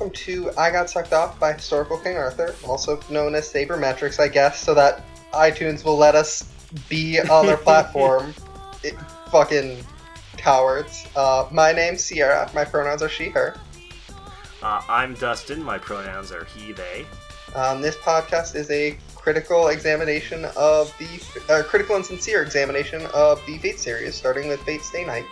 [0.00, 4.28] welcome to I Got Sucked Off by Historical King Arthur, also known as Sabermetrics, I
[4.28, 5.04] guess, so that
[5.34, 6.50] iTunes will let us
[6.88, 8.32] be on their platform.
[8.82, 8.94] It,
[9.30, 9.84] fucking
[10.38, 11.06] cowards.
[11.14, 12.50] Uh, my name's Sierra.
[12.54, 13.56] My pronouns are she, her.
[14.62, 15.62] Uh, I'm Dustin.
[15.62, 17.04] My pronouns are he, they.
[17.54, 23.38] Um, this podcast is a critical examination of the uh, critical and sincere examination of
[23.44, 25.26] the Fate series, starting with Fate Stay Night.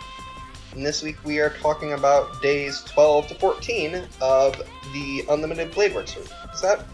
[0.73, 4.61] And this week we are talking about days 12 to 14 of
[4.93, 6.15] the Unlimited Blade Works.
[6.17, 6.85] Is that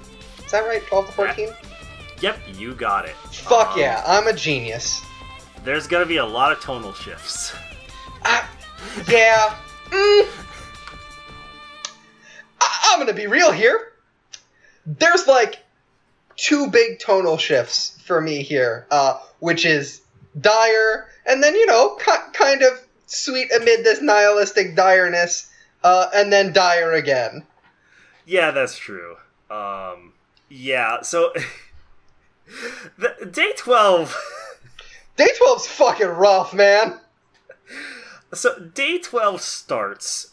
[0.43, 0.81] is that right?
[0.87, 1.49] 12 to 14?
[2.21, 3.15] Yep, you got it.
[3.31, 5.01] Fuck Um, yeah, I'm a genius.
[5.63, 7.53] There's gonna be a lot of tonal shifts.
[8.23, 8.47] I,
[9.09, 9.55] yeah.
[9.89, 10.27] Mm,
[12.61, 13.91] I, I'm gonna be real here.
[14.85, 15.57] There's like
[16.37, 20.01] two big tonal shifts for me here, uh, which is
[20.39, 25.49] dire, and then you know, ki- kind of sweet amid this nihilistic direness,
[25.83, 27.45] uh, and then dire again.
[28.25, 29.17] Yeah, that's true.
[29.49, 30.13] Um,
[30.49, 31.33] yeah, so
[32.97, 34.15] the, day twelve.
[35.17, 36.99] Day 12's fucking rough, man.
[38.33, 40.29] So day twelve starts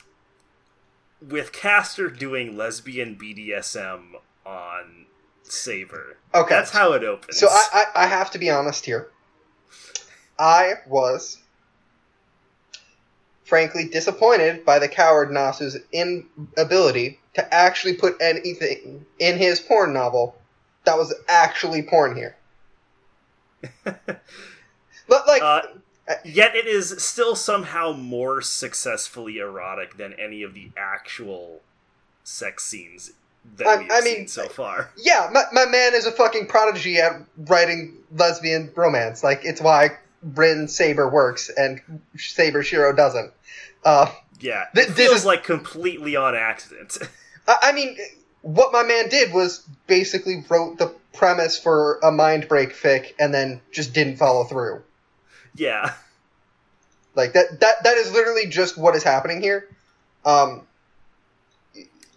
[1.20, 4.14] with Caster doing lesbian BDSM
[4.44, 5.06] on
[5.44, 6.16] Saber.
[6.34, 6.54] Okay.
[6.54, 7.38] That's how it opens.
[7.38, 9.10] So I, I, I have to be honest here.
[10.38, 11.41] I was
[13.44, 20.36] frankly disappointed by the coward Nasu's inability to actually put anything in his porn novel
[20.84, 22.36] that was actually porn here.
[25.08, 25.62] But like, Uh,
[26.24, 31.60] Yet it is still somehow more successfully erotic than any of the actual
[32.24, 33.12] sex scenes
[33.56, 34.90] that I- we've I seen mean, so far.
[34.96, 39.22] yeah, my, my man is a fucking prodigy at writing lesbian romance.
[39.22, 39.90] Like, it's why
[40.22, 41.80] Bryn Saber works and
[42.16, 43.32] Saber Shiro doesn't.
[43.84, 44.10] Uh,
[44.40, 46.98] Yeah, Th- this feels is- like completely on accident.
[47.48, 47.96] I I mean,
[48.42, 53.32] what my man did was basically wrote the premise for a mind break fic and
[53.34, 54.82] then just didn't follow through.
[55.54, 55.94] yeah,
[57.14, 59.68] Like that that that is literally just what is happening here.
[60.24, 60.62] Um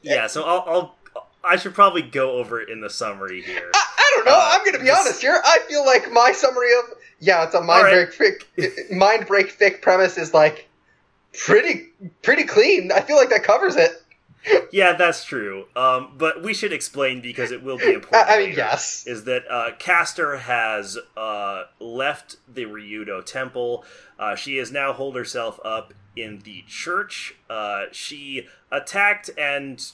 [0.01, 0.27] yeah.
[0.27, 0.95] So I'll, I'll
[1.43, 3.69] I should probably go over it in the summary here.
[3.73, 5.39] I, I don't know, Uh, I'm going to be this- honest here.
[5.43, 8.47] I feel like my summary of yeah, it's a mind break
[8.91, 10.69] mind break fic premise is like
[11.33, 11.87] pretty
[12.21, 12.91] pretty clean.
[12.91, 13.91] I feel like that covers it.
[14.71, 15.65] Yeah, that's true.
[15.75, 18.29] Um, but we should explain because it will be important.
[18.29, 18.57] I mean, later.
[18.57, 19.07] yes.
[19.07, 23.83] is that uh, Caster has uh, left the Ryudo temple.
[24.19, 27.33] Uh, she has now holed herself up in the church.
[27.49, 29.91] Uh, she attacked and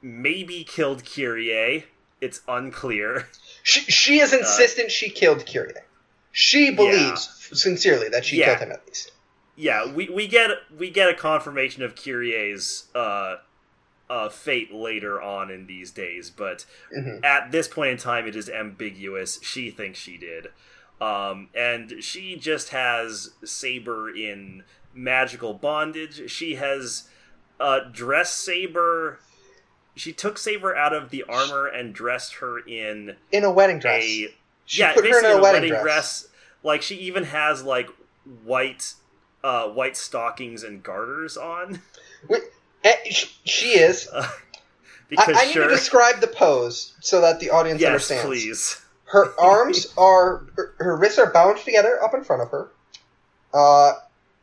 [0.00, 1.84] maybe killed Kirei.
[2.22, 3.28] It's unclear.
[3.62, 5.82] She she is insistent she killed Kirei.
[6.32, 8.46] She believes sincerely that she Yeah.
[8.56, 9.12] killed him at least.
[9.54, 13.36] Yeah, we, we get we get a confirmation of Kirei's uh,
[14.08, 16.64] uh, fate later on in these days, but
[16.96, 17.22] Mhm.
[17.24, 19.38] at this point in time, it is ambiguous.
[19.42, 20.48] She thinks she did,
[21.02, 24.64] um, and she just has Saber in
[24.94, 26.30] magical bondage.
[26.30, 27.08] She has
[27.60, 29.20] uh, dressed Saber.
[29.94, 34.02] She took Saber out of the armor and dressed her in In a wedding dress.
[34.02, 34.34] a
[34.66, 35.82] She yeah, put her in a a wedding, dress.
[35.82, 36.28] dress.
[36.62, 37.88] Like she even has like
[38.44, 38.94] white,
[39.42, 41.80] uh, white stockings and garters on.
[42.28, 42.42] Wait,
[42.84, 42.94] eh,
[43.44, 44.08] she is.
[45.14, 47.88] Uh, I, because I need sure, to describe the pose so that the audience yes,
[47.88, 48.24] understands.
[48.24, 48.80] please.
[49.04, 52.70] Her arms are, her, her wrists are bound together up in front of her.
[53.52, 53.92] Uh,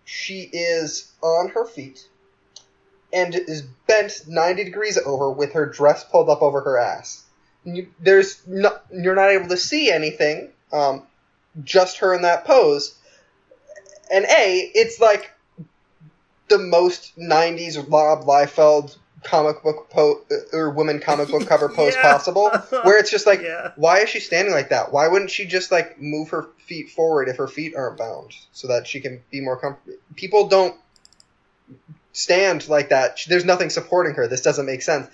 [0.06, 2.08] she is on her feet
[3.12, 7.24] and is bent 90 degrees over with her dress pulled up over her ass.
[7.64, 11.04] You, there's no, you're not able to see anything, um,
[11.64, 12.98] just her in that pose.
[14.12, 15.32] And A, it's like
[16.48, 20.22] the most 90s Rob Liefeld comic book po-
[20.54, 22.02] or woman comic book cover pose Yeah.
[22.02, 22.50] possible,
[22.84, 24.92] where it's just like, yeah, why is she standing like that?
[24.92, 28.68] Why wouldn't she just like move her feet forward if her feet aren't bound so
[28.70, 29.98] that she can be more comfortable?
[30.16, 30.76] People don't
[32.14, 33.20] stand like that.
[33.28, 34.28] There's nothing supporting her.
[34.28, 35.08] This doesn't make sense.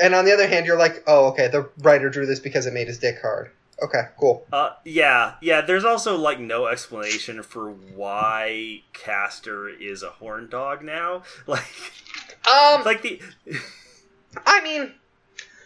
[0.00, 2.72] And on the other hand, you're like, oh, okay, the writer drew this because it
[2.72, 3.50] made his dick hard.
[3.82, 4.44] Okay, cool.
[4.52, 5.60] uh, yeah, yeah.
[5.60, 11.22] There's also like no explanation for why Caster is a horn dog now.
[11.46, 11.64] Like,
[12.50, 13.20] Um, like the
[14.46, 14.92] I mean,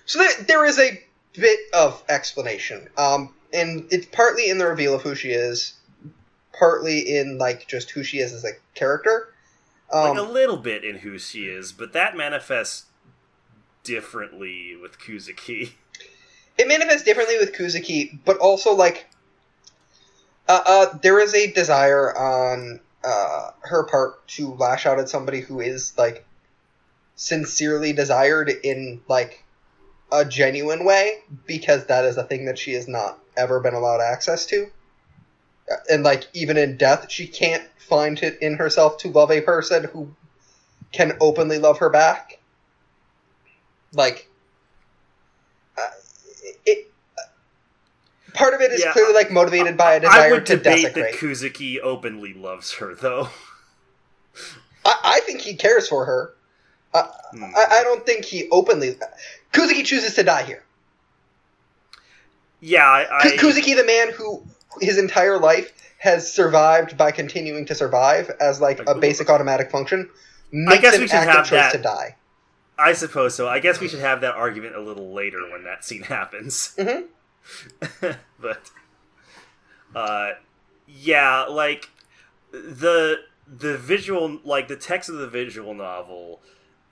[0.05, 1.03] so there, there is a
[1.35, 2.89] bit of explanation.
[2.99, 5.75] Um, and it's partly in the reveal of who she is,
[6.59, 9.33] partly in like just who she is as a character.
[9.93, 12.87] Um, like a little bit in who she is, but that manifests
[13.85, 15.73] differently with Kuzuki.
[16.59, 19.07] it manifests differently with Kuzuki, but also like
[20.49, 25.41] uh, uh, there is a desire on uh, her part to lash out at somebody
[25.41, 26.25] who is like
[27.15, 29.45] sincerely desired in like
[30.11, 34.01] a genuine way because that is a thing that she has not ever been allowed
[34.01, 34.67] access to.
[35.89, 39.85] And like even in death, she can't find it in herself to love a person
[39.85, 40.15] who
[40.93, 42.41] can openly love her back.
[43.93, 44.29] Like
[45.79, 45.83] uh,
[46.67, 46.91] it
[48.35, 50.83] part of it is Yeah, clearly like motivated by a desire I would to debate
[50.95, 51.13] desecrate.
[51.13, 53.29] that Kuzuki openly loves her, though.
[54.85, 56.35] I, I think he cares for her.
[56.95, 57.45] Hmm.
[57.57, 58.97] I, I don't think he openly.
[59.53, 60.65] Kuzuki chooses to die here.
[62.61, 64.43] yeah, I, I Kuzuki, the man who
[64.81, 70.11] his entire life has survived by continuing to survive as like a basic automatic function,
[70.51, 71.73] makes guess an we should have choice that.
[71.73, 72.17] to die.
[72.83, 73.49] I suppose so.
[73.49, 76.75] I guess we should have that argument a little later when that scene happens.
[76.77, 77.07] Mhm.
[78.41, 78.71] but
[79.95, 80.31] uh
[80.87, 81.91] yeah, like
[82.53, 86.41] the the visual like the text of the visual novel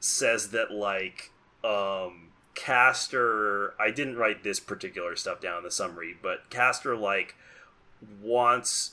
[0.01, 1.31] says that like
[1.65, 7.35] um Caster I didn't write this particular stuff down in the summary, but Caster like
[8.23, 8.93] wants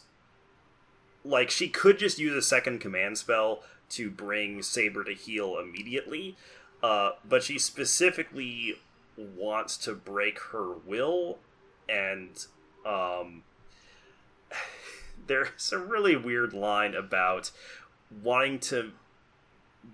[1.25, 6.35] like she could just use a second command spell to bring Saber to heal immediately,
[6.83, 8.75] uh, but she specifically
[9.17, 11.39] wants to break her will,
[11.89, 12.45] and
[12.85, 13.43] um,
[15.27, 17.51] there's a really weird line about
[18.23, 18.91] wanting to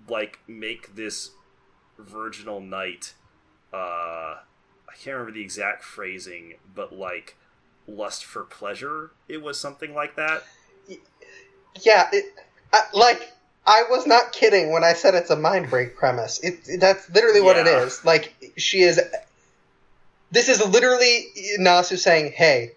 [0.08, 1.32] like make this
[1.98, 3.14] virginal knight.
[3.74, 7.38] Uh, I can't remember the exact phrasing, but like
[7.88, 9.12] lust for pleasure.
[9.28, 10.44] It was something like that.
[11.82, 12.26] Yeah, it,
[12.72, 13.33] I, like
[13.66, 16.40] I was not kidding when I said it's a mind break premise.
[16.40, 18.04] It, it- that's literally what it is.
[18.04, 19.00] Like she is.
[20.32, 21.28] This is literally
[21.60, 22.72] Nasu saying, "Hey,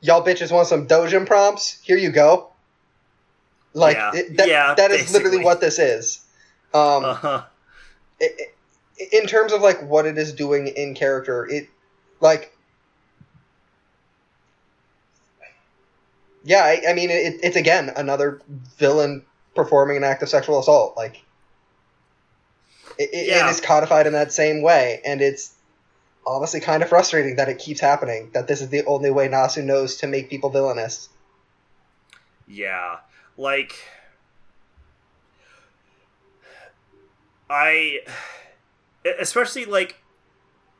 [0.00, 1.80] y'all bitches want some dojin prompts?
[1.82, 2.50] Here you go."
[3.72, 4.10] Like Yeah.
[4.14, 6.20] it, that, Yeah, that is literally what this is.
[6.74, 7.42] Um, Uh huh.
[8.20, 11.68] i- i- in terms of like what it is doing in character, it
[12.20, 12.54] like
[16.44, 18.40] yeah, I, I mean it, it's again another
[18.78, 19.24] villain
[19.54, 20.96] performing an act of sexual assault.
[20.96, 21.22] Like
[22.98, 23.46] it, it- Yeah.
[23.46, 25.54] it is codified in that same way, and it's
[26.26, 28.30] honestly kind of frustrating that it keeps happening.
[28.34, 31.08] That this is the only way Nasu knows to make people villainous.
[32.46, 32.98] Yeah,
[33.36, 33.74] like
[37.48, 38.00] I
[39.18, 39.96] especially like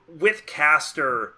[0.08, 1.34] with Caster,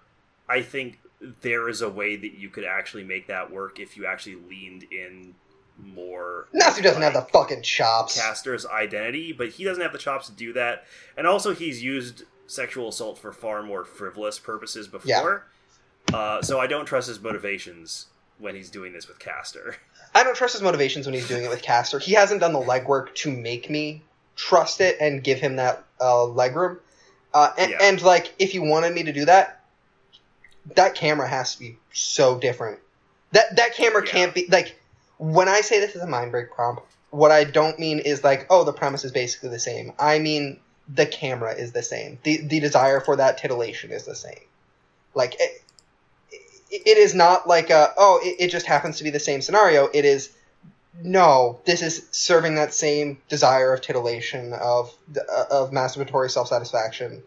[0.49, 0.99] I think
[1.41, 4.83] there is a way that you could actually make that work if you actually leaned
[4.91, 5.35] in
[5.77, 6.47] more.
[6.53, 8.19] Nasu doesn't like, have the fucking chops.
[8.19, 10.85] Caster's identity, but he doesn't have the chops to do that.
[11.17, 15.47] And also, he's used sexual assault for far more frivolous purposes before.
[16.13, 18.07] Uh, so I don't trust his motivations
[18.37, 19.77] when he's doing this with Caster.
[20.13, 21.97] I don't trust his motivations when he's doing it with Caster.
[21.99, 24.01] He hasn't done the legwork to make me
[24.35, 26.77] trust it and give him that uh, legroom.
[27.33, 27.77] Uh, and, Yeah.
[27.81, 29.61] and like, if you wanted me to do that,
[30.75, 32.79] that camera has to be so different.
[33.31, 34.11] That that camera Yeah.
[34.11, 34.77] can't be like.
[35.17, 38.47] When I say this is a mind break prompt, what I don't mean is like,
[38.49, 39.93] oh, the premise is basically the same.
[39.99, 42.19] I mean the camera is the same.
[42.23, 44.39] the The desire for that titillation is the same.
[45.13, 45.61] Like it,
[46.71, 49.87] it, is not like a oh, it, it just happens to be the same scenario.
[49.93, 50.31] It is
[51.01, 57.23] no, this is serving that same desire of titillation, of uh, of masturbatory self satisfaction,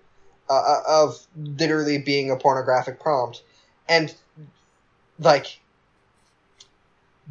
[0.48, 3.42] uh, of literally being a pornographic prompt,
[3.88, 4.14] and
[5.18, 5.60] like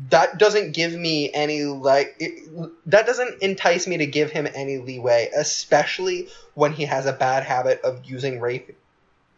[0.10, 2.50] that doesn't give me any like it,
[2.86, 7.44] that doesn't entice me to give him any leeway, especially when he has a bad
[7.44, 8.78] habit of using rape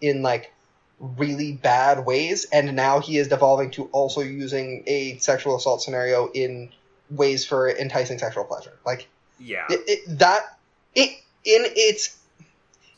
[0.02, 0.52] in like
[1.00, 6.28] really bad ways, and now he is devolving to also using a sexual assault scenario
[6.32, 6.70] in
[7.10, 8.74] ways for enticing sexual pleasure.
[8.86, 9.08] Like
[9.40, 9.66] Yeah.
[9.70, 10.58] it, it, that
[10.96, 11.10] it
[11.46, 12.18] in its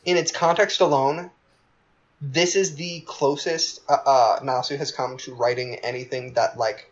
[0.06, 1.30] in its context alone,
[2.22, 6.90] this is the closest uh, uh, Nasu has come to writing anything that like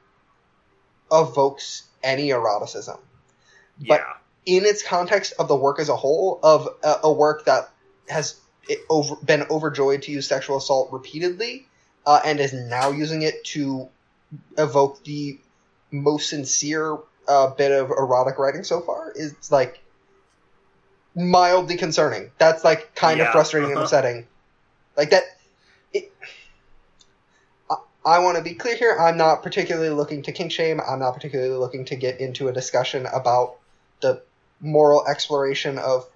[1.11, 2.99] evokes any eroticism.
[3.87, 4.59] But yeah.
[4.59, 7.71] in its context of the work as a whole, of a, a work that
[8.09, 8.39] has
[8.69, 11.67] it over, been overjoyed to use sexual assault repeatedly,
[12.07, 13.89] uh, and is now using it to
[14.57, 15.39] evoke the
[15.91, 19.81] most sincere uh, bit of erotic writing so far, is like
[21.15, 22.31] mildly concerning.
[22.39, 23.85] That's like kind Yeah, of frustrating and uh-huh.
[23.85, 24.27] upsetting.
[24.97, 25.23] Like that.
[25.93, 26.13] It,
[28.09, 28.97] I, want to be clear here.
[28.99, 30.81] I'm not particularly looking to kink shame.
[30.81, 33.57] I'm not particularly looking to get into a discussion about
[34.01, 34.23] the
[34.61, 36.09] moral exploration of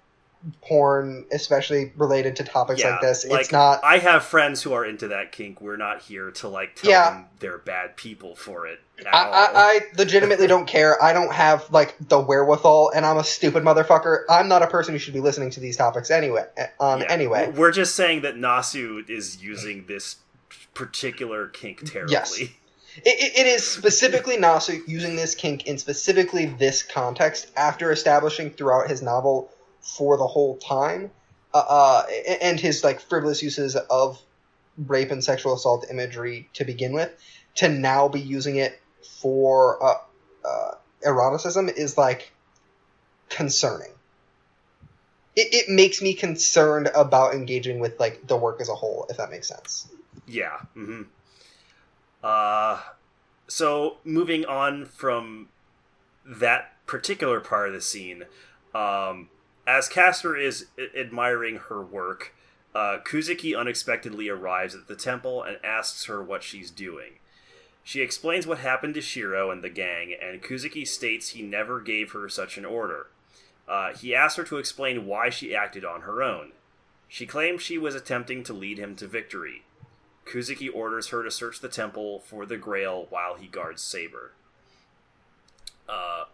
[0.60, 3.24] porn, especially related to topics Yeah, like this.
[3.26, 3.82] like, it's not.
[3.84, 5.60] I have friends who are into that kink.
[5.60, 7.10] We're not here to like tell Yeah.
[7.10, 8.80] them they're bad people for it.
[9.06, 9.24] I.
[9.24, 11.00] I, I legitimately don't care.
[11.02, 14.22] I don't have like the wherewithal, and I'm a stupid motherfucker.
[14.28, 16.44] I'm not a person who should be listening to these topics anyway.
[16.80, 17.06] Um, Yeah.
[17.08, 20.16] anyway, we're just saying that Nasu is using this
[20.74, 22.12] particular kink terribly.
[22.12, 22.40] Yes.
[22.40, 22.50] it,
[23.04, 28.88] it, it is specifically Nasu using this kink in specifically this context after establishing throughout
[28.88, 29.50] his novel
[29.80, 31.10] for the whole time,
[31.54, 32.06] uh, uh,
[32.40, 34.20] and his like frivolous uses of
[34.86, 37.10] rape and sexual assault imagery to begin with,
[37.56, 38.80] to now be using it
[39.20, 39.94] for uh,
[40.44, 40.74] uh,
[41.04, 42.32] eroticism is like
[43.28, 43.90] concerning.
[45.34, 49.16] It, it makes me concerned about engaging with like the work as a whole, if
[49.16, 49.88] that makes sense.
[50.26, 50.58] Yeah.
[50.74, 51.02] hmm
[52.22, 52.80] Uh,
[53.48, 55.48] so moving on from
[56.24, 58.24] that particular part of the scene,
[58.74, 59.28] um,
[59.66, 62.32] as Caster is a- admiring her work,
[62.74, 67.18] uh, Kuzuki unexpectedly arrives at the temple and asks her what she's doing.
[67.84, 72.12] She explains what happened to Shiro and the gang, and Kuzuki states he never gave
[72.12, 73.08] her such an order.
[73.66, 76.52] Uh, he asks her to explain why she acted on her own.
[77.08, 79.64] She claims she was attempting to lead him to victory.
[80.26, 84.32] Kuzuki orders her to search the temple for the grail while he guards Saber.
[85.88, 86.24] Uh,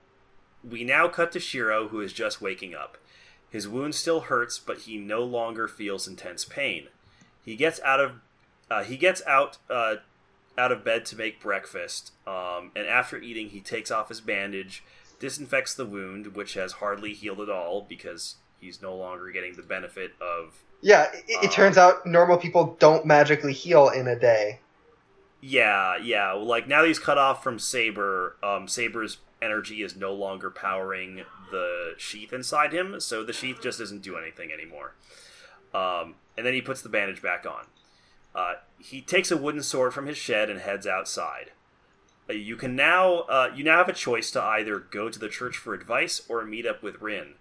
[0.68, 2.98] we now cut to Shiro, who is just waking up.
[3.50, 6.88] His wound still hurts, but he no longer feels intense pain.
[7.44, 8.12] He gets out of
[8.70, 9.96] uh, he gets out uh,
[10.58, 14.82] out of bed to make breakfast, um, and after eating, he takes off his bandage,
[15.18, 19.62] disinfects the wound, which has hardly healed at all because he's no longer getting the
[19.62, 24.18] benefit of Yeah, it, it Um, turns out normal people don't magically heal in a
[24.18, 24.60] day.
[25.40, 26.32] Yeah, yeah.
[26.32, 31.24] Like now that he's cut off from Saber, um, Saber's energy is no longer powering
[31.50, 34.94] the sheath inside him, so the sheath just doesn't do anything anymore.
[35.72, 37.66] Um, and then he puts the bandage back on.
[38.34, 41.52] Uh, he takes a wooden sword from his shed and heads outside.
[42.28, 45.28] Uh, you can now uh, you now have a choice to either go to the
[45.28, 47.34] church for advice or meet up with Rin.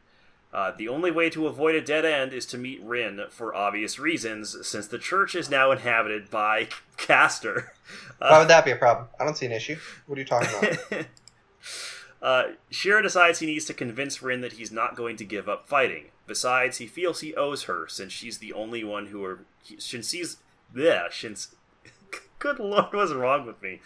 [0.53, 3.99] Uh, the only way to avoid a dead end is to meet Rin for obvious
[3.99, 7.73] reasons, since the church is now inhabited by Caster.
[8.17, 9.07] Why would that be a problem?
[9.19, 9.77] I don't see an issue.
[10.05, 11.05] What are you talking about?
[12.21, 15.67] uh, Shiro decides he needs to convince Rin that he's not going to give up
[15.67, 16.05] fighting.
[16.25, 19.45] Besides, he feels he owes her since she's the only one who are
[19.77, 20.37] since he's
[20.75, 21.55] yeah since
[22.39, 23.81] good lord what's wrong with me.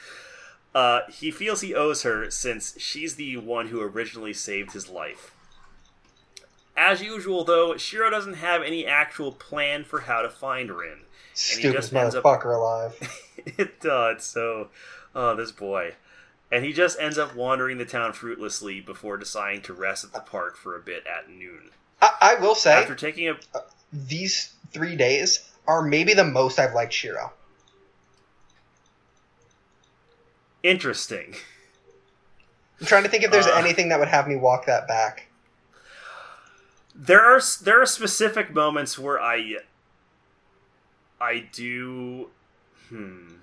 [0.74, 5.36] Uh, he feels he owes her since she's the one who originally saved his life.
[6.78, 11.00] As usual, though, Shiro doesn't have any actual plan for how to find Rin.
[11.34, 12.98] Stupidest just ends up- alive.
[13.46, 14.24] it does.
[14.24, 14.70] So,
[15.16, 15.96] oh, this boy.
[16.52, 20.20] And he just ends up wandering the town fruitlessly before deciding to rest at the
[20.20, 21.70] park for a bit at noon.
[22.02, 23.36] I, I will say, After taking a.
[23.94, 27.32] these three days are maybe the most I've liked Shiro.
[30.64, 31.36] Interesting.
[32.80, 33.56] I'm trying to think if there's Uh.
[33.56, 35.28] anything that would have me walk that back.
[36.96, 39.58] There are there are specific moments where I
[41.20, 42.30] I do
[42.90, 43.36] hmm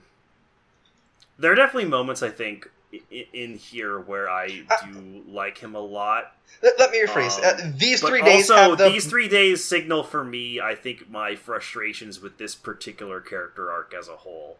[1.39, 2.69] there are definitely moments I think
[3.11, 6.33] in here where I Uh, do like him a lot.
[6.63, 7.39] Let, let me rephrase.
[7.39, 10.75] Um, uh, these three days also, have the these three days signal for me, I
[10.75, 14.59] think, my frustrations with this particular character arc as a whole.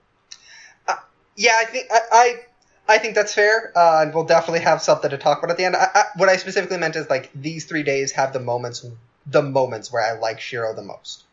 [1.37, 2.41] Yeah, I think I, I,
[2.89, 5.65] I think that's fair, uh, and we'll definitely have something to talk about at the
[5.65, 5.77] end.
[5.77, 8.85] I, I, what I specifically meant is like these three days have the moments,
[9.27, 11.25] the moments where I like Shiro the most.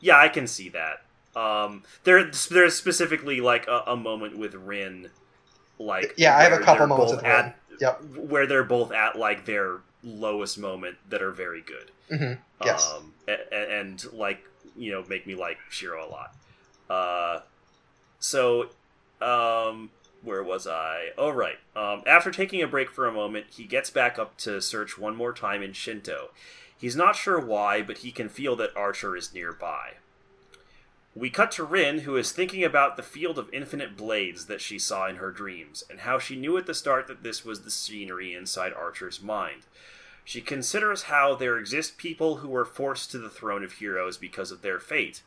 [0.00, 1.02] Yeah, I can see that.
[1.38, 5.10] Um, there, there's specifically like a, a moment with Rin,
[5.78, 8.02] like Yeah, I have a couple moments with at, Yep.
[8.16, 11.90] where they're both at like their lowest moment that are very good.
[12.16, 12.32] hmm
[12.64, 12.92] Yes.
[12.94, 14.44] Um, and, and like
[14.76, 16.34] you know, make me like Shiro a lot.
[16.88, 17.40] Uh,
[18.18, 18.68] so,
[19.22, 19.90] um,
[20.22, 21.10] where was I?
[21.16, 21.58] Oh, right.
[21.74, 25.16] Um, after taking a break for a moment, he gets back up to search one
[25.16, 26.30] more time in Shinto.
[26.76, 29.94] He's not sure why, but he can feel that Archer is nearby.
[31.14, 34.78] We cut to Rin, who is thinking about the field of infinite blades that she
[34.78, 37.70] saw in her dreams, and how she knew at the start that this was the
[37.70, 39.62] scenery inside Archer's mind.
[40.24, 44.52] She considers how there exist people who were forced to the throne of heroes because
[44.52, 45.22] of their fate,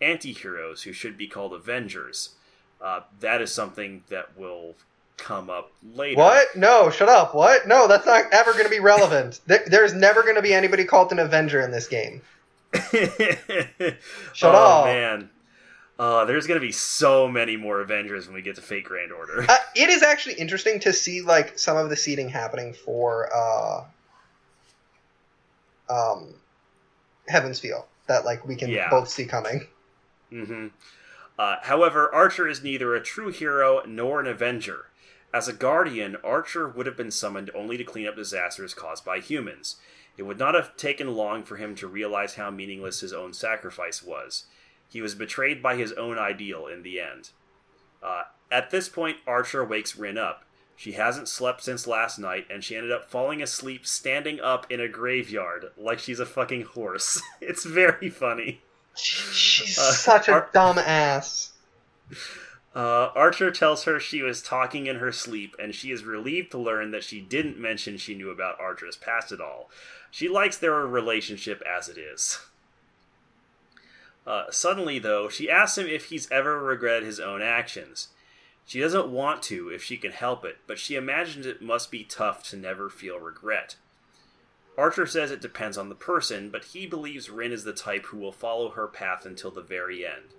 [0.00, 2.36] anti heroes who should be called Avengers.
[2.84, 4.74] Uh, that is something that will
[5.16, 6.18] come up later.
[6.18, 6.54] What?
[6.54, 7.34] No, shut up.
[7.34, 7.66] What?
[7.66, 9.40] No, that's not ever going to be relevant.
[9.46, 12.20] there's never going to be anybody called an Avenger in this game.
[14.32, 14.84] Shut oh, up.
[14.86, 15.30] man.
[15.98, 19.12] Uh, there's going to be so many more Avengers when we get to Fate Grand
[19.12, 19.46] Order.
[19.48, 23.84] Uh, it is actually interesting to see like some of the seeding happening for uh,
[25.88, 26.34] um,
[27.28, 28.90] Heaven's Feel that like we can Yeah.
[28.90, 29.66] both see coming.
[30.30, 30.66] hmm
[31.38, 34.86] Uh, however, Archer is neither a true hero nor an Avenger.
[35.32, 39.18] As a Guardian, Archer would have been summoned only to clean up disasters caused by
[39.18, 39.76] humans.
[40.16, 44.02] It would not have taken long for him to realize how meaningless his own sacrifice
[44.02, 44.44] was.
[44.88, 47.30] He was betrayed by his own ideal in the end.
[48.00, 48.22] Uh,
[48.52, 50.44] at this point, Archer wakes Rin up.
[50.76, 54.80] She hasn't slept since last night, and she ended up falling asleep standing up in
[54.80, 57.20] a graveyard like she's a fucking horse.
[57.40, 58.62] it's very funny.
[58.96, 61.52] She's Uh, such a Ar- dumb ass.
[62.74, 66.58] Uh, Archer tells her she was talking in her sleep, and she is relieved to
[66.58, 69.70] learn that she didn't mention she knew about Archer's past at all.
[70.10, 72.40] She likes their relationship as it is.
[74.26, 78.08] Uh, suddenly, though, she asks him if he's ever regretted his own actions.
[78.66, 82.04] She doesn't want to if she can help it, but she imagines it must be
[82.04, 83.76] tough to never feel regret.
[84.76, 88.18] Archer says it depends on the person, but he believes Rin is the type who
[88.18, 90.34] will follow her path until the very end.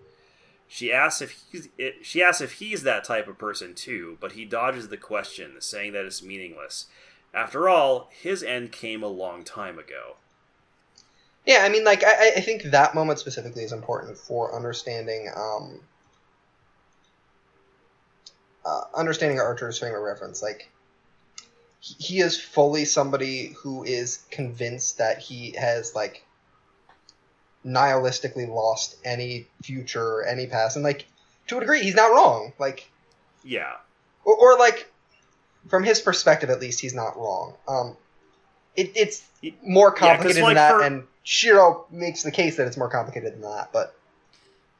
[0.68, 4.34] She asks if he's it, she asks if he's that type of person too, but
[4.34, 6.88] he dodges the question, saying that it's meaningless.
[7.34, 10.18] After all, his end came a long time ago.
[11.46, 15.82] Yeah, I mean, like I, I think that moment specifically is important for understanding um,
[18.66, 20.42] uh, understanding Archer's frame of reference.
[20.42, 20.72] Like
[21.80, 26.26] he- is fully somebody who is convinced that he has like
[27.66, 31.06] nihilistically lost any future, any past, and like
[31.48, 32.54] to a degree, he's not wrong.
[32.60, 32.90] Like
[33.44, 33.74] Yeah,
[34.24, 34.92] or, or like
[35.70, 37.98] from his perspective at least he's not wrong um
[38.76, 39.24] it, it's
[39.64, 42.90] more Yeah, complicated like, than that for- and shiro makes the case that it's more
[42.90, 43.96] complicated than that but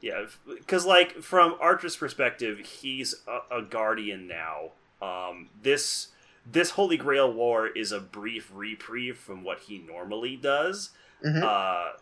[0.00, 4.70] yeah, because like from Archer's perspective, he's a, a guardian now.
[5.02, 6.08] Um, this
[6.50, 10.90] this Holy Grail War is a brief reprieve from what he normally does.
[11.24, 11.42] mhm.
[11.42, 11.96] Uh,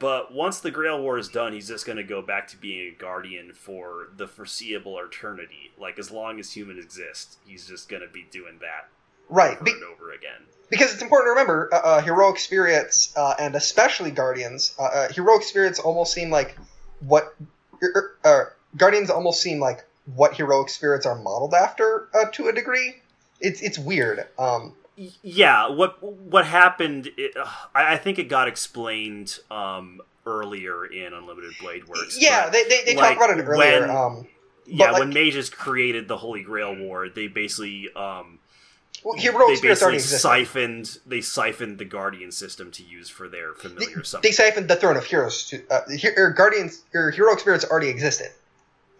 [0.00, 2.92] but once the Grail War is done, he's just going to go back to being
[2.92, 5.70] a guardian for the foreseeable eternity.
[5.78, 8.88] Like as long as humans exist, he's just going to be doing that
[9.28, 10.46] right over be- and over again.
[10.70, 15.08] because it's important to remember uh, uh, heroic spirits uh, and especially guardians uh, uh,
[15.12, 16.56] heroic spirits almost seem like
[17.00, 17.34] what
[17.82, 19.84] er, er, uh, guardians almost seem like
[20.16, 22.94] what heroic spirits are modeled after uh, to a degree
[23.40, 24.74] it's it's weird um
[25.22, 27.08] Yeah, what what happened?
[27.16, 32.20] It, uh, I, I think it got explained um, earlier in Unlimited Blade Works.
[32.20, 34.26] yeah they, they, they like, talk about it earlier when- um
[34.66, 34.90] yeah.
[34.90, 38.38] like- when mages created the Holy Grail War, they basically um,
[39.04, 44.02] well, heroic they basically siphoned they siphoned the guardian system to use for their familiar
[44.02, 47.64] they, they siphoned the throne of heroes to uh, he- or guardians or heroic spirits
[47.64, 48.30] already existed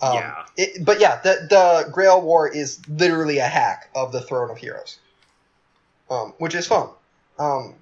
[0.00, 0.44] um, Yeah.
[0.56, 4.58] it, but yeah the the grail war is literally a hack of the throne of
[4.58, 4.98] heroes.
[6.10, 6.88] Um, which is fun.
[7.38, 7.74] Um,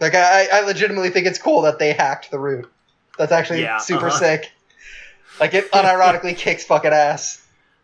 [0.00, 2.70] like I, I legitimately think it's cool that they hacked the root
[3.18, 4.18] that's actually Yeah, super uh-huh.
[4.18, 4.52] sick.
[5.38, 7.41] Like it unironically kicks fucking ass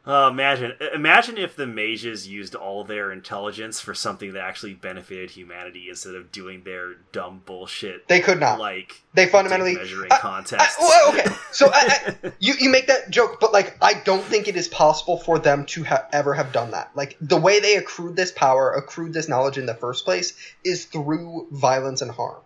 [0.08, 5.30] Uh, imagine, imagine if the mages used all their intelligence for something that actually benefited
[5.30, 10.16] humanity instead of doing their dumb bullshit, they could not like they fundamentally measuring I-
[10.16, 10.76] I- contests.
[10.80, 14.48] well, okay so I, I, you, you make that joke, but like I don't think
[14.48, 16.90] it is possible for them to ha- ever have done that.
[16.94, 20.84] Like the way they accrued this power, accrued this knowledge in the first place, is
[20.84, 22.40] through violence and harm.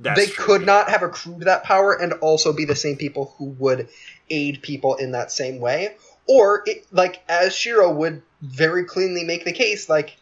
[0.00, 0.66] That's they true, could yeah.
[0.66, 3.88] not have accrued that power and also be the same people who would
[4.28, 5.96] aid people in that same way,
[6.26, 10.16] or it, like as Shiro would very cleanly make the case, like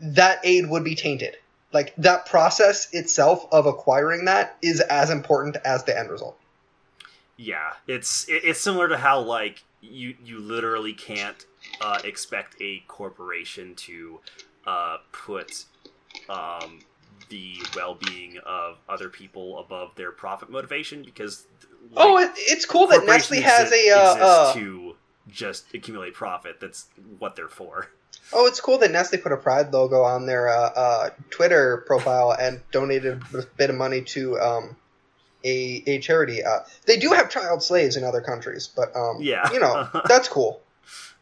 [0.00, 1.36] that aid would be tainted.
[1.72, 6.38] Like that process itself of acquiring that is as important as the end result.
[7.36, 11.46] Yeah, it's it's similar to how like you you literally can't
[11.80, 14.20] uh, expect a corporation to
[14.66, 15.64] uh, put
[16.28, 16.80] um,
[17.28, 21.46] the well-being of other people above their profit motivation because
[21.92, 23.90] like, oh, it, it's cool that Nestle has a.
[23.90, 24.96] Uh, uh, to
[25.28, 26.58] just accumulate profit.
[26.60, 26.86] That's
[27.18, 27.88] what they're for.
[28.32, 32.32] oh, it's cool that Nestle put a Pride logo on their uh, uh, Twitter profile
[32.38, 34.76] and donated a bit of money to um,
[35.44, 36.42] a a charity.
[36.44, 39.50] Uh, they do have child slaves in other countries, but um, Yeah.
[39.52, 40.60] you know that's cool.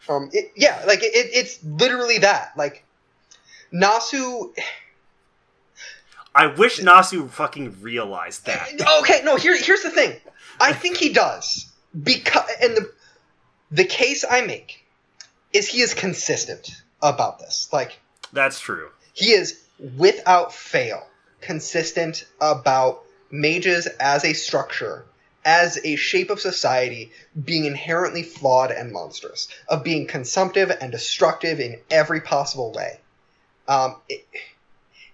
[0.08, 2.52] Um, it, yeah, like it, it's literally that.
[2.56, 2.84] Like
[3.72, 4.52] Nasu.
[6.36, 8.68] I wish Nasu fucking realized that.
[9.00, 9.36] Okay, no.
[9.36, 10.14] Here, here's the thing.
[10.60, 11.72] I think he does
[12.02, 12.92] because, and the
[13.70, 14.84] the case I make
[15.52, 16.70] is he is consistent
[17.02, 17.68] about this.
[17.72, 17.98] Like
[18.32, 18.90] That's true.
[19.14, 19.62] he is
[19.96, 21.06] without fail
[21.40, 25.04] consistent about mages as a structure
[25.44, 27.12] as a shape of society
[27.44, 32.98] being inherently flawed and monstrous of being consumptive and destructive in every possible way
[33.68, 34.26] um, it-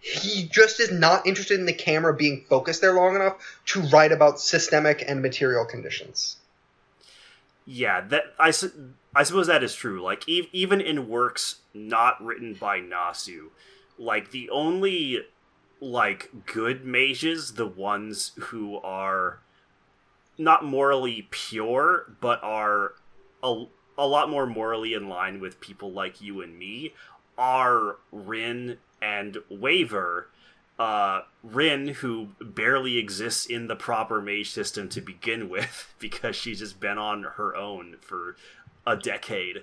[0.03, 3.37] he just is not interested in the camera being focused there long enough
[3.67, 6.37] to write about systemic and material conditions.
[7.65, 8.53] Yeah, that I,
[9.15, 10.03] I suppose that is true.
[10.03, 13.51] Like e- even in works not written by Nasu,
[13.97, 15.21] like the only
[15.81, 19.39] like good mages, the ones who are
[20.37, 22.95] not morally pure but are
[23.45, 26.93] a, a lot more morally in line with people like you and me
[27.39, 30.29] are Rin and Waver.
[30.79, 36.61] Uh, Rin, who barely exists in the proper mage system to begin with, because she's
[36.61, 38.37] just been on her own for
[38.87, 39.63] a decade,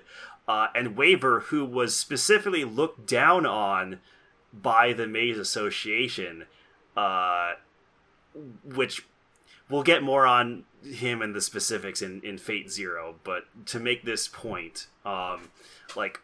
[0.50, 4.00] uh, and Waver, who was specifically looked down on
[4.52, 6.46] by the Mage Association,
[6.96, 7.52] uh,
[8.64, 9.06] which
[9.68, 13.16] we'll get more on him and the specifics in, in Fate Zero.
[13.22, 15.50] But to make this point, um,
[15.94, 16.20] like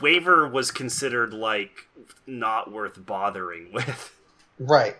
[0.00, 1.88] Waver was considered like
[2.26, 4.16] not worth bothering with.
[4.58, 4.96] Right.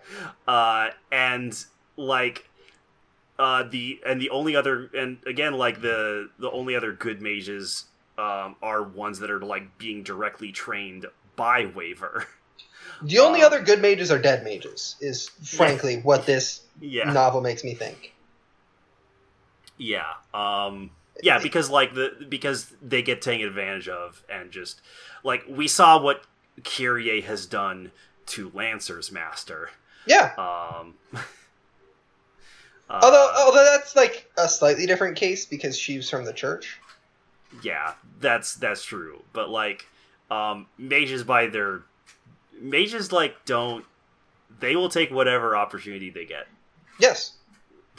[0.46, 1.64] Uh, and
[1.96, 2.48] like
[3.38, 7.86] uh, the and the only other and again like the the only other good mages
[8.18, 12.26] um, are ones that are like being directly trained by waver.
[13.02, 17.40] The only Um, other good mages are dead mages, is frankly what this yeah, novel
[17.40, 18.14] makes me think.
[19.78, 20.90] yeah, um,
[21.22, 21.38] yeah.
[21.38, 24.80] Because like the because they get taken advantage of and just
[25.24, 26.22] like we saw what
[26.62, 27.90] Kirei has done
[28.26, 29.70] to Lancer's master.
[30.06, 30.32] Yeah.
[30.36, 31.20] Um, uh,
[32.90, 36.78] Although, although that's like a slightly different case because she's from the church.
[37.62, 39.22] yeah, that's that's true.
[39.32, 39.86] But like,
[40.30, 41.82] um, mages by their
[42.60, 43.84] mages like don't
[44.60, 46.46] they will take whatever opportunity they get.
[46.98, 47.32] Yes,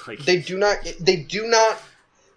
[0.08, 0.78] Like they do not.
[1.00, 1.82] They do not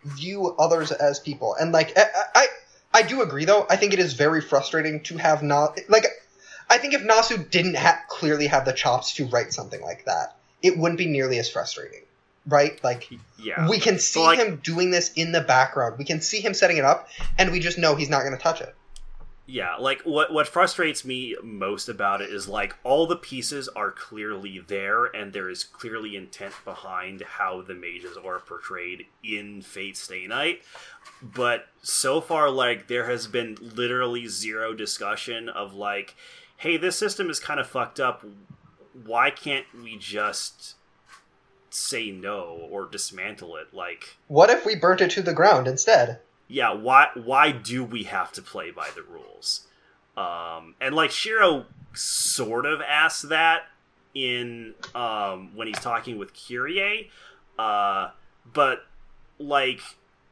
[0.07, 1.55] view others as people.
[1.55, 2.47] And like, I, I,
[2.95, 3.67] I do agree though.
[3.69, 6.07] I think it is very frustrating to have not like.
[6.69, 10.37] I think if Nasu didn't ha- clearly have the chops to write something like that,
[10.63, 12.03] it wouldn't be nearly as frustrating,
[12.47, 12.83] right?
[12.83, 15.97] Like, yeah, we can see like- him doing this in the background.
[15.97, 18.43] We can see him setting it up, and we just know he's not going to
[18.43, 18.75] touch it.
[19.49, 23.93] Yeah, like what what frustrates me most about it is like all the pieces are
[23.93, 29.97] clearly there and there is clearly intent behind how the mages are portrayed in Fate
[29.97, 30.63] Stay Night.
[31.23, 36.17] But so far like there has been literally zero discussion of like,
[36.57, 38.25] hey, this system is kind of fucked up.
[39.05, 40.75] Why can't we just
[41.71, 43.73] say no or dismantle it?
[43.73, 46.19] Like What if we burnt it to the ground instead?
[46.49, 49.67] Yeah why why do we have to play by the rules?
[50.17, 53.63] Um and like shiro sort of asks that
[54.15, 57.09] in um when he's talking with kirei
[57.59, 58.11] uh
[58.53, 58.87] but
[59.39, 59.81] like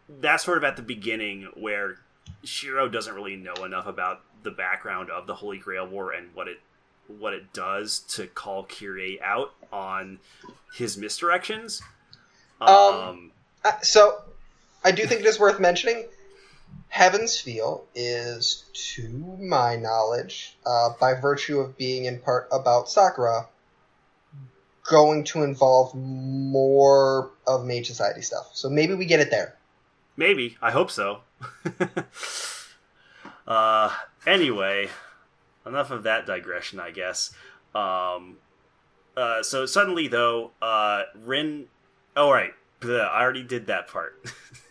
[0.09, 1.97] that's sort of at the beginning where
[2.43, 6.49] shiro doesn't really know enough about the background of the holy grail war and what
[6.49, 6.61] it
[7.09, 10.19] what it does to call kirei out on
[10.75, 11.83] his misdirections.
[12.61, 13.33] Um, um
[13.83, 14.23] so,
[14.85, 16.05] I do think it is worth mentioning.
[16.89, 19.09] Heaven's Feel is, to
[19.41, 23.49] my knowledge, uh, by virtue of being in part about Sakura,
[24.85, 28.51] going to involve more of Mage Society stuff.
[28.53, 29.57] So maybe we get it there.
[30.17, 30.57] Maybe.
[30.61, 31.21] I hope so.
[33.47, 33.95] uh,
[34.27, 34.91] anyway,
[35.67, 37.35] enough of that digression, I guess.
[37.75, 38.37] Um,
[39.17, 41.67] uh, so suddenly, though, uh, Rin.
[42.17, 42.53] Oh, right.
[42.85, 44.21] Bleh, I already did that part.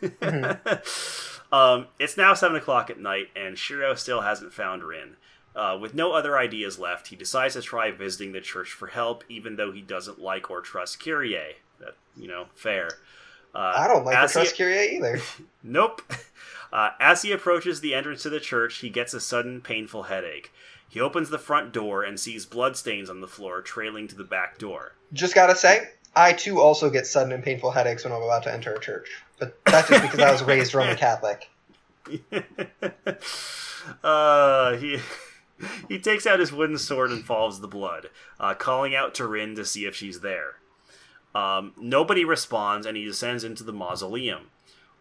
[1.52, 5.16] um, it's now 7 o'clock at night, and Shiro still hasn't found Rin.
[5.56, 9.24] Uh, with no other ideas left, he decides to try visiting the church for help,
[9.30, 11.54] even though he doesn't like or trust Kirei.
[11.80, 12.90] That, you know, fair.
[13.54, 15.20] Uh, I don't like as the he- Trust Kirei either.
[15.64, 16.02] Nope.
[16.74, 20.52] Uh, as he approaches the entrance to the church, he gets a sudden painful headache.
[20.90, 24.58] He opens the front door and sees bloodstains on the floor trailing to the back
[24.58, 24.94] door.
[25.14, 28.54] Just gotta say, I too also get sudden and painful headaches when I'm about to
[28.54, 29.10] enter a church.
[29.40, 31.50] But that's just because I was raised Roman Catholic.
[34.04, 35.00] uh, he
[35.88, 39.56] he takes out his wooden sword and follows the blood, uh, calling out to Rin
[39.56, 40.56] to see if she's there.
[41.34, 44.52] Um, nobody responds, and he descends into the mausoleum.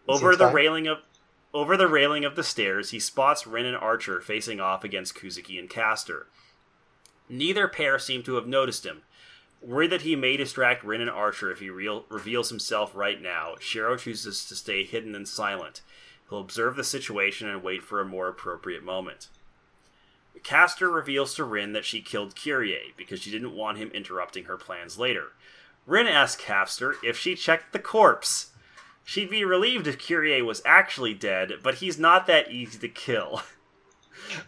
[0.08, 0.54] Over Seems the fine.
[0.54, 0.98] railing of
[1.54, 5.58] over the railing of the stairs, he spots Rin and Archer facing off against Kuzuki
[5.58, 6.26] and Caster.
[7.28, 9.02] Neither pair seem to have noticed him.
[9.62, 13.54] Worried that he may distract Rin and Archer if he real- reveals himself right now,
[13.60, 15.82] Shiro chooses to stay hidden and silent.
[16.28, 19.28] He'll observe the situation and wait for a more appropriate moment.
[20.42, 24.56] Caster reveals to Rin that she killed Kirei because she didn't want him interrupting her
[24.56, 25.32] plans later.
[25.86, 28.50] Rin asks Caster if she checked the corpse.
[29.04, 33.42] She'd be relieved if Kirei was actually dead, but he's not that easy to kill.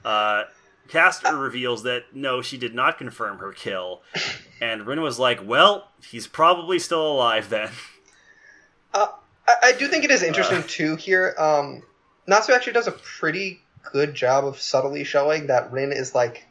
[0.05, 0.45] Uh,
[0.89, 4.03] Caster reveals that no, she did not confirm her kill,
[4.61, 7.71] and Rin was like, "Well, he's probably still alive then."
[8.93, 9.09] Uh,
[9.49, 11.35] I, I do think it is interesting too here.
[11.39, 11.83] Um,
[12.29, 13.61] Nasu actually does a pretty
[13.93, 16.47] good job of subtly showing that Rin is like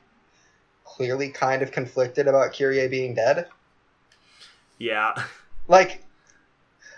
[0.84, 3.48] clearly kind of conflicted about Kirei being dead.
[4.78, 5.13] Yeah,
[5.67, 6.04] Like,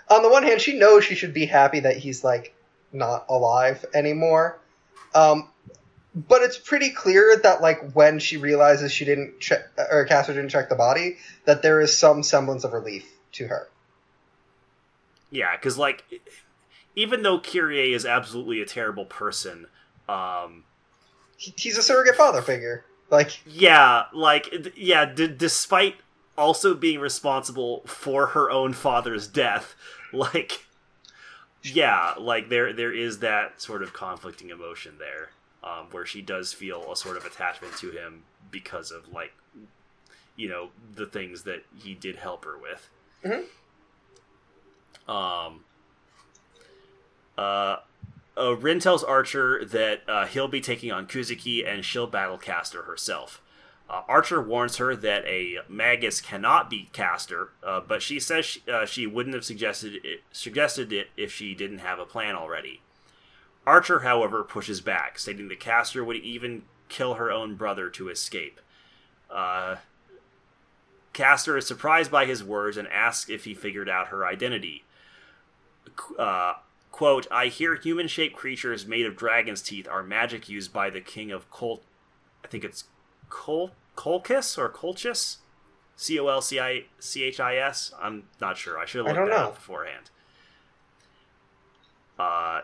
[0.10, 2.56] on the one hand, she knows she should be happy that he's like
[2.92, 4.60] not alive anymore.
[5.14, 5.50] Um,
[6.16, 10.50] but it's pretty clear that like when she realizes she didn't check or Caster didn't
[10.50, 13.70] check the body, that there is some semblance of relief to her.
[15.30, 16.04] yeah, because like,
[16.96, 19.68] even though Kirei is absolutely a terrible person,
[20.08, 20.64] um,
[21.38, 22.86] He, he's a surrogate father figure.
[23.12, 25.96] Like, yeah, like, yeah, d- despite
[26.38, 29.76] also being responsible for her own father's death,
[30.14, 30.66] like,
[31.64, 35.32] yeah, like there there is that sort of conflicting emotion there,
[35.66, 39.34] um, where she does feel a sort of attachment to him because of like,
[40.36, 42.90] you know, the things that he did help her with.
[45.08, 45.64] Um.
[47.38, 47.78] Uh,
[48.38, 52.84] uh, Rin tells Archer that uh, he'll be taking on Kuzuki and she'll battle Caster
[52.84, 53.42] herself.
[53.90, 58.62] Uh, Archer warns her that a Magus cannot beat Caster, uh, but she says she,
[58.72, 62.82] uh, she wouldn't have suggested it, suggested it if she didn't have a plan already.
[63.66, 68.62] Archer, however, pushes back, stating that Caster would even kill her own brother to escape.
[69.30, 69.78] Uh,
[71.14, 74.84] Caster is surprised by his words and asks if he figured out her identity.
[76.20, 76.54] Uh,
[76.92, 81.02] quote, I hear human shaped creatures made of dragon's teeth are magic used by the
[81.02, 81.82] king of Col.
[82.44, 82.84] I think it's
[83.30, 85.38] Col Colchis or Colchis?
[85.96, 87.94] C O L C I C H I S?
[88.00, 88.78] I'm not sure.
[88.78, 89.48] I should have looked that know.
[89.48, 90.10] up beforehand.
[92.20, 92.62] Uh,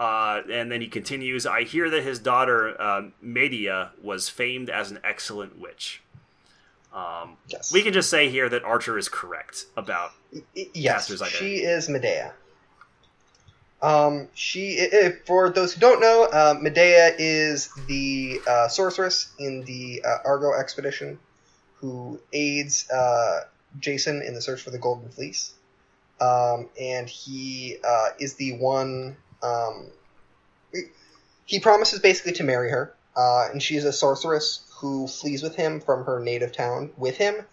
[0.00, 4.90] uh, and then he continues I hear that his daughter, uh, Medea, was famed as
[4.90, 6.02] an excellent witch.
[6.92, 7.72] Um, yes.
[7.72, 10.12] we can just say here that Archer is correct about
[10.54, 11.58] yes, Caster's identity.
[11.58, 12.32] she is Medea.
[13.82, 19.28] Um, she, i- i- for those who don't know, uh, Medea is the uh, sorceress
[19.38, 21.18] in the uh, Argo expedition
[21.74, 23.40] who aids uh,
[23.78, 25.52] Jason in the search for the Golden Fleece.
[26.20, 29.16] Um, and he uh, is the one.
[29.42, 29.90] Um,
[31.44, 35.54] he promises basically to marry her, uh, and she is a sorceress who flees with
[35.56, 37.44] him from her native town with him,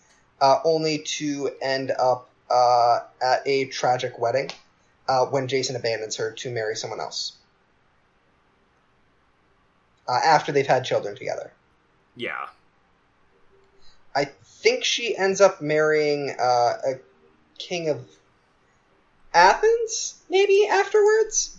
[0.41, 4.49] uh, only to end up uh, at a tragic wedding
[5.07, 7.33] uh, when Jason abandons her to marry someone else.
[10.07, 11.53] Uh, after they've had children together.
[12.15, 12.47] yeah.
[14.15, 16.99] I think she ends up marrying uh, a
[17.57, 18.05] king of
[19.33, 21.57] Athens, maybe afterwards,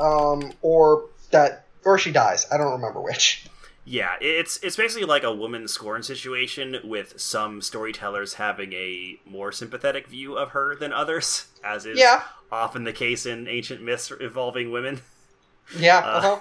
[0.00, 2.46] um, or that, or she dies.
[2.52, 3.46] I don't remember which.
[3.84, 9.50] Yeah, it's it's basically like a woman scorn situation with some storytellers having a more
[9.50, 14.10] sympathetic view of her than others, as is Yeah, often the case in ancient myths
[14.20, 15.00] involving women.
[15.78, 15.98] yeah.
[15.98, 16.38] Uh,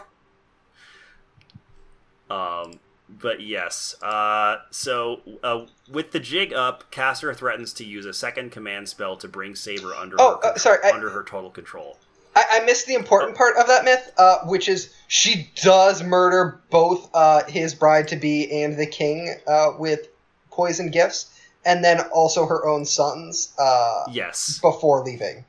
[2.30, 2.65] Uh-huh.
[2.65, 8.13] Um, but yes, uh, so uh, with the jig up, Caster threatens to use a
[8.13, 11.50] second command spell to bring Saber under Oh, her uh, sorry, I- under her total
[11.50, 11.98] control.
[12.38, 16.62] I, I missed the important part of that myth, uh, which is she does murder
[16.69, 20.08] both uh, his bride to be and the king uh, with
[20.52, 21.32] poison gifts,
[21.65, 25.45] and then also her own sons uh, Yes, before leaving.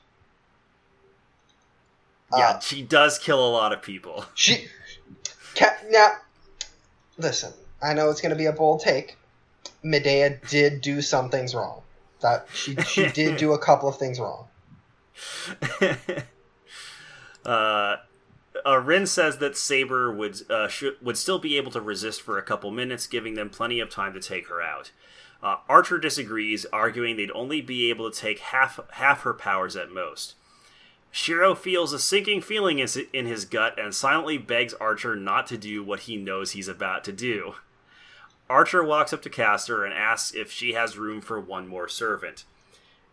[2.35, 4.25] yeah, Uh, she does kill a lot of people.
[4.35, 4.67] she
[5.91, 6.13] now
[7.19, 7.53] listen.
[7.83, 9.19] I know it's going to be a bold take.
[9.83, 11.83] Medea did do some things wrong.
[12.23, 14.49] That she she did do a couple of things wrong.
[17.49, 17.97] uh,
[18.67, 20.69] uh, Rin says that Saber would uh,
[21.01, 24.13] would still be able to resist for a couple minutes, giving them plenty of time
[24.15, 24.91] to take her out.
[25.43, 29.91] Uh, Archer disagrees, arguing they'd only be able to take half half her powers at
[29.91, 30.35] most.
[31.11, 35.57] Shiro feels a sinking feeling in in his gut and silently begs Archer not to
[35.57, 37.55] do what he knows he's about to do.
[38.51, 42.45] Archer walks up to Caster and asks if she has room for one more servant.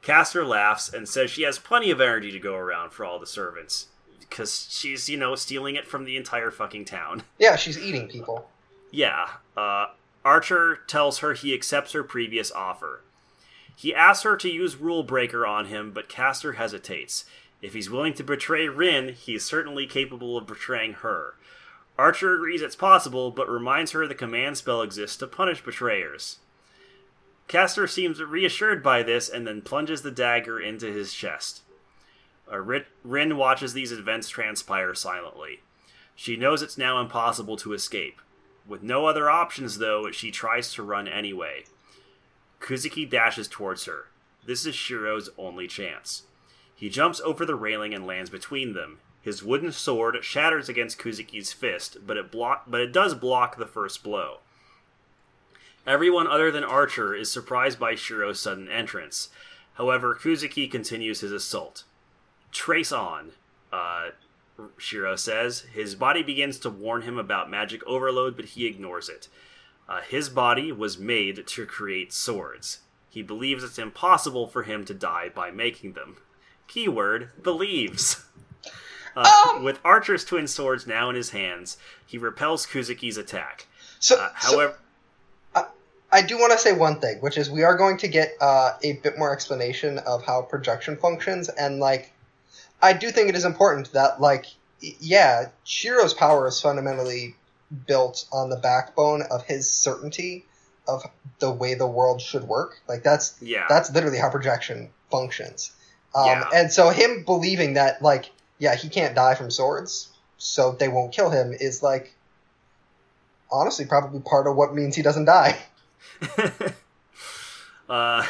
[0.01, 3.25] Caster laughs and says she has plenty of energy to go around for all the
[3.25, 3.87] servants.
[4.29, 7.23] Because she's, you know, stealing it from the entire fucking town.
[7.37, 8.49] Yeah, she's eating people.
[8.91, 9.27] Yeah.
[9.55, 9.87] Uh,
[10.23, 13.01] Archer tells her he accepts her previous offer.
[13.75, 17.25] He asks her to use Rule Breaker on him, but Caster hesitates.
[17.61, 21.35] If he's willing to betray Rin, he's certainly capable of betraying her.
[21.97, 26.39] Archer agrees it's possible, but reminds her the command spell exists to punish betrayers.
[27.47, 31.61] Caster seems reassured by this and then plunges the dagger into his chest.
[32.51, 32.59] Uh,
[33.03, 35.61] Rin- watches these events transpire silently.
[36.15, 38.21] She knows it's now impossible to escape.
[38.67, 41.65] With no other options, though, she tries to run anyway.
[42.59, 44.07] Kuzuki dashes towards her.
[44.45, 46.23] This is Shiro's only chance.
[46.75, 48.99] He jumps over the railing and lands between them.
[49.21, 53.65] His wooden sword shatters against Kuzuki's fist, but it block but it does block the
[53.65, 54.39] first blow.
[55.87, 59.29] Everyone other than Archer is surprised by Shiro's sudden entrance.
[59.75, 61.83] However, Kuzuki continues his assault.
[62.55, 63.33] Trace on,
[63.73, 64.11] uh,
[64.77, 65.65] Shiro says.
[65.73, 69.27] His body begins to warn him about magic overload, but he ignores it.
[69.89, 72.79] Uh, his body was made to create swords.
[73.09, 76.15] He believes it's impossible for him to die by making them.
[76.67, 78.23] Keyword believes.
[79.17, 83.67] Uh, um, with Archer's twin swords now in his hands, he repels Kuzuki's attack.
[83.99, 84.75] So, uh, however,
[85.53, 85.65] so
[86.11, 88.77] I do want to say one thing, which is we are going to get uh,
[88.81, 92.13] a bit more explanation of how projection functions, and like,
[92.81, 94.45] I do think it is important that like,
[94.79, 97.35] yeah, Shiro's power is fundamentally
[97.87, 100.45] built on the backbone of his certainty
[100.87, 101.03] of
[101.39, 102.79] the way the world should work.
[102.87, 105.71] Like that's yeah, that's literally how projection functions.
[106.13, 106.49] Um, yeah.
[106.53, 111.11] And so him believing that like, yeah, he can't die from swords, so they won't
[111.11, 112.13] kill him is like,
[113.51, 115.57] honestly, probably part of what means he doesn't die.
[117.89, 118.25] uh,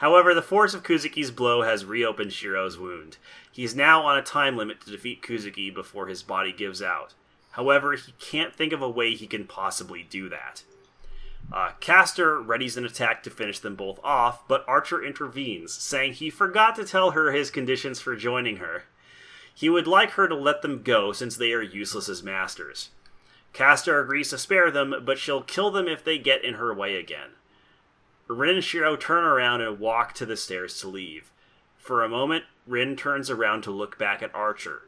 [0.00, 3.16] however, the force of Kuzuki's blow has reopened Shiro's wound.
[3.50, 7.14] He is now on a time limit to defeat Kuzuki before his body gives out.
[7.52, 10.62] However, he can't think of a way he can possibly do that.
[11.52, 16.76] Uh, readies an attack to finish them both off, but Archer intervenes, saying he forgot
[16.76, 18.84] to tell her his conditions for joining her.
[19.52, 22.90] He would like her to let them go since they are useless as masters.
[23.52, 26.96] Caster agrees to spare them, but she'll kill them if they get in her way
[26.96, 27.30] again.
[28.32, 31.30] Rin and Shiro turn around and walk to the stairs to leave.
[31.78, 34.82] For a moment, Rin turns around to look back at Archer.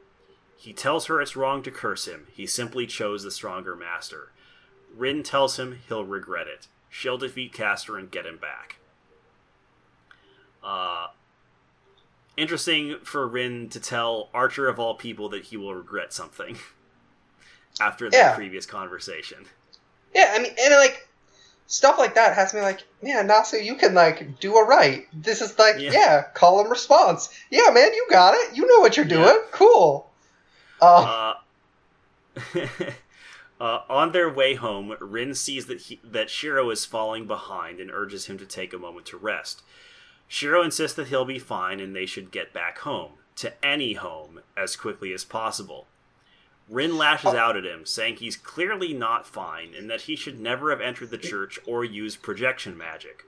[0.57, 4.31] He tells her it's wrong to curse him, he simply chose the stronger master.
[4.95, 6.69] Rin tells him he'll regret it.
[6.89, 8.77] She'll defeat Caster and get him back.
[10.63, 11.09] Uh,
[12.37, 16.59] interesting for Rin to tell Archer of all people that he will regret something.
[17.81, 18.35] after the yeah.
[18.35, 19.47] previous conversation.
[20.15, 21.09] Yeah, I mean, and like
[21.73, 25.07] stuff like that has me like, man, Nasu, you can like do a right.
[25.15, 27.31] This is like, yeah, yeah call and response.
[27.51, 28.55] Yeah, man, you got it.
[28.55, 29.25] You know what you're doing.
[29.25, 29.49] Yeah.
[29.53, 30.11] Cool.
[30.83, 31.35] Uh,
[32.37, 32.67] uh,
[33.61, 37.91] uh, on their way home, Rin sees that he, that Shiro is falling behind and
[37.91, 39.63] urges him to take a moment to rest.
[40.29, 44.41] Shiro insists that he'll be fine and they should get back home to any home
[44.59, 45.87] as quickly as possible.
[46.69, 47.37] Rin lashes oh.
[47.37, 51.11] out at him, saying he's clearly not fine and that he should never have entered
[51.11, 53.25] the church or used projection magic.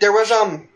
[0.00, 0.68] There was um,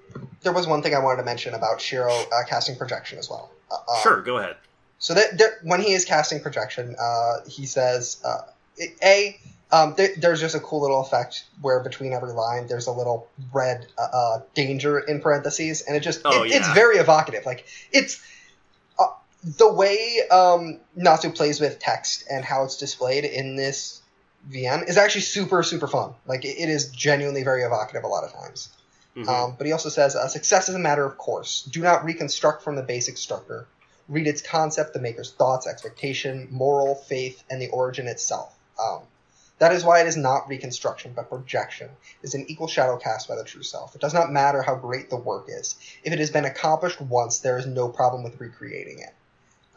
[0.43, 3.51] there was one thing I wanted to mention about Shiro uh, casting projection as well.
[3.71, 4.57] Uh, um, sure, go ahead.
[4.99, 8.41] So that there, when he is casting projection, uh, he says, uh,
[9.03, 9.39] a
[9.71, 13.29] um, there, there's just a cool little effect where between every line there's a little
[13.53, 16.57] red uh, uh, danger in parentheses, and it just oh, it, yeah.
[16.57, 17.45] it's very evocative.
[17.45, 18.23] Like it's
[19.43, 24.03] the way um, Nasu plays with text and how it's displayed in this
[24.51, 26.15] VN is actually super super fun.
[26.27, 28.71] Like it, it is genuinely very evocative a lot of times.
[29.17, 29.29] Mm-hmm.
[29.29, 31.63] Um, but he also says uh, success is a matter of course.
[31.63, 33.67] Do not reconstruct from the basic structure.
[34.09, 38.55] Read its concept, the maker's thoughts, expectation, moral, faith, and the origin itself.
[38.83, 39.03] Um,
[39.59, 41.89] that is why it is not reconstruction, but projection.
[42.23, 43.95] It is an equal shadow cast by the true self.
[43.95, 45.75] It does not matter how great the work is.
[46.05, 49.15] If it has been accomplished once, there is no problem with recreating it.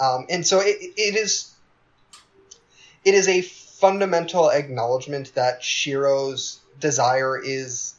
[0.01, 1.53] Um, and so it, it is
[3.05, 7.93] it is a fundamental acknowledgement that Shiro's desire is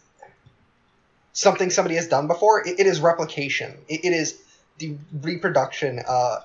[1.32, 2.66] something somebody has done before.
[2.66, 3.78] it, it is replication.
[3.88, 4.40] It, it is
[4.78, 6.40] the reproduction uh,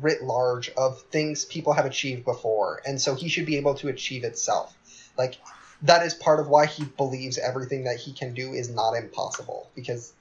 [0.00, 3.88] writ large of things people have achieved before, and so he should be able to
[3.88, 4.76] achieve itself.
[5.16, 5.36] Like
[5.82, 9.70] that is part of why he believes everything that he can do is not impossible
[9.76, 10.12] because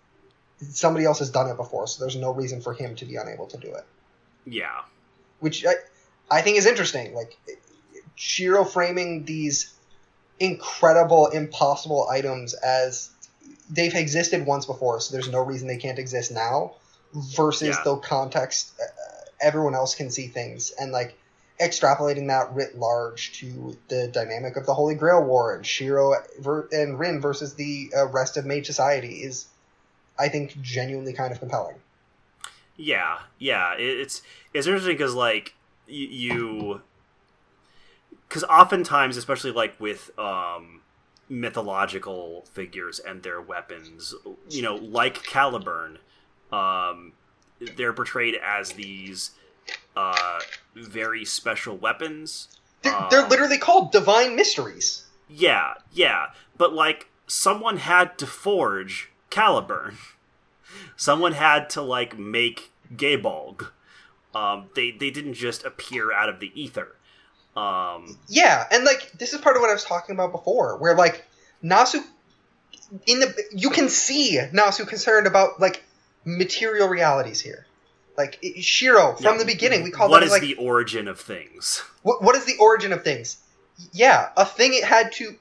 [0.59, 3.47] somebody else has done it before, so there's no reason for him to be unable
[3.47, 3.85] to do it.
[4.45, 4.81] Yeah.
[5.39, 5.73] Which I,
[6.29, 7.13] I think is interesting.
[7.13, 7.37] Like,
[8.15, 9.73] Shiro framing these
[10.39, 13.09] incredible, impossible items as
[13.69, 16.73] they've existed once before, so there's no reason they can't exist now,
[17.13, 17.83] versus yeah.
[17.83, 18.85] the context uh,
[19.41, 20.71] everyone else can see things.
[20.79, 21.17] And, like,
[21.59, 26.13] extrapolating that writ large to the dynamic of the Holy Grail War and Shiro
[26.71, 29.47] and Rin versus the uh, rest of Mage Society is,
[30.17, 31.75] I think, genuinely kind of compelling.
[32.81, 33.73] Yeah, yeah.
[33.77, 34.21] it's
[34.53, 35.53] it's interesting because like
[35.87, 36.81] you,
[38.27, 40.81] because oftentimes, especially like with um,
[41.29, 44.15] mythological figures and their weapons,
[44.49, 45.97] you know, like Caliburn,
[46.51, 47.13] um,
[47.77, 49.31] they're portrayed as these
[49.95, 50.39] uh,
[50.75, 52.47] very special weapons
[52.81, 55.05] They're, Um, they're literally called divine mysteries.
[55.29, 56.27] Yeah, yeah,
[56.57, 59.95] but like someone had to forge Caliburn.
[60.95, 63.67] Someone had to like make Gae Bolg.
[64.33, 66.95] Um, they they didn't just appear out of the ether.
[67.55, 70.95] Um, Yeah, and like this is part of what I was talking about before, where
[70.95, 71.25] like
[71.63, 72.03] Nasu
[73.07, 75.83] in the you can see Nasu concerned about like
[76.25, 77.65] material realities here.
[78.17, 81.19] Like Shiro from yeah, the beginning, we call what that is like the origin of
[81.19, 81.83] things?
[82.03, 83.37] what, what is the origin of things?
[83.93, 85.35] Yeah, a thing it had to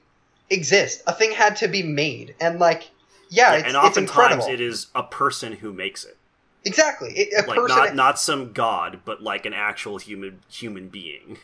[0.49, 1.03] exist.
[1.05, 2.89] A thing had to be made, and like
[3.29, 4.47] yeah, it's, and it's oftentimes incredible.
[4.47, 6.17] it is a person who makes it,
[6.65, 7.77] exactly it, a like person.
[7.77, 11.37] not not some god, but like an actual human human being.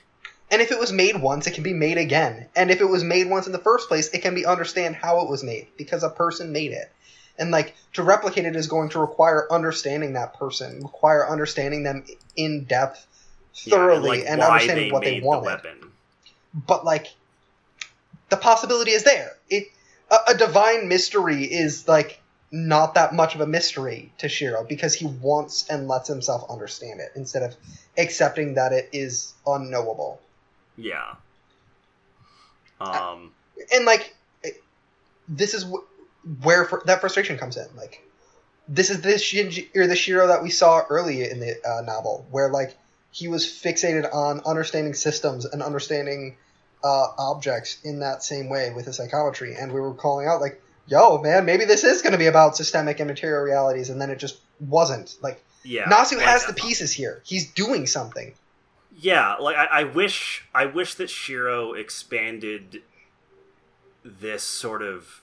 [0.50, 2.48] And if it was made once, it can be made again.
[2.56, 5.20] And if it was made once in the first place, it can be understand how
[5.22, 6.90] it was made because a person made it.
[7.38, 12.06] And like to replicate it is going to require understanding that person, require understanding them
[12.38, 13.06] in depth,
[13.66, 15.46] Yeah, thoroughly, like and understanding they what they the wanted.
[15.46, 15.92] weapon.
[16.54, 17.08] But like,
[18.30, 19.32] the possibility is there.
[19.50, 19.68] It
[20.10, 22.22] a, a divine mystery is like
[22.52, 27.00] not that much of a mystery to Shiro because he wants and lets himself understand
[27.02, 27.56] it instead of
[27.98, 30.22] accepting that it is unknowable.
[30.78, 31.16] Yeah.
[32.80, 33.32] Um.
[33.74, 34.16] and like
[35.28, 38.04] this is wh- where fr- that frustration comes in like
[38.68, 42.28] this is this Shinji or the Shiro that we saw early in the uh, novel
[42.32, 42.78] where like
[43.12, 46.38] he was fixated on understanding systems and understanding
[46.84, 50.62] uh, objects in that same way with the psychometry and we were calling out like
[50.88, 54.10] yo man maybe this is going to be about systemic and material realities and then
[54.10, 55.18] it just wasn't.
[55.22, 55.86] Like Yeah.
[55.86, 57.22] Nasu like, has the uh, pieces here.
[57.26, 58.34] He's doing something.
[59.00, 62.82] Yeah, like I, I wish I wish that Shiro expanded
[64.04, 65.22] this sort of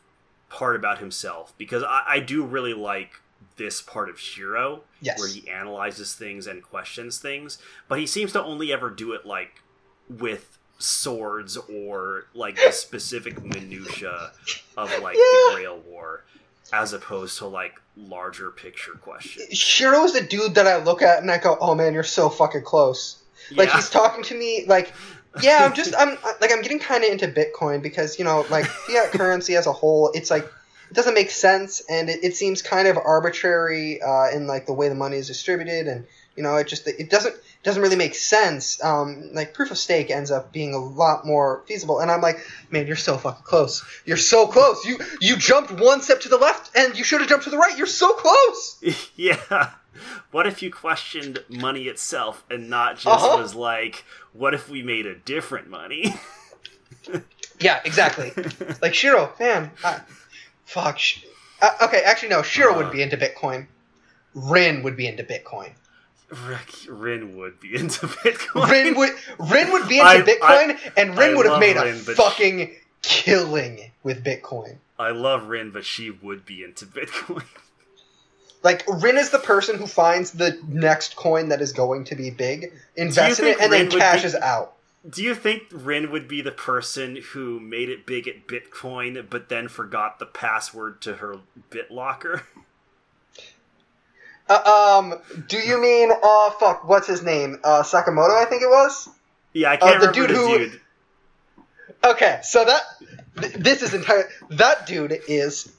[0.49, 3.21] part about himself because I, I do really like
[3.57, 5.19] this part of Shiro yes.
[5.19, 7.59] where he analyzes things and questions things,
[7.89, 9.63] but he seems to only ever do it like
[10.09, 14.33] with swords or like the specific minutia
[14.77, 15.55] of like the Yeah.
[15.57, 16.25] Grail War
[16.73, 19.57] as opposed to like larger picture questions.
[19.57, 22.29] Shiro is the dude that I look at and I go oh man you're so
[22.29, 23.23] fucking close
[23.57, 24.93] like he's talking to me like
[25.43, 28.65] yeah i'm just i'm like i'm getting kind of into bitcoin because you know like
[28.87, 32.63] fiat currency as a whole it's like it doesn't make sense and it, it seems
[32.63, 36.07] kind of arbitrary uh, in like the way the money is distributed and
[36.37, 39.79] you know it just it doesn't it doesn't really make sense um, like proof of
[39.79, 42.39] stake ends up being a lot more feasible and i'm like
[42.71, 46.37] man you're so fucking close you're so close you you jumped one step to the
[46.39, 48.83] left and you should have jumped to the right you're so close
[49.17, 49.71] yeah.
[50.33, 53.37] What if you questioned money itself and not just Uh-huh.
[53.41, 56.13] was like, what if we made a different money?
[57.61, 58.33] yeah exactly
[58.83, 59.71] Like Shiro, man,
[60.65, 60.99] fuck.
[61.63, 62.43] Uh, okay, actually no.
[62.43, 62.91] Shiro would Uh.
[62.91, 63.69] be into Bitcoin.
[64.35, 65.71] Rin would be into Bitcoin.
[66.31, 68.71] Rick, Rin would be into Bitcoin.
[68.71, 69.11] Rin would
[69.51, 72.75] Rin would be into I- Bitcoin, and Rin I would have made Rin, a fucking
[73.03, 74.79] killing with Bitcoin.
[74.99, 77.45] I love Rin, but she would be into Bitcoin.
[78.63, 82.31] Like Rin is the person who finds the next coin that is going to be
[82.31, 84.73] big, invests in it, and then Rin be- cashes out.
[85.07, 89.51] Do you think Rin would be the person who made it big at Bitcoin, but
[89.51, 92.41] then forgot the password to her BitLocker?
[94.49, 96.87] Uh, um, do you mean uh fuck?
[96.87, 97.59] What's his name?
[97.65, 99.09] Uh, Sakamoto, I think it was.
[99.53, 100.81] Yeah, I can't the remember dude the who- dude.
[102.05, 102.83] Okay, so that
[103.41, 104.29] th- this is entire.
[104.51, 105.73] That dude is.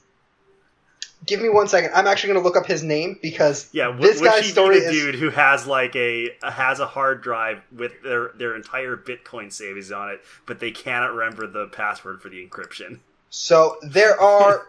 [1.24, 1.90] Give me one second.
[1.94, 4.86] I'm actually going to look up his name because Yeah, would, this guy's story the
[4.86, 4.92] is.
[4.92, 9.90] dude who has like a has a hard drive with their their entire Bitcoin savings
[9.92, 12.98] on it, but they cannot remember the password for the encryption?
[13.30, 14.66] So there are.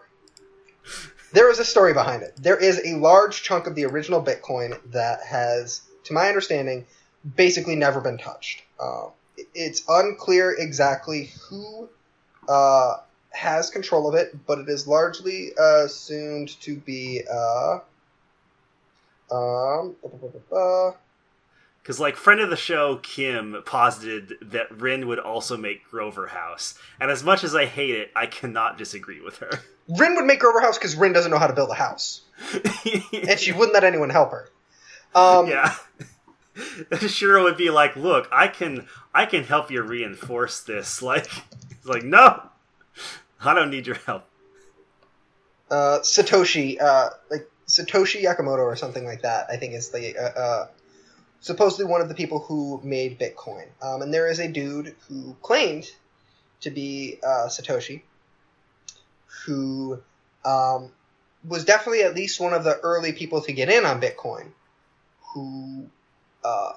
[1.32, 2.34] there is a story behind it.
[2.36, 6.86] There is a large chunk of the original Bitcoin that has, to my understanding,
[7.36, 8.62] basically never been touched.
[8.78, 9.08] Uh,
[9.54, 11.88] it's unclear exactly who
[12.48, 12.96] uh,
[13.30, 17.22] has control of it, but it is largely uh, assumed to be.
[17.30, 17.78] Uh,
[19.30, 19.94] um,
[21.88, 26.74] Because like friend of the show Kim posited that Rin would also make Grover House,
[27.00, 29.48] and as much as I hate it, I cannot disagree with her.
[29.98, 32.20] Rin would make Grover House because Rin doesn't know how to build a house,
[33.24, 34.50] and she wouldn't let anyone help her.
[35.14, 35.76] Um, yeah.
[37.06, 41.26] Shiro would be like, "Look, I can, I can help you reinforce this." Like,
[41.70, 42.50] it's like, no,
[43.42, 44.26] I don't need your help.
[45.70, 49.46] uh, Satoshi, uh, like Satoshi Yakamoto or something like that.
[49.50, 50.66] I think is the uh, uh,
[51.40, 53.66] supposedly one of the people who made Bitcoin.
[53.82, 55.90] Um, and there is a dude who claimed
[56.60, 58.02] to be uh, Satoshi,
[59.44, 60.00] who
[60.44, 60.90] um,
[61.46, 64.48] was definitely at least one of the early people to get in on Bitcoin,
[65.32, 65.86] who
[66.44, 66.72] uh,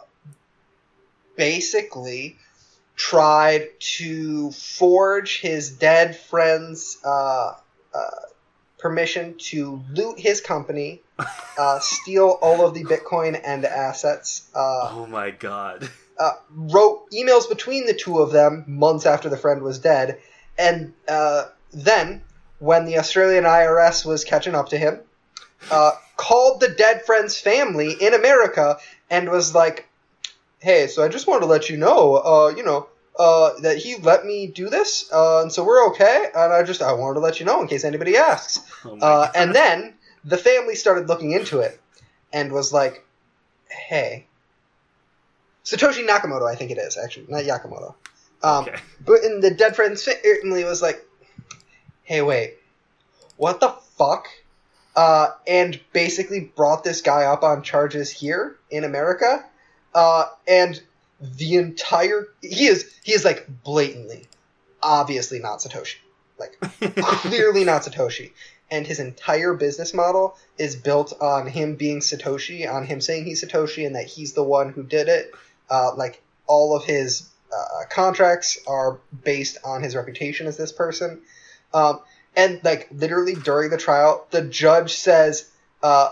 [1.36, 2.38] basically
[2.96, 7.56] tried to forge his dead friend's uh,
[7.94, 8.10] uh,
[8.78, 11.02] permission to loot his company,
[11.58, 14.50] uh, steal all of the Bitcoin and assets.
[14.56, 15.90] Uh, oh my god.
[16.20, 20.20] uh, wrote emails between the two of them months after the friend was dead,
[20.58, 22.22] and uh, then,
[22.60, 25.00] when the Australian IRS was catching up to him,
[25.72, 28.78] uh, called the dead friend's family in America
[29.10, 29.88] and was like,
[30.60, 32.88] "Hey, so I just wanted to let you know, uh, you know."
[33.20, 36.28] Uh, that he let me do this, uh, and so we're okay.
[36.34, 38.62] And I just I wanted to let you know in case anybody asks.
[38.86, 39.94] Oh Uh, and then
[40.24, 41.80] the family started looking into it
[42.32, 43.06] and was like,
[43.70, 44.28] "Hey,
[45.66, 47.96] Satoshi Nakamoto, I think it is actually, not Yakamoto."
[48.44, 48.80] Um, Okay.
[49.06, 51.06] But in the dead friend's family was like,
[52.04, 52.58] "Hey, wait,
[53.38, 54.28] what the fuck?"
[54.96, 59.46] Uh, and basically brought this guy up on charges here in America,
[59.96, 60.82] uh, and
[61.22, 64.28] the entire he is he is like blatantly,
[64.82, 65.98] obviously not Satoshi,
[66.40, 66.60] like
[67.22, 68.32] clearly not Satoshi.
[68.72, 73.44] And his entire business model is built on him being Satoshi, on him saying he's
[73.44, 75.34] Satoshi and that he's the one who did it.
[75.70, 81.22] Uh, like all of his uh, contracts are based on his reputation as this person.
[81.74, 82.00] Um,
[82.36, 85.50] and like literally during the trial, the judge says,
[85.84, 86.12] uh,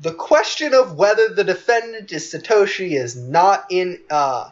[0.00, 4.50] "The question of whether the defendant is Satoshi is not in uh,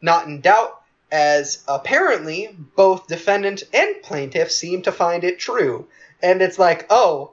[0.00, 0.80] not in doubt,
[1.12, 5.86] as apparently both defendant and plaintiff seem to find it true."
[6.22, 7.32] And it's like, oh,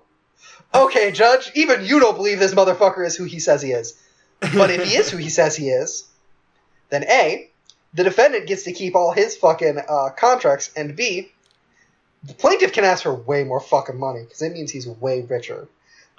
[0.74, 4.00] okay, judge, even you don't believe this motherfucker is who he says he is.
[4.40, 6.08] But if he is who he says he is,
[6.90, 7.50] then A,
[7.94, 11.32] the defendant gets to keep all his fucking uh, contracts, and B,
[12.24, 15.68] the plaintiff can ask for way more fucking money because it means he's way richer.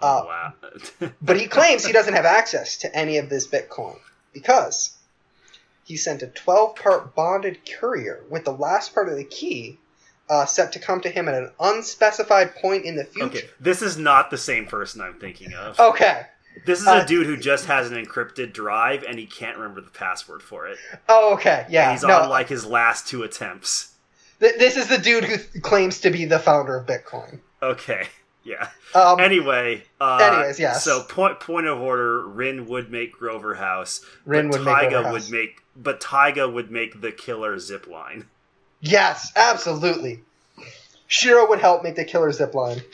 [0.01, 1.11] Uh, oh, wow.
[1.23, 3.99] But he claims he doesn't have access to any of this Bitcoin
[4.33, 4.97] because
[5.85, 9.79] he sent a 12 part bonded courier with the last part of the key
[10.31, 13.26] uh, set to come to him at an unspecified point in the future.
[13.26, 15.79] okay, this is not the same person I'm thinking of.
[15.79, 16.26] Okay.
[16.66, 19.81] This is uh, a dude who just has an encrypted drive and he can't remember
[19.81, 20.76] the password for it.
[21.09, 21.64] Oh, okay.
[21.70, 21.85] Yeah.
[21.85, 23.95] and he's no, on like his last two attempts.
[24.41, 27.39] th- this is the dude who th- claims to be the founder of Bitcoin.
[27.62, 28.09] Okay,
[28.45, 28.68] yeah.
[28.95, 30.83] Um, Anyway, uh, Anyways, yes.
[30.85, 34.05] So point point of order: Rin would make Grover House.
[34.24, 35.31] Rin but would make Taiga Grover would House.
[35.31, 38.26] make, but Taiga would make the killer zip line.
[38.81, 40.20] Yes, absolutely.
[41.07, 42.81] Shiro would help make the killer zip line.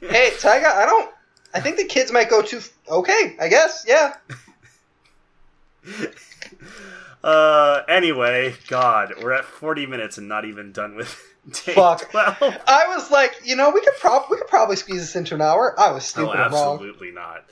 [0.00, 1.08] Hey, Taiga, I don't.
[1.54, 2.56] I think the kids might go too.
[2.58, 3.84] f- Okay, I guess.
[3.86, 4.14] Yeah.
[7.24, 7.82] uh.
[7.88, 11.16] Anyway, God, we're at forty minutes and not even done with
[11.64, 12.10] day Fuck.
[12.10, 12.36] twelve.
[12.40, 15.42] I was like, you know, we could prob we could probably squeeze this into an
[15.42, 15.78] hour.
[15.78, 16.74] I was Oh, stupid wrong.
[16.74, 17.44] absolutely not.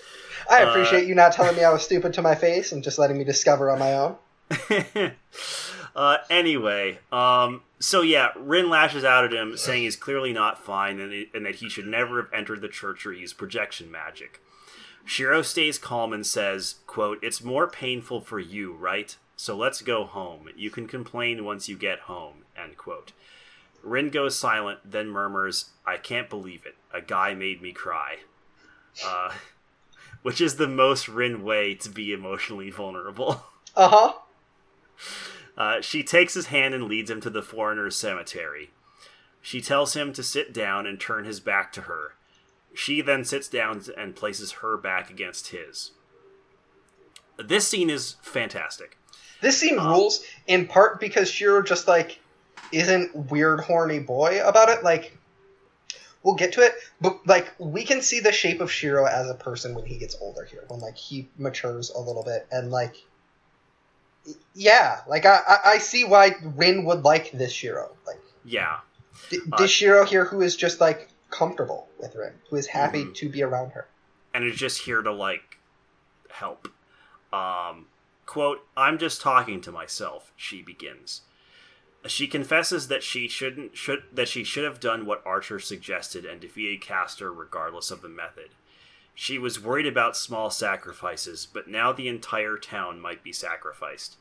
[0.51, 2.99] I Uh, appreciate you not telling me I was stupid to my face and just
[2.99, 4.17] letting me discover on my own.
[5.95, 11.01] Uh, anyway, um, so yeah, Rin lashes out at him, saying he's clearly not fine
[11.01, 14.41] and, and that he should never have entered the church or used projection magic.
[15.05, 19.17] Shiro stays calm and says, quote, It's more painful for you, right?
[19.37, 20.49] So let's go home.
[20.57, 23.13] You can complain once you get home, end quote.
[23.83, 26.75] Rin goes silent, then murmurs, I can't believe it.
[26.93, 28.17] A guy made me cry.
[29.05, 29.33] Uh,
[30.23, 33.43] which is the most Rin way to be emotionally vulnerable.
[33.77, 34.13] Uh huh.
[35.59, 38.71] Uh, she takes his hand and leads him to the foreigner's cemetery.
[39.43, 42.15] She tells him to sit down and turn his back to her.
[42.75, 45.91] She then sits down and places her back against his.
[47.37, 48.97] This scene is fantastic.
[49.41, 52.21] This scene Um, rules in part because Shiro just like
[52.71, 54.85] isn't weird horny boy about it.
[54.85, 55.17] Like
[56.23, 59.35] we'll get to it, but like we can see the shape of Shiro as a
[59.35, 62.97] person when he gets older here, when like he matures a little bit and like
[64.55, 67.97] yeah, like I I, I see why Rin would like this Shiro.
[68.07, 68.79] Like Yeah.
[69.31, 73.05] th- Uh, this Shiro here who is just like comfortable with Rin, who is happy
[73.05, 73.15] Mhm.
[73.17, 73.87] to be around her.
[74.35, 75.59] and is just here to like
[76.31, 76.69] help.
[77.33, 77.87] Um,
[78.27, 81.23] quote, I'm just talking to myself, she begins.
[82.07, 86.41] She confesses that she shouldn't should that she should have done what Archer suggested and
[86.41, 88.51] defeated Caster regardless of the method.
[89.21, 94.17] She was worried about small sacrifices, but now the entire town might be sacrificed.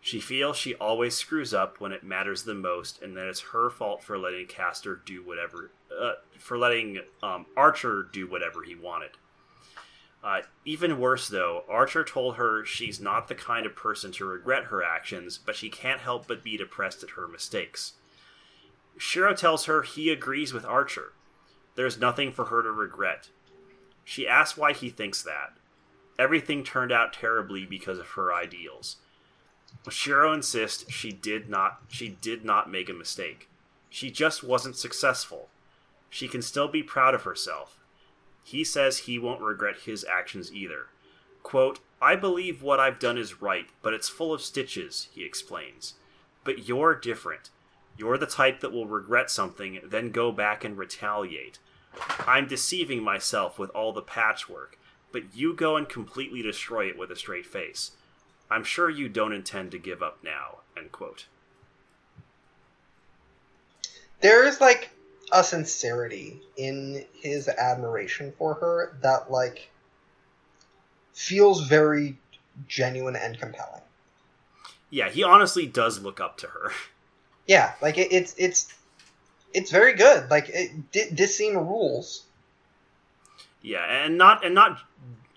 [0.00, 3.68] She feels she always screws up when it matters the most, and that it's her
[3.68, 9.10] fault for letting Caster do whatever, uh, for letting um, Archer do whatever he wanted.
[10.22, 14.64] Uh, even worse, though, Archer told her she's not the kind of person to regret
[14.64, 17.92] her actions, but she can't help but be depressed at her mistakes.
[18.96, 21.12] Shiro tells her he agrees with Archer.
[21.74, 23.28] There's nothing for her to regret.
[24.04, 25.56] She asks why he thinks that.
[26.18, 28.96] Everything turned out terribly because of her ideals.
[29.88, 33.48] Shiro insists she did not she did not make a mistake.
[33.90, 35.48] She just wasn't successful.
[36.08, 37.78] She can still be proud of herself.
[38.44, 40.86] He says he won't regret his actions either.
[41.42, 45.94] Quote, I believe what I've done is right, but it's full of stitches, he explains.
[46.44, 47.50] But you're different.
[47.96, 51.58] You're the type that will regret something, then go back and retaliate.
[52.26, 54.78] I'm deceiving myself with all the patchwork,
[55.12, 57.92] but you go and completely destroy it with a straight face.
[58.50, 60.58] I'm sure you don't intend to give up now.
[60.76, 61.26] End quote.
[64.20, 64.90] There is like
[65.32, 69.70] a sincerity in his admiration for her that like
[71.12, 72.18] feels very
[72.68, 73.82] genuine and compelling.
[74.90, 76.70] Yeah, he honestly does look up to her.
[77.46, 78.72] Yeah, like it, it's it's
[79.54, 80.30] it's very good.
[80.30, 82.24] Like it, this scene rules.
[83.62, 84.78] Yeah, and not and not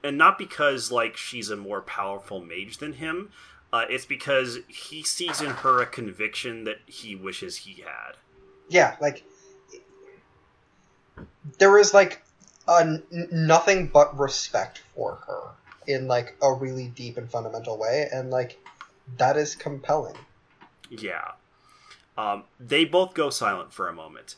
[0.03, 3.29] and not because like she's a more powerful mage than him.
[3.71, 8.15] Uh, it's because he sees in her a conviction that he wishes he had.
[8.69, 9.23] Yeah, like
[11.57, 12.23] there is like
[12.67, 15.41] a, n- nothing but respect for her
[15.85, 18.57] in like a really deep and fundamental way, and like
[19.17, 20.15] that is compelling.
[20.89, 21.31] Yeah.
[22.17, 24.35] Um, they both go silent for a moment.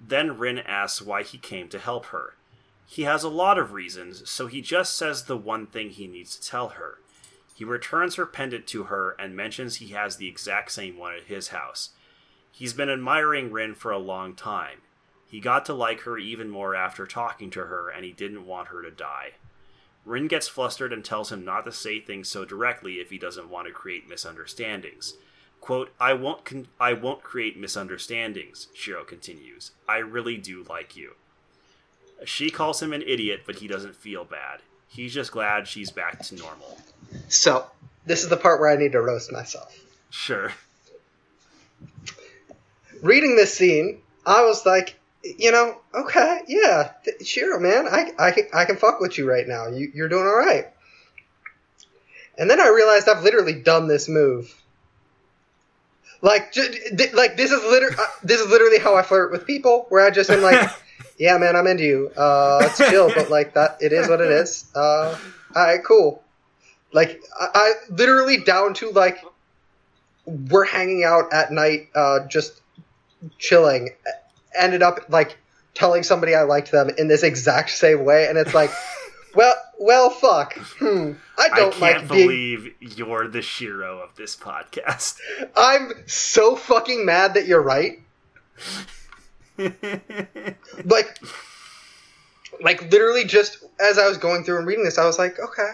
[0.00, 2.34] Then Rin asks why he came to help her.
[2.86, 6.36] He has a lot of reasons, so he just says the one thing he needs
[6.36, 6.98] to tell her.
[7.54, 11.24] He returns her pendant to her and mentions he has the exact same one at
[11.24, 11.90] his house.
[12.50, 14.78] He's been admiring Rin for a long time.
[15.28, 18.68] He got to like her even more after talking to her, and he didn't want
[18.68, 19.34] her to die.
[20.04, 23.50] Rin gets flustered and tells him not to say things so directly if he doesn't
[23.50, 25.14] want to create misunderstandings.
[25.60, 29.72] Quote, I won't con- I won't create misunderstandings, Shiro continues.
[29.88, 31.14] I really do like you.
[32.24, 34.60] She calls him an idiot, but he doesn't feel bad.
[34.88, 36.78] He's just glad she's back to normal.
[37.28, 37.66] So,
[38.06, 39.78] this is the part where I need to roast myself.
[40.10, 40.52] Sure.
[43.02, 46.92] Reading this scene, I was like, you know, okay, yeah,
[47.22, 49.68] Shiro, man, I, I, I can fuck with you right now.
[49.68, 50.66] You, you're doing all right.
[52.36, 54.54] And then I realized I've literally done this move.
[56.22, 56.54] Like,
[57.14, 60.10] like this is literally uh, this is literally how I flirt with people, where I
[60.10, 60.70] just am like,
[61.18, 62.10] yeah, man, I'm into you.
[62.16, 64.70] Uh, it's chill, but like that, it is what it is.
[64.74, 65.16] Uh,
[65.54, 66.22] all right, cool.
[66.92, 69.24] Like, I, I literally down to like,
[70.26, 72.60] we're hanging out at night, uh, just
[73.38, 73.90] chilling.
[74.58, 75.38] Ended up like
[75.74, 78.70] telling somebody I liked them in this exact same way, and it's like,
[79.34, 80.52] well, well, fuck.
[80.78, 81.12] Hmm.
[81.38, 82.92] I don't I can't like believe being...
[82.98, 85.18] you're the Shiro of this podcast.
[85.56, 87.98] I'm so fucking mad that you're right.
[90.84, 91.18] like,
[92.60, 95.70] like literally, just as I was going through and reading this, I was like, okay,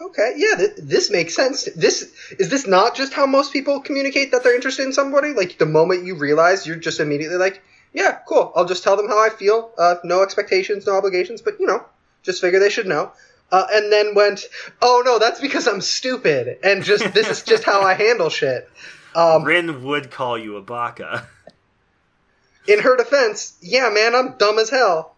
[0.00, 1.68] okay, yeah, th- this makes sense.
[1.76, 5.34] This is this not just how most people communicate that they're interested in somebody?
[5.34, 7.62] Like the moment you realize, you're just immediately like,
[7.92, 8.52] yeah, cool.
[8.56, 9.70] I'll just tell them how I feel.
[9.78, 11.84] Uh, no expectations, no obligations, but you know,
[12.22, 13.12] just figure they should know.
[13.52, 14.44] Uh, and then went,
[14.80, 18.70] oh no, that's because I'm stupid, and just this is just how I handle shit.
[19.14, 21.26] Um, Rin would call you a baka.
[22.68, 25.16] In her defense, yeah, man, I'm dumb as hell.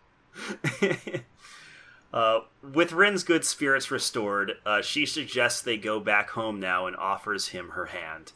[2.14, 6.96] uh, with Rin's good spirits restored, uh, she suggests they go back home now and
[6.96, 8.32] offers him her hand.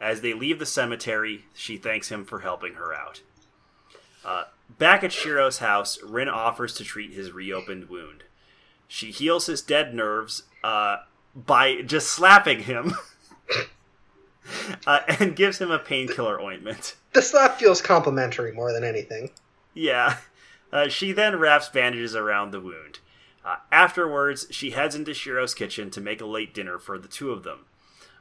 [0.00, 3.20] As they leave the cemetery, she thanks him for helping her out.
[4.68, 8.24] Back at Shiro's house, Rin offers to treat his reopened wound.
[8.88, 10.98] She heals his dead nerves uh,
[11.34, 12.94] by just slapping him
[14.86, 16.96] uh, and gives him a painkiller ointment.
[17.12, 19.30] The slap feels complimentary more than anything.
[19.74, 20.18] Yeah.
[20.72, 22.98] Uh, she then wraps bandages around the wound.
[23.44, 27.30] Uh, afterwards, she heads into Shiro's kitchen to make a late dinner for the two
[27.30, 27.66] of them.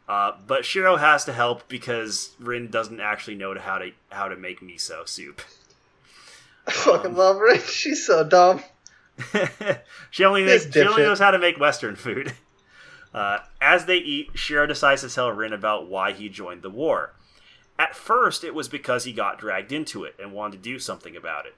[0.08, 4.36] Uh, but Shiro has to help because Rin doesn't actually know how to how to
[4.36, 5.41] make miso soup.
[6.68, 7.59] I fucking love Rin.
[7.68, 8.64] She's so dumb.
[10.09, 12.34] she only knows, she only knows how to make Western food.
[13.14, 17.14] Uh, as they eat, Shiro decides to tell Rin about why he joined the war.
[17.78, 21.16] At first, it was because he got dragged into it and wanted to do something
[21.16, 21.53] about it.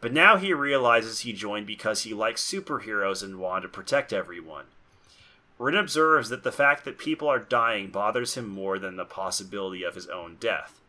[0.00, 4.66] But now he realizes he joined because he likes superheroes and wanted to protect everyone.
[5.58, 9.82] Rin observes that the fact that people are dying bothers him more than the possibility
[9.82, 10.79] of his own death.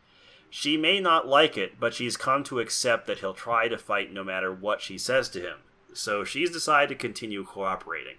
[0.52, 4.14] She may not like it, but she's come to accept that he'll try to fight
[4.14, 5.60] no matter what she says to him
[5.94, 8.16] so she's decided to continue cooperating.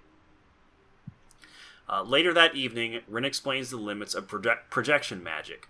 [1.89, 5.69] Uh, later that evening, Rin explains the limits of project- projection magic.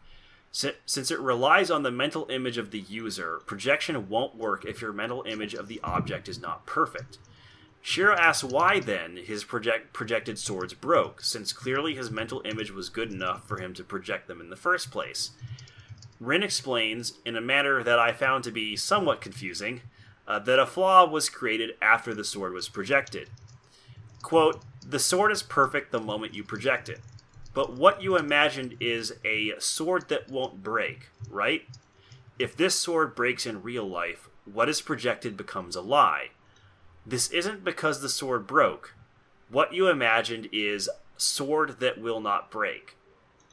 [0.54, 4.92] since it relies on the mental image of the user, projection won't work if your
[4.92, 7.16] mental image of the object is not perfect.
[7.80, 12.90] Shiro asks why then his project- projected swords broke, since clearly his mental image was
[12.90, 15.30] good enough for him to project them in the first place.
[16.22, 19.80] Rin explains, in a manner that I found to be somewhat confusing,
[20.28, 23.28] uh, that a flaw was created after the sword was projected.
[24.22, 27.00] Quote, the sword is perfect the moment you project it,
[27.54, 31.62] but what you imagined is a sword that won't break, right?
[32.38, 36.30] If this sword breaks in real life, what is projected becomes a lie.
[37.04, 38.94] This isn't because the sword broke.
[39.48, 42.96] What you imagined is sword that will not break.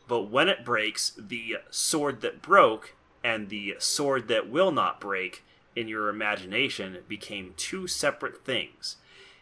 [0.09, 5.45] But when it breaks, the sword that broke and the sword that will not break
[5.75, 8.95] in your imagination became two separate things.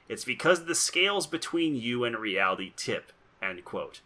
[0.10, 3.14] It's because the scales between you and reality tip.
[3.42, 4.02] End quote.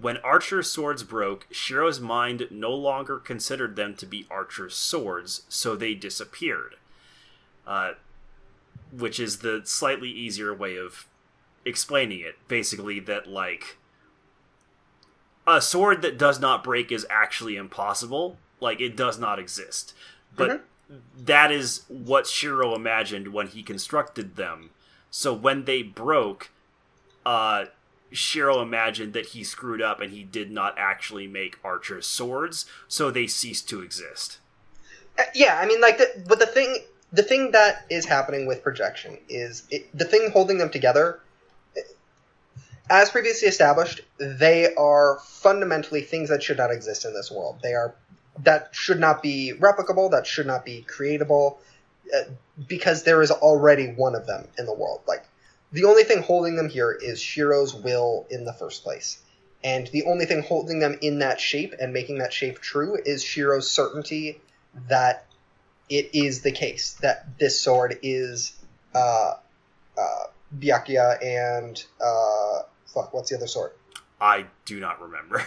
[0.00, 5.76] When Archer's swords broke, Shiro's mind no longer considered them to be Archer's swords, so
[5.76, 6.74] they disappeared.
[7.64, 7.92] Uh,
[8.90, 11.06] which is the slightly easier way of
[11.64, 12.36] explaining it.
[12.48, 13.76] Basically, that, like,
[15.50, 18.36] a sword that does not break is actually impossible.
[18.60, 19.94] Like, it does not exist.
[20.36, 20.96] But mm-hmm.
[21.24, 24.70] that is what Shiro imagined when he constructed them.
[25.10, 26.50] So when they broke,
[27.24, 27.66] uh,
[28.12, 33.10] Shiro imagined that he screwed up and he did not actually make Archer's swords, so
[33.10, 34.38] they ceased to exist.
[35.18, 38.62] Uh, yeah, I mean, like, the, but the thing, the thing that is happening with
[38.62, 41.20] projection is it, the thing holding them together.
[42.90, 47.60] As previously established, they are fundamentally things that should not exist in this world.
[47.62, 47.94] They are
[48.40, 50.10] that should not be replicable.
[50.10, 51.58] That should not be creatable,
[52.12, 52.22] uh,
[52.66, 55.02] because there is already one of them in the world.
[55.06, 55.24] Like
[55.70, 59.22] the only thing holding them here is Shiro's will in the first place.
[59.62, 63.22] And the only thing holding them in that shape and making that shape true is
[63.22, 64.40] Shiro's certainty
[64.88, 65.26] that
[65.88, 68.52] it is the case, that this sword is
[68.96, 69.34] uh,
[69.96, 70.24] uh,
[70.58, 71.84] Byakuya and.
[72.04, 72.62] Uh,
[72.94, 73.72] fuck, what's the other sword?
[74.20, 75.44] I do not remember.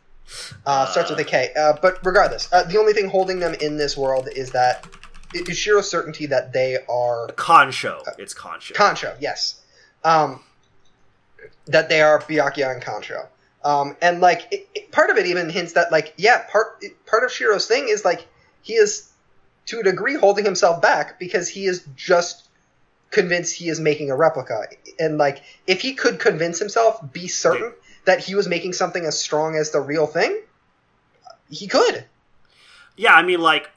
[0.66, 1.50] uh, starts with a K.
[1.56, 4.86] Uh, but regardless, uh, the only thing holding them in this world is that
[5.34, 8.06] is Shiro's certainty that they are Kansho.
[8.06, 8.72] Uh, it's Kansho.
[8.72, 9.62] Kansho, yes.
[10.04, 10.40] Um,
[11.66, 13.26] that they are Byakuya and Kansho.
[13.64, 17.22] Um, and like it, it, part of it even hints that like yeah part part
[17.22, 18.26] of Shiro's thing is like
[18.60, 19.08] he is
[19.66, 22.48] to a degree holding himself back because he is just
[23.10, 24.66] convinced he is making a replica
[25.02, 27.72] and like if he could convince himself be certain
[28.04, 30.40] that he was making something as strong as the real thing
[31.50, 32.04] he could
[32.96, 33.70] yeah i mean like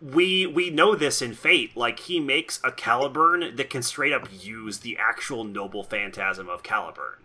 [0.00, 1.76] we we know this in Fate.
[1.76, 6.62] Like he makes a Caliburn that can straight up use the actual noble phantasm of
[6.62, 7.18] Caliburn.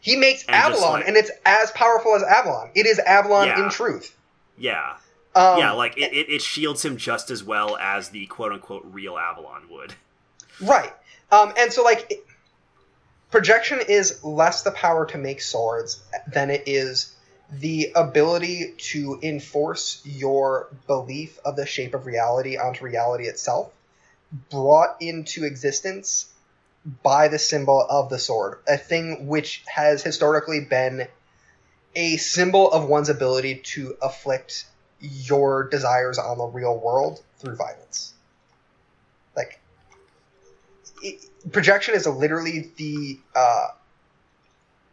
[0.00, 2.70] He makes and Avalon, like, and it's as powerful as Avalon.
[2.74, 3.64] It is Avalon yeah.
[3.64, 4.16] in truth.
[4.58, 4.96] Yeah.
[5.34, 8.84] Um, yeah, like it, it, it, shields him just as well as the quote unquote
[8.84, 9.94] real Avalon would.
[10.60, 10.92] Right.
[11.30, 12.22] Um, and so like
[13.32, 17.16] projection is less the power to make swords than it is
[17.50, 23.72] the ability to enforce your belief of the shape of reality onto reality itself
[24.50, 26.26] brought into existence
[27.02, 31.06] by the symbol of the sword, a thing which has historically been
[31.94, 34.66] a symbol of one's ability to afflict
[35.00, 38.14] your desires on the real world through violence.
[39.36, 39.60] Like,
[41.02, 43.68] it, projection is literally the uh,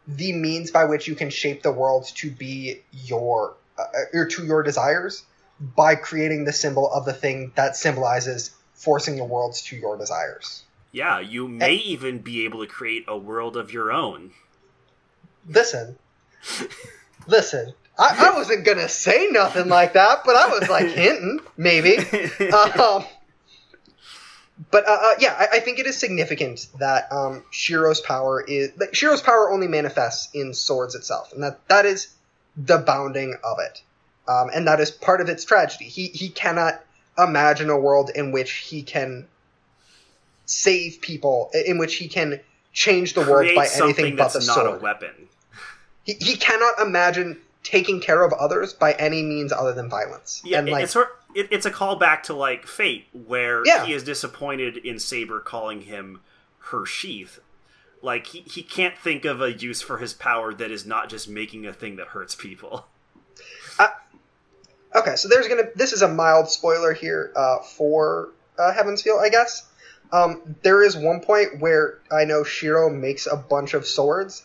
[0.07, 3.83] the means by which you can shape the world to be your uh,
[4.13, 5.23] or to your desires
[5.59, 10.63] by creating the symbol of the thing that symbolizes forcing the worlds to your desires.
[10.91, 14.31] Yeah, you may and, even be able to create a world of your own.
[15.47, 15.97] Listen,
[17.27, 17.73] listen.
[17.97, 21.97] I, I, wasn't gonna say nothing like that, but I was like hinting, maybe.
[22.53, 23.05] Um,
[24.71, 28.71] but uh, uh, yeah, I, I, think it is significant that um, Shiro's power is
[28.77, 32.13] like Shiro's power only manifests in swords itself, and that that is
[32.57, 33.81] the bounding of it,
[34.27, 35.85] um, and that is part of its tragedy.
[35.85, 36.83] He he cannot
[37.17, 39.27] imagine a world in which he can
[40.45, 42.41] save people, in which he can
[42.73, 44.81] change the Create world by anything but the sword.
[44.81, 45.29] weapon.
[46.03, 50.41] He he cannot imagine taking care of others by any means other than violence.
[50.45, 53.85] Yeah, and like, it's sort it, it's a callback to like Fate, where yeah.
[53.85, 56.21] he is disappointed in Saber calling him
[56.69, 57.39] her sheath.
[58.01, 61.27] Like he, he can't think of a use for his power that is not just
[61.27, 62.85] making a thing that hurts people.
[63.77, 63.87] Uh,
[64.95, 69.17] okay, so there's gonna this is a mild spoiler here uh, for uh, Heaven's Feel,
[69.17, 69.67] I guess.
[70.11, 74.43] Um, there is one point where I know Shiro makes a bunch of swords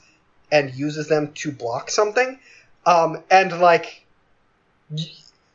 [0.52, 2.38] and uses them to block something,
[2.86, 4.04] um, and like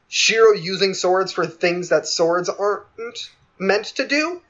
[0.08, 4.42] Shiro using swords for things that swords aren't meant to do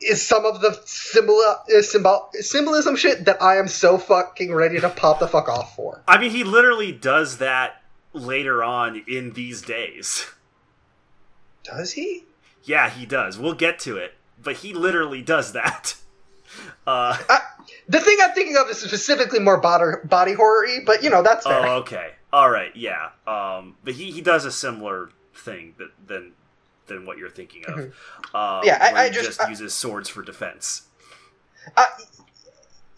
[0.00, 4.80] is some of the symbol, uh, symbol symbolism shit that I am so fucking ready
[4.80, 6.02] to pop the fuck off for.
[6.06, 7.82] I mean, he literally does that
[8.12, 10.26] later on in these days.
[11.64, 12.24] Does he?
[12.64, 13.38] Yeah, he does.
[13.38, 15.94] We'll get to it, but he literally does that.
[16.86, 17.40] Uh, I,
[17.88, 21.22] the thing I'm thinking of is specifically more body, body horror y, but you know
[21.22, 21.66] that's fair.
[21.66, 22.10] Oh, okay.
[22.32, 22.74] All right.
[22.76, 23.10] Yeah.
[23.26, 26.32] Um, but he, he does a similar thing that, than
[26.86, 27.74] than what you're thinking of.
[27.74, 28.36] Mm-hmm.
[28.36, 30.82] Um, Yeah, I- I he just- just I- uses swords for defense.
[31.76, 31.84] Uh,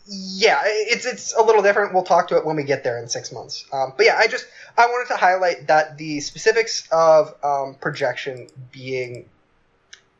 [0.07, 1.93] yeah, it's it's a little different.
[1.95, 3.64] We'll talk to it when we get there in six months.
[3.72, 8.49] Um, but yeah, I just I wanted to highlight that the specifics of um, projection
[8.72, 9.28] being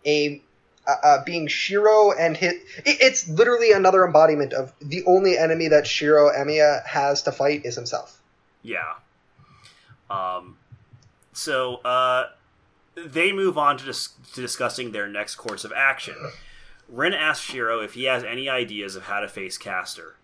[0.07, 0.43] a
[0.91, 5.87] uh, uh, being Shiro and it, it's literally another embodiment of the only enemy that
[5.87, 8.21] Shiro Emiya has to fight is himself.
[8.63, 8.95] Yeah.
[10.09, 10.57] Um,
[11.33, 12.31] so uh,
[12.97, 16.17] they move on to, dis- to discussing their next course of action.
[16.89, 20.17] Rin asks Shiro if he has any ideas of how to face Caster.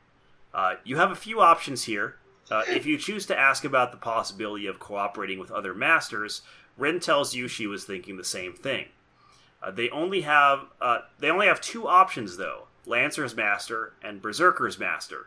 [0.52, 2.16] Uh, you have a few options here.
[2.50, 6.42] Uh, if you choose to ask about the possibility of cooperating with other masters,
[6.76, 8.86] Rin tells you she was thinking the same thing.
[9.66, 14.78] Uh, they only have uh, they only have two options though: Lancer's Master and Berserker's
[14.78, 15.26] Master.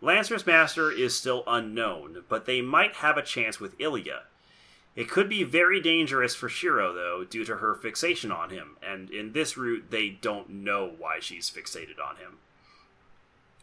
[0.00, 4.20] Lancer's Master is still unknown, but they might have a chance with Illya.
[4.96, 9.10] It could be very dangerous for Shiro, though, due to her fixation on him, and
[9.10, 12.38] in this route, they don't know why she's fixated on him.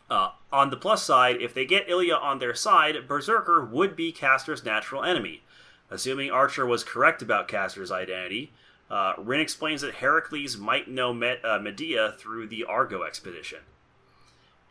[0.10, 4.12] Uh, on the plus side, if they get Illya on their side, Berserker would be
[4.12, 5.42] Caster's natural enemy.
[5.90, 8.54] Assuming Archer was correct about Caster's identity,
[8.90, 13.60] uh, Rin explains that Heracles might know Med- uh, Medea through the Argo expedition.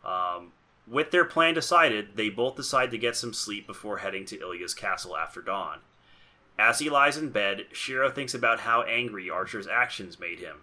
[0.05, 0.53] Um,
[0.87, 4.73] with their plan decided, they both decide to get some sleep before heading to Illya's
[4.73, 5.79] castle after dawn.
[6.57, 10.57] As he lies in bed, Shiro thinks about how angry Archer's actions made him.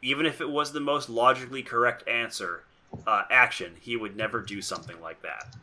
[0.00, 2.62] Even if it was the most logically correct answer,
[3.06, 5.54] uh, action, he would never do something like that.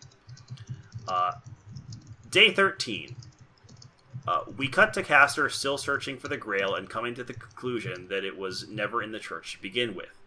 [1.08, 1.32] Uh,
[2.30, 3.16] day 13.
[4.28, 8.08] Uh, we cut to Caster still searching for the Grail and coming to the conclusion
[8.08, 10.18] that it was never in the church to begin with.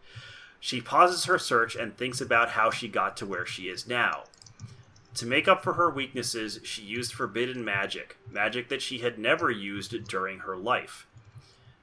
[0.61, 4.24] She pauses her search and thinks about how she got to where she is now.
[5.14, 9.51] To make up for her weaknesses, she used forbidden magic, magic that she had never
[9.51, 11.07] used during her life.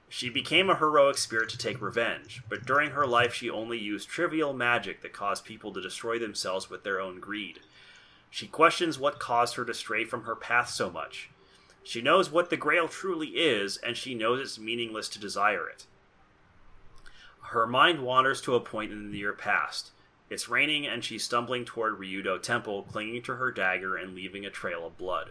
[0.08, 4.08] She became a heroic spirit to take revenge, but during her life she only used
[4.08, 7.60] trivial magic that caused people to destroy themselves with their own greed.
[8.30, 11.30] She questions what caused her to stray from her path so much.
[11.86, 15.86] She knows what the Grail truly is, and she knows it's meaningless to desire it.
[17.52, 19.92] Her mind wanders to a point in the near past.
[20.28, 24.50] It's raining, and she's stumbling toward Ryudo Temple, clinging to her dagger and leaving a
[24.50, 25.30] trail of blood.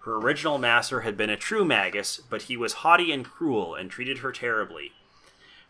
[0.00, 3.88] Her original master had been a true magus, but he was haughty and cruel and
[3.88, 4.90] treated her terribly.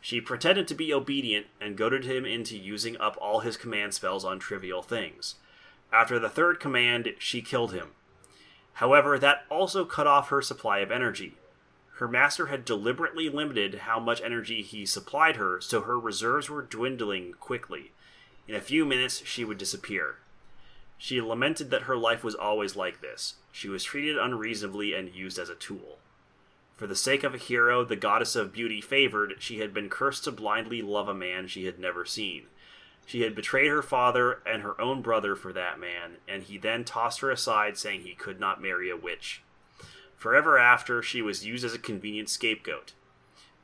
[0.01, 4.25] She pretended to be obedient and goaded him into using up all his command spells
[4.25, 5.35] on trivial things.
[5.93, 7.89] After the third command, she killed him.
[8.77, 11.35] However, that also cut off her supply of energy.
[11.95, 16.61] Her master had deliberately limited how much energy he supplied her, so her reserves were
[16.61, 17.93] dwindling quickly.
[18.47, 20.17] In a few minutes, she would disappear.
[20.99, 23.37] She lamented that her life was always like this.
[23.51, 25.99] She was treated unreasonably and used as a tool.
[26.77, 30.25] For the sake of a hero the goddess of beauty favored, she had been cursed
[30.25, 32.49] to blindly love a man she had never seen.
[33.07, 36.85] She had betrayed her father and her own brother for that man, and he then
[36.85, 39.43] tossed her aside, saying he could not marry a witch.
[40.17, 42.95] Forever after, she was used as a convenient scapegoat.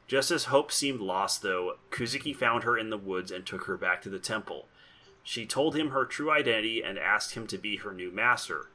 [0.06, 3.76] Just as hope seemed lost, though, Kuzuki found her in the woods and took her
[3.76, 4.68] back to the temple.
[5.24, 8.68] She told him her true identity and asked him to be her new master.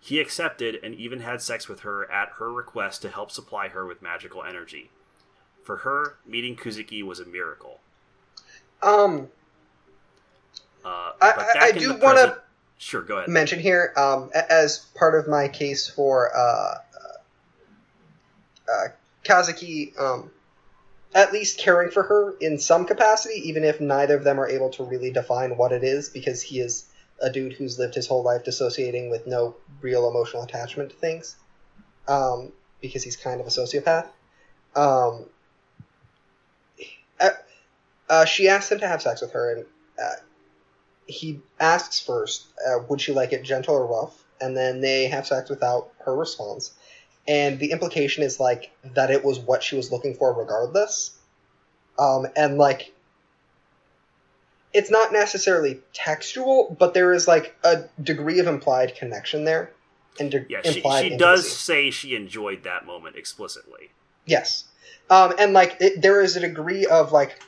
[0.00, 3.86] He accepted and even had sex with her at her request to help supply her
[3.86, 4.90] with magical energy.
[5.62, 7.80] For her, meeting Kuzuki was a miracle.
[8.82, 9.28] Um,
[10.84, 12.34] Uh, I- I- I do wanna- present-
[12.76, 13.28] Sure, go ahead.
[13.28, 16.74] mention here um, as part of my case for uh,
[18.68, 18.88] uh,
[19.24, 20.30] Kazuki um,
[21.14, 24.70] at least caring for her in some capacity, even if neither of them are able
[24.70, 26.86] to really define what it is, because he is
[27.22, 31.36] a dude who's lived his whole life dissociating with no real emotional attachment to things,
[32.08, 34.06] um, because he's kind of a sociopath.
[34.74, 35.26] Um,
[37.20, 37.30] uh,
[38.08, 39.66] uh, she asked him to have sex with her, and
[40.02, 40.16] uh,
[41.06, 44.24] he asks first, uh, would she like it gentle or rough?
[44.40, 46.72] And then they have sex without her response.
[47.26, 51.16] And the implication is like that it was what she was looking for regardless.
[51.98, 52.92] Um, and like,
[54.72, 59.72] it's not necessarily textual, but there is like a degree of implied connection there.
[60.18, 63.90] And de- Yeah, she, she does say she enjoyed that moment explicitly.
[64.26, 64.64] Yes.
[65.10, 67.42] Um, and like it, there is a degree of like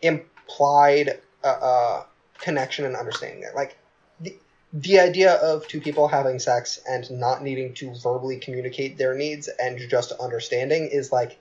[0.00, 2.04] implied uh, uh,
[2.42, 3.52] connection and understanding there.
[3.54, 3.78] Like
[4.20, 4.36] the
[4.74, 9.48] the idea of two people having sex and not needing to verbally communicate their needs
[9.48, 11.38] and just understanding is like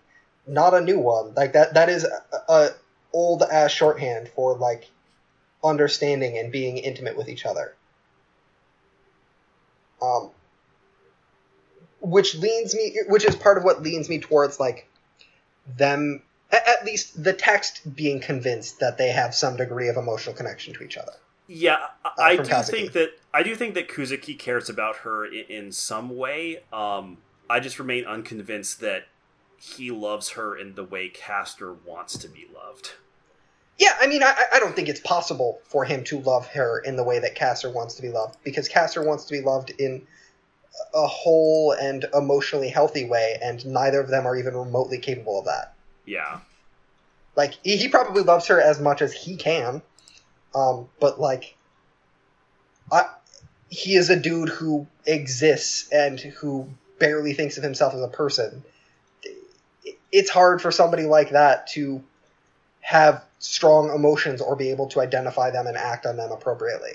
[0.48, 1.34] not a new one.
[1.34, 2.70] Like that that is a, a
[3.14, 4.90] old ass shorthand for like
[5.64, 7.76] understanding and being intimate with each other.
[10.02, 10.32] Um,
[12.00, 14.90] which leans me, which is part of what leans me towards like
[15.78, 20.74] them, at, least the text being convinced that they have some degree of emotional connection
[20.74, 21.14] to each other.
[21.48, 22.66] Yeah, I, Uh, I do Kuzuki.
[22.72, 26.64] think that I do think that Kuzuki cares about her in, in some way.
[26.72, 27.18] Um,
[27.50, 29.08] I just remain unconvinced that
[29.58, 32.94] he loves her in the way Caster wants to be loved.
[33.78, 36.96] Yeah, I mean, I, I don't think it's possible for him to love her in
[36.96, 40.06] the way that Caster wants to be loved, because Caster wants to be loved in
[40.94, 45.46] a whole and emotionally healthy way, and neither of them are even remotely capable of
[45.46, 45.74] that.
[46.06, 46.40] Yeah,
[47.36, 49.82] Like, he, he probably loves her as much as he can,
[50.54, 51.56] um, but like,
[52.92, 53.06] I,
[53.70, 56.68] he is a dude who exists and who
[57.00, 58.64] barely thinks of himself as a person.
[60.12, 62.04] It's hard for somebody like that to
[62.82, 66.94] have strong emotions or be able to identify them and act on them appropriately.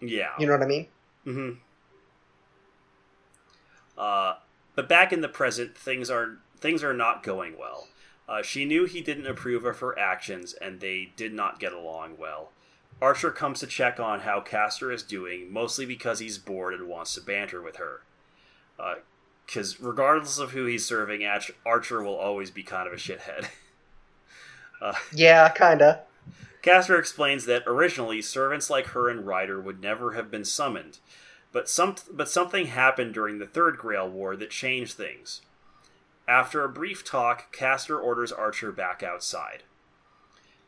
[0.00, 0.30] yeah.
[0.38, 0.86] You know what I mean?
[1.24, 1.50] hmm
[3.96, 4.36] Uh,
[4.74, 7.88] but back in the present, things are things are not going well.
[8.28, 12.16] Uh, she knew he didn't approve of her actions, and they did not get along
[12.18, 12.50] well.
[13.02, 17.14] Archer comes to check on how Caster is doing, mostly because he's bored and wants
[17.14, 18.02] to banter with her.
[19.46, 23.48] Because regardless of who he's serving, Arch- Archer will always be kind of a shithead.
[24.82, 26.02] uh, Yeah, kinda.
[26.62, 30.98] Caster explains that originally servants like her and Rider would never have been summoned,
[31.52, 35.40] but some but something happened during the Third Grail War that changed things.
[36.30, 39.64] After a brief talk, Caster orders Archer back outside.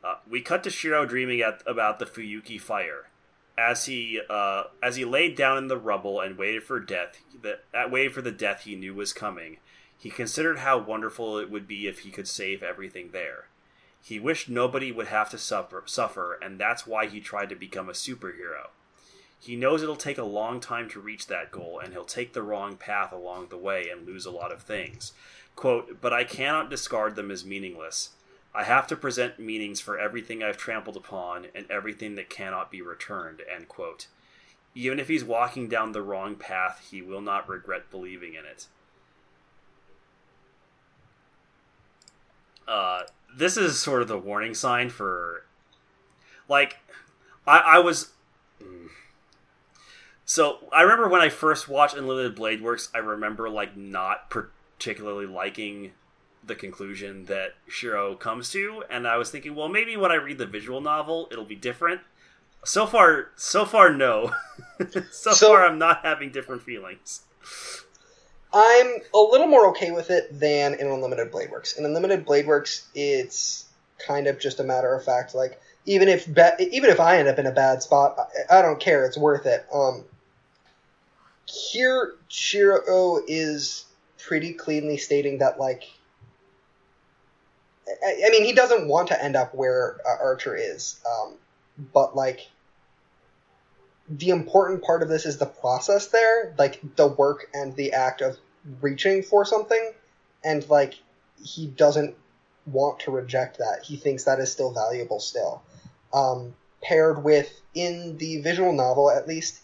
[0.02, 3.10] Uh, we cut to Shiro dreaming at, about the Fuyuki fire.
[3.56, 7.62] As he uh, as he laid down in the rubble and waited for death, that
[7.72, 9.58] uh, waited for the death he knew was coming.
[9.96, 13.46] He considered how wonderful it would be if he could save everything there.
[14.02, 17.88] He wished nobody would have to suffer, suffer, and that's why he tried to become
[17.88, 18.70] a superhero.
[19.38, 22.44] He knows it'll take a long time to reach that goal, and he'll take the
[22.44, 25.12] wrong path along the way and lose a lot of things.
[25.55, 28.11] Quote, but I cannot discard them as meaningless.
[28.55, 32.82] I have to present meanings for everything I've trampled upon and everything that cannot be
[32.82, 33.40] returned.
[33.55, 34.09] End quote.
[34.74, 38.66] Even if he's walking down the wrong path, he will not regret believing in it.
[42.66, 43.03] Uh,
[43.36, 45.44] this is sort of the warning sign for,
[46.48, 46.78] like,
[47.46, 48.12] I, I was.
[48.62, 48.88] mm.
[50.24, 54.30] So I remember when I first watched Unlimited Blade Works, I remember like not
[54.83, 55.93] particularly liking
[56.45, 60.39] the conclusion that Shiro comes to, and I was thinking, well, maybe when I read
[60.39, 62.01] the visual novel, it'll be different.
[62.64, 64.33] So far, so far, no.
[65.12, 67.22] so, So- far, I'm not having different feelings.
[68.53, 71.78] I'm a little more okay with it than in Unlimited Blade Works.
[71.78, 73.66] In Unlimited Blade Works, it's
[74.05, 75.33] kind of just a matter of fact.
[75.35, 78.18] Like even if ba- even if I end up in a bad spot,
[78.51, 79.07] I, I don't care.
[79.07, 79.64] It's worth it.
[79.72, 80.05] Um,
[81.47, 83.87] here, Shiro is
[84.26, 85.84] pretty cleanly stating that like.
[87.88, 91.34] I, I mean, he doesn't want to end up where uh, Archer is, um,
[91.92, 92.48] but like
[94.08, 98.20] the important part of this is the process there, like the work and the act
[98.20, 98.36] of
[98.80, 99.92] reaching for something,
[100.44, 100.94] and like
[101.42, 102.14] he doesn't
[102.66, 103.80] want to reject that.
[103.82, 105.62] He thinks that is still valuable still.
[106.12, 109.60] Um, paired with in the visual novel, at least,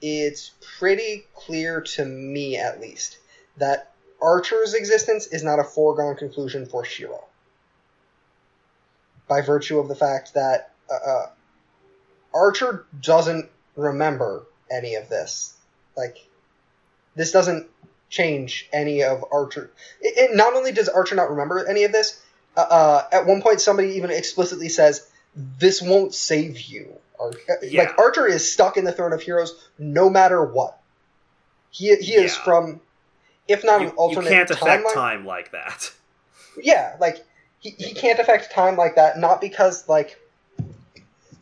[0.00, 3.18] it's pretty clear to me, at least,
[3.56, 3.90] that
[4.20, 7.24] Archer's existence is not a foregone conclusion for Shiro.
[9.28, 11.26] By virtue of the fact that uh, uh,
[12.34, 15.54] Archer doesn't remember any of this.
[15.96, 16.16] Like,
[17.14, 17.68] this doesn't
[18.08, 19.70] change any of Archer.
[20.00, 22.20] It, it- not only does Archer not remember any of this,
[22.56, 25.06] uh, uh, at one point somebody even explicitly says,
[25.36, 27.82] "This won't save you." Ar- Yeah.
[27.82, 30.78] Like Archer is stuck in the Throne of Heroes no matter what.
[31.70, 32.80] He he is from,
[33.48, 34.94] if not You, an you alternate can't affect timeline.
[34.94, 35.90] time like that.
[36.60, 37.24] Yeah, like
[37.60, 39.18] he, he can't affect time like that.
[39.18, 40.18] Not because like,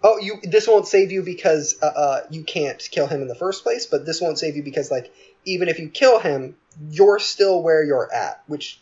[0.02, 3.34] oh, you this won't save you because uh, uh, you can't kill him in the
[3.34, 5.12] first place, but this won't save you because like
[5.44, 6.57] even if you kill him,
[6.90, 8.80] you're still where you're at, which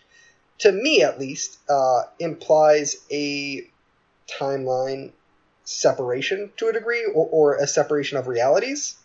[0.58, 3.66] to me at least uh, implies a
[4.28, 5.12] timeline
[5.64, 8.96] separation to a degree, or, or a separation of realities,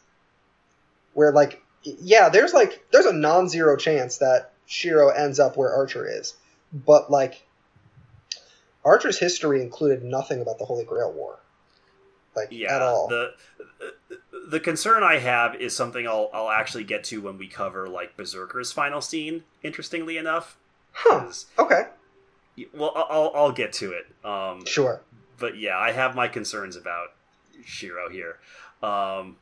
[1.13, 6.07] where like yeah, there's like there's a non-zero chance that Shiro ends up where Archer
[6.07, 6.35] is
[6.71, 7.45] but like
[8.85, 11.39] Archer's history included nothing about the Holy Grail War,
[12.35, 13.07] like Yeah, at all.
[13.07, 13.33] the
[14.49, 18.15] the concern I have is something I'll I'll actually get to when we cover like
[18.15, 19.43] Berserker's final scene.
[19.63, 20.57] Interestingly enough,
[20.91, 21.29] huh?
[21.57, 21.83] Okay,
[22.73, 24.07] well, I'll I'll- I'll get to it.
[24.25, 25.01] Um, sure.
[25.37, 27.07] but yeah, I have my concerns about
[27.65, 28.37] Shiro here.
[28.81, 29.37] Um,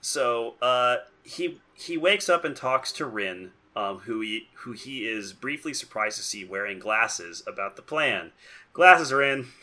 [0.00, 5.06] so uh, he he wakes up and talks to Rin, um, who he who he
[5.08, 8.32] is briefly surprised to see wearing glasses about the plan.
[8.72, 9.46] Glasses, Rin.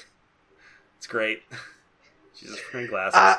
[0.98, 1.44] It's great.
[2.36, 3.16] She's just wearing glasses.
[3.18, 3.38] Uh,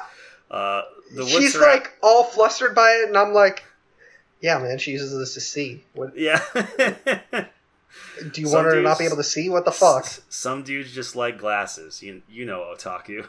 [0.50, 0.82] Uh,
[1.14, 3.62] the woods she's like all flustered by it, and I'm like,
[4.40, 5.84] "Yeah, man, she uses this to see.
[5.92, 6.40] What, yeah.
[8.32, 9.48] do you Some want her to not be able to see?
[9.48, 12.02] What the fuck?" Some dudes just like glasses.
[12.02, 13.26] You you know otaku.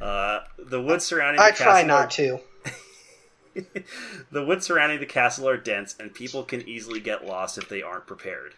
[0.00, 2.40] Uh, the woods surrounding I the try not are- to.
[4.30, 7.82] the woods surrounding the castle are dense, and people can easily get lost if they
[7.82, 8.54] aren't prepared.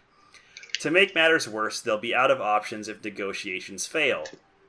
[0.81, 4.23] To make matters worse, they'll be out of options if negotiations fail.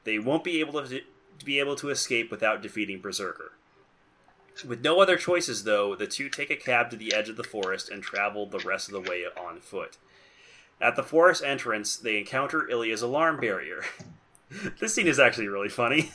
[0.05, 1.01] They won't be able to,
[1.45, 3.53] be able to escape without defeating Berserker.
[4.67, 7.45] With no other choices, though, the two take a cab to the edge of the
[7.45, 9.97] forest and travel the rest of the way on foot.
[10.81, 13.85] At the forest entrance, they encounter Illya's alarm barrier.
[14.81, 16.13] this scene is actually really funny.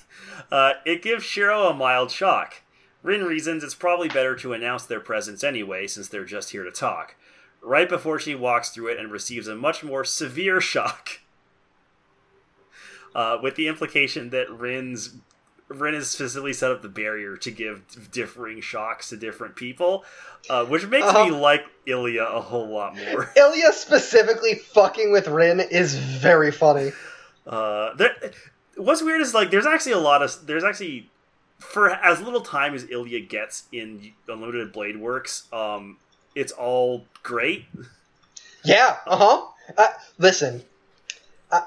[0.51, 2.61] Uh, it gives Shiro a mild shock.
[3.05, 6.71] Rin reasons it's probably better to announce their presence anyway, since they're just here to
[6.71, 7.15] talk.
[7.61, 11.19] Right before she walks through it and receives a much more severe shock.
[13.13, 15.15] Uh, with the implication that Rin's
[15.67, 20.03] Rin has specifically set up the barrier to give differing shocks to different people,
[20.49, 21.25] uh, which makes Uh-huh.
[21.25, 23.31] me like Illya a whole lot more.
[23.37, 26.91] Illya specifically fucking with Rin is very funny.
[27.47, 28.15] Uh, there,
[28.77, 31.09] what's weird is like there's actually a lot of there's actually
[31.59, 35.97] for as little time as Illya gets in Unlimited Blade Works, um,
[36.35, 37.65] it's all great.
[38.63, 39.45] Yeah, uh-huh.
[39.77, 39.87] Uh
[40.17, 40.63] Listen,
[41.51, 41.61] uh,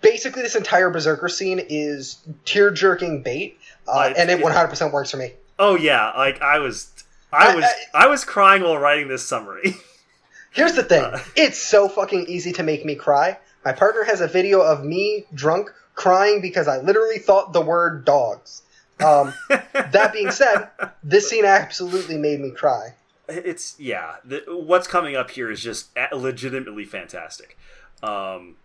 [0.00, 5.16] basically this entire Berserker scene is tear-jerking bait, uh, and it it- 100% works for
[5.18, 5.32] me.
[5.58, 6.92] Oh yeah, like I was,
[7.32, 9.74] I I- was, I- I was crying while writing this summary.
[10.52, 11.04] Here's the thing.
[11.04, 11.18] Uh.
[11.36, 13.38] it's so fucking easy to make me cry.
[13.64, 18.04] My partner has a video of me drunk crying because I literally thought the word
[18.04, 18.62] dogs.
[19.04, 20.70] Um, that being said,
[21.02, 22.94] this scene absolutely made me cry.
[23.28, 24.16] it's yeah.
[24.24, 27.56] The, what's coming up here is just legitimately fantastic.
[28.02, 28.56] Um,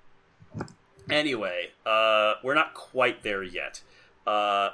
[1.09, 3.81] anyway, uh, we're not quite there yet.
[4.25, 4.71] Uh,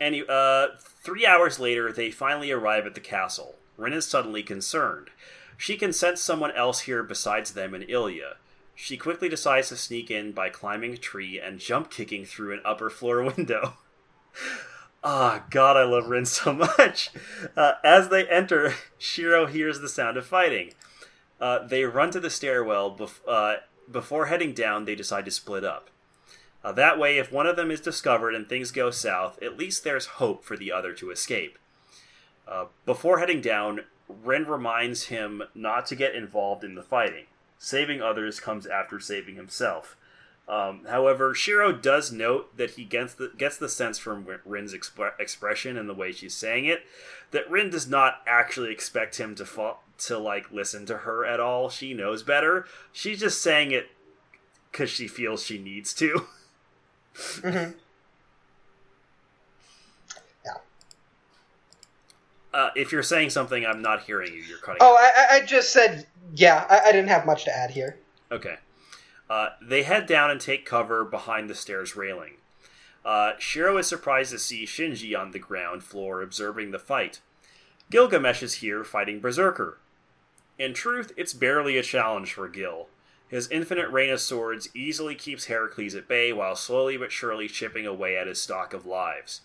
[0.00, 3.56] any uh, three hours later, they finally arrive at the castle.
[3.76, 5.10] Rin is suddenly concerned.
[5.56, 8.34] She can sense someone else here besides them and Illya.
[8.74, 12.60] She quickly decides to sneak in by climbing a tree and jump kicking through an
[12.64, 13.74] upper floor window.
[15.02, 17.10] Ah, God, I love Rin so much.
[17.56, 20.72] Uh, as they enter, Shiro hears the sound of fighting.
[21.40, 22.96] Uh, they run to the stairwell.
[22.96, 23.56] Bef- uh,
[23.90, 25.90] before heading down, they decide to split up.
[26.64, 29.84] Uh, that way, if one of them is discovered and things go south, at least
[29.84, 31.58] there's hope for the other to escape.
[32.48, 37.24] Uh, before heading down, Rin reminds him not to get involved in the fighting.
[37.58, 39.96] Saving others comes after saving himself.
[40.46, 45.18] Um, however, Shiro does note that he gets the, gets the sense from Rin's expre-
[45.18, 46.82] expression and the way she's saying it
[47.30, 51.40] that Rin does not actually expect him to fa- to like listen to her at
[51.40, 51.70] all.
[51.70, 52.66] She knows better.
[52.92, 53.88] She's just saying it
[54.70, 56.26] because she feels she needs to.
[57.16, 57.74] Mhm.
[62.52, 64.40] Uh, if you're saying something, I'm not hearing you.
[64.40, 64.78] You're cutting.
[64.80, 64.94] Oh.
[64.96, 67.98] I, I- I just said, yeah, I, I didn't have much to add here.
[68.30, 68.56] Okay.
[69.34, 72.34] Uh, they head down and take cover behind the stairs railing.
[73.04, 77.18] Uh, Shiro is surprised to see Shinji on the ground floor observing the fight.
[77.90, 79.78] Gilgamesh is here fighting Berserker.
[80.56, 82.86] In truth, it's barely a challenge for Gil.
[83.26, 87.88] His infinite rain of swords easily keeps Heracles at bay while slowly but surely chipping
[87.88, 89.40] away at his stock of lives.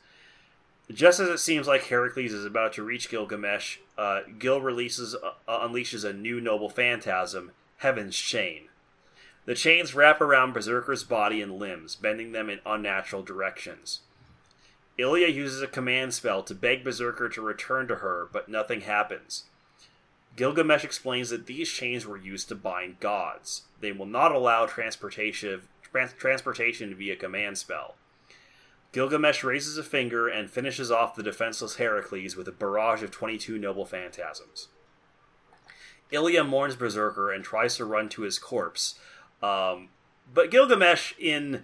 [0.91, 5.31] Just as it seems like Heracles is about to reach Gilgamesh, uh, Gil releases uh,
[5.47, 8.68] unleashes a new noble phantasm, Heaven's Chain.
[9.49, 14.01] The chains wrap around Berserker's body and limbs, bending them in unnatural directions.
[14.99, 19.45] Illya uses a command spell to beg Berserker to return to her, but nothing happens.
[20.35, 23.63] Gilgamesh explains that these chains were used to bind gods.
[23.81, 27.95] They will not allow transportation, trans- transportation via command spell.
[28.91, 33.57] Gilgamesh raises a finger and finishes off the defenseless Heracles with a barrage of 22
[33.57, 34.67] noble phantasms.
[36.11, 38.99] Illya mourns Berserker and tries to run to his corpse,
[39.41, 39.89] um,
[40.33, 41.63] but Gilgamesh, in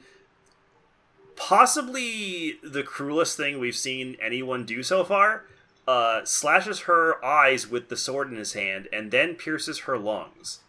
[1.35, 5.43] possibly the cruelest thing we've seen anyone do so far,
[5.87, 10.59] uh, slashes her eyes with the sword in his hand and then pierces her lungs.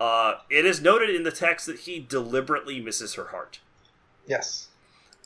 [0.00, 3.60] Uh, it is noted in the text that he deliberately misses her heart,
[4.26, 4.68] Yes.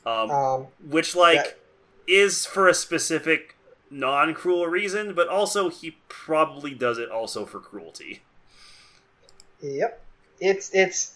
[0.05, 1.59] um, Um, which like that-
[2.07, 3.55] is for a specific
[3.89, 8.21] non-cruel reason, but also he probably does it also for cruelty.
[9.61, 10.01] Yep.
[10.39, 11.15] It's it's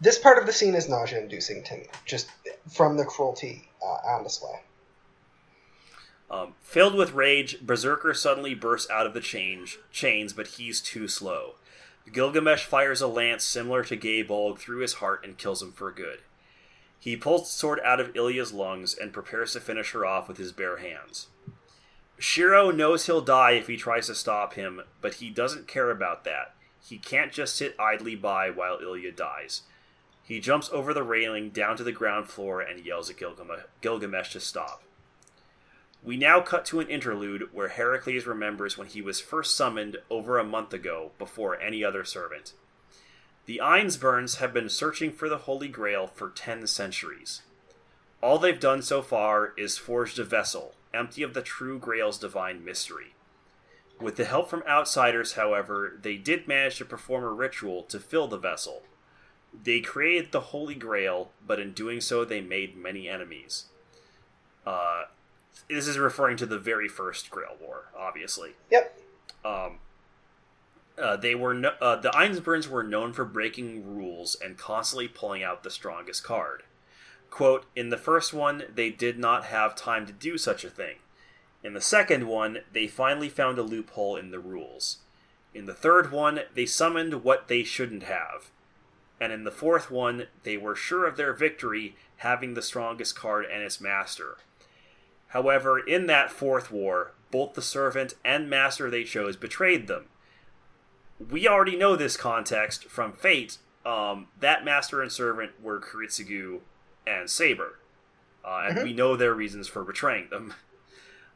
[0.00, 2.28] this part of the scene is nausea inducing to me, just
[2.70, 4.60] from the cruelty uh, on display.
[6.30, 11.08] Um, filled with rage, Berserker suddenly bursts out of the change, chains, but he's too
[11.08, 11.54] slow.
[12.12, 15.90] Gilgamesh fires a lance similar to Gae Bolg through his heart and kills him for
[15.90, 16.20] good.
[16.98, 20.36] He pulls the sword out of Illya's lungs and prepares to finish her off with
[20.36, 21.28] his bare hands.
[22.18, 26.24] Shiro knows he'll die if he tries to stop him, but he doesn't care about
[26.24, 26.54] that.
[26.82, 29.62] He can't just sit idly by while Illya dies.
[30.22, 34.32] He jumps over the railing down to the ground floor and yells at Gilgame- Gilgamesh
[34.32, 34.82] to stop.
[36.02, 40.38] We now cut to an interlude where Heracles remembers when he was first summoned over
[40.38, 42.52] a month ago before any other servant.
[43.46, 47.42] The Einzberns have been searching for the Holy Grail for ten centuries.
[48.20, 52.64] All they've done so far is forged a vessel, empty of the true Grail's divine
[52.64, 53.14] mystery.
[54.00, 58.28] With the help from outsiders, however, they did manage to perform a ritual to fill
[58.28, 58.82] the vessel.
[59.64, 63.64] They created the Holy Grail, but in doing so, they made many enemies.
[64.64, 65.04] Uh,
[65.68, 68.52] this is referring to the very first Grail War, obviously.
[68.70, 68.98] Yep.
[69.44, 69.78] Um,
[70.96, 75.42] uh, they were no- uh, the Einzberns were known for breaking rules and constantly pulling
[75.42, 76.62] out the strongest card.
[77.30, 80.96] Quote, in the first one, they did not have time to do such a thing.
[81.62, 84.98] In the second one, they finally found a loophole in the rules.
[85.54, 88.50] In the third one, they summoned what they shouldn't have.
[89.20, 93.44] And in the fourth one, they were sure of their victory, having the strongest card
[93.44, 94.36] and its master.
[95.28, 100.06] However, in that fourth war, both the servant and master they chose betrayed them.
[101.18, 103.58] We already know this context from Fate.
[103.84, 106.60] Um, that master and servant were Kiritsugu
[107.06, 107.78] and Saber,
[108.44, 108.82] uh, and Mhm.
[108.84, 110.54] we know their reasons for betraying them.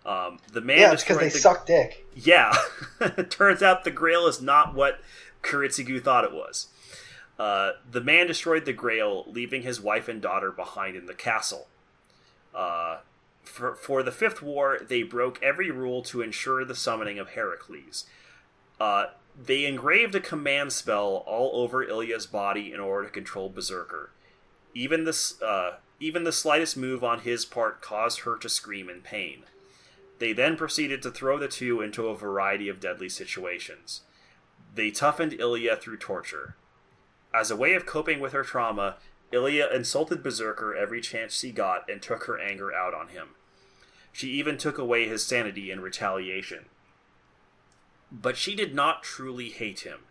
[0.04, 2.06] Um, the man Yeah, because they the- suck dick.
[2.14, 2.52] yeah,
[3.30, 5.00] turns out the Grail is not what
[5.42, 6.68] Kiritsugu thought it was.
[7.38, 11.68] Uh, the man destroyed the Grail, leaving his wife and daughter behind in the castle.
[12.54, 12.98] Uh,
[13.42, 18.04] for, for the fifth war, they broke every rule to ensure the summoning of Heracles.
[18.80, 19.06] Uh,
[19.40, 24.10] they engraved a command spell all over Illya's body in order to control Berserker.
[24.74, 29.00] Even this, uh, even the slightest move on his part caused her to scream in
[29.00, 29.44] pain.
[30.22, 34.02] They then proceeded to throw the two into a variety of deadly situations.
[34.72, 36.54] They toughened Illya through torture.
[37.34, 38.98] As a way of coping with her trauma,
[39.32, 43.30] Illya insulted Berserker every chance she got and took her anger out on him.
[44.12, 46.66] She even took away his sanity in retaliation.
[48.12, 50.02] But she did not truly hate him.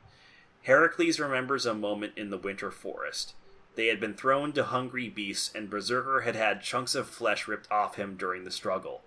[0.64, 3.34] Heracles remembers a moment in the winter forest.
[3.76, 7.72] They had been thrown to hungry beasts, and Berserker had had chunks of flesh ripped
[7.72, 9.04] off him during the struggle.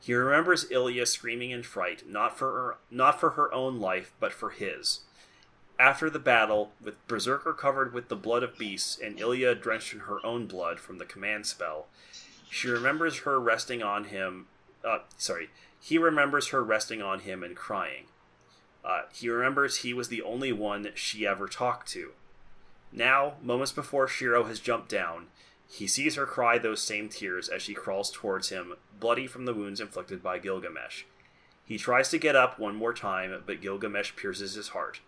[0.00, 4.32] He remembers Illya screaming in fright, not for her, not for her own life, but
[4.32, 5.00] for his.
[5.78, 10.00] After the battle, with Berserker covered with the blood of beasts and Ilya drenched in
[10.00, 11.86] her own blood from the command spell,
[12.50, 14.46] she remembers her resting on him.
[14.84, 15.50] Uh, sorry,
[15.80, 18.06] he remembers her resting on him and crying.
[18.84, 22.12] Uh, he remembers he was the only one she ever talked to.
[22.92, 25.26] Now, moments before Shiro has jumped down,
[25.70, 29.54] he sees her cry those same tears as she crawls towards him, bloody from the
[29.54, 31.04] wounds inflicted by Gilgamesh.
[31.64, 35.00] He tries to get up one more time, but Gilgamesh pierces his heart.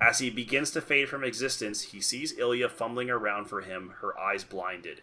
[0.00, 4.18] As he begins to fade from existence, he sees Illya fumbling around for him, her
[4.18, 5.02] eyes blinded.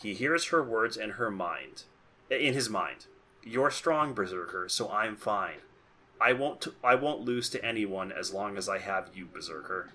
[0.00, 1.84] He hears her words in her mind,
[2.30, 3.06] in his mind.
[3.42, 5.60] You're strong, Berserker, so I'm fine.
[6.20, 9.92] I won't I won't lose to anyone as long as I have you, Berserker.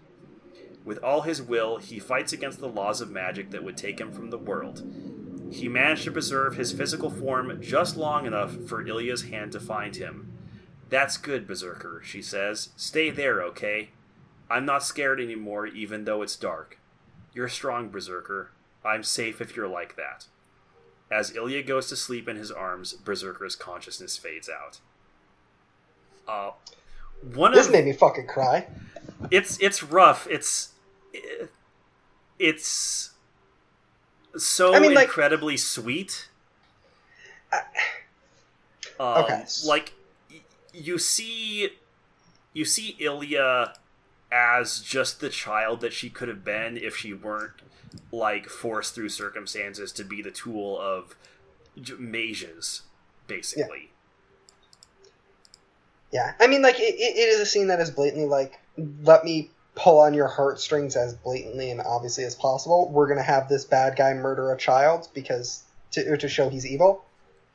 [0.86, 4.12] With all his will, he fights against the laws of magic that would take him
[4.12, 4.84] from the world.
[5.52, 9.96] He managed to preserve his physical form just long enough for Illya's hand to find
[9.96, 10.32] him.
[10.90, 12.70] That's good, Berserker, she says.
[12.78, 13.90] Stay there, okay?
[14.50, 16.78] I'm not scared anymore, even though it's dark.
[17.34, 18.52] You're strong, Berserker.
[18.84, 20.26] I'm safe if you're like that.
[21.12, 24.80] As Illya goes to sleep in his arms, Berserker's consciousness fades out.
[26.28, 26.52] Uh,
[27.34, 28.68] one This of made me fucking cry.
[29.32, 30.28] it's it's rough.
[30.30, 30.74] It's
[32.40, 33.12] it's
[34.38, 36.30] so I mean, like- incredibly sweet.
[37.52, 37.64] I-
[39.00, 39.46] Um, Okay.
[39.66, 39.94] like
[40.32, 40.42] y-
[40.74, 41.78] you see,
[42.54, 43.76] you see Illya
[44.32, 47.54] as just the child that she could have been if she weren't
[48.12, 51.16] like forced through circumstances to be the tool of
[51.82, 52.82] j- mages,
[53.28, 53.92] basically.
[56.12, 58.60] Yeah, I mean, like it, it is a scene that is blatantly like,
[59.04, 62.90] let me pull on your heartstrings as blatantly and obviously as possible.
[62.90, 67.06] We're gonna have this bad guy murder a child because to to show he's evil.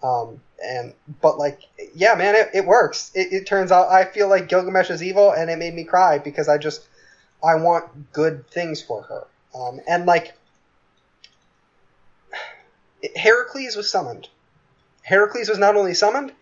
[0.02, 1.62] Um, and but like
[1.94, 3.10] yeah, man, it, it works.
[3.14, 6.18] It, it turns out I feel like Gilgamesh is evil, and it made me cry
[6.18, 6.86] because I just
[7.42, 9.26] I want good things for her.
[9.54, 10.34] Um, and like
[13.16, 14.28] Heracles was summoned.
[15.02, 16.32] Heracles was not only summoned,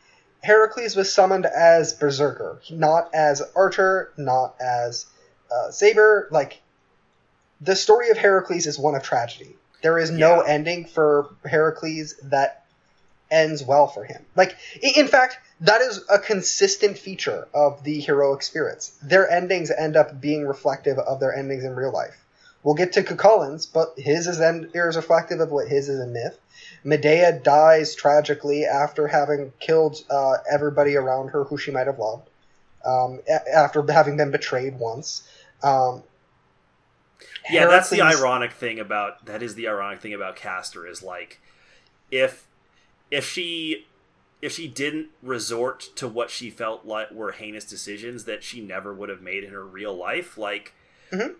[0.42, 5.06] Heracles was summoned as Berserker, not as Archer, not as
[5.52, 6.28] uh, Saber.
[6.30, 6.60] Like,
[7.60, 9.56] the story of Heracles is one of tragedy.
[9.82, 10.48] There is no Yeah.
[10.48, 12.64] ending for Heracles that
[13.30, 14.24] ends well for him.
[14.34, 18.92] Like, in fact, that is a consistent feature of the heroic spirits.
[19.02, 22.16] Their endings end up being reflective of their endings in real life.
[22.62, 26.00] We'll get to Cú Chulainn's, but his is end is reflective of what his is
[26.00, 26.38] in myth.
[26.84, 32.28] Medea dies tragically after having killed uh, everybody around her who she might have loved,
[32.84, 33.20] um,
[33.52, 35.22] after having been betrayed once.
[35.62, 36.02] Um,
[37.51, 41.40] yeah that's the ironic thing about that is the ironic thing about Caster is like
[42.10, 42.47] if
[43.10, 43.86] if she
[44.40, 48.94] if she didn't resort to what she felt like were heinous decisions that she never
[48.94, 50.74] would have made in her real life like
[51.12, 51.35] Mhm.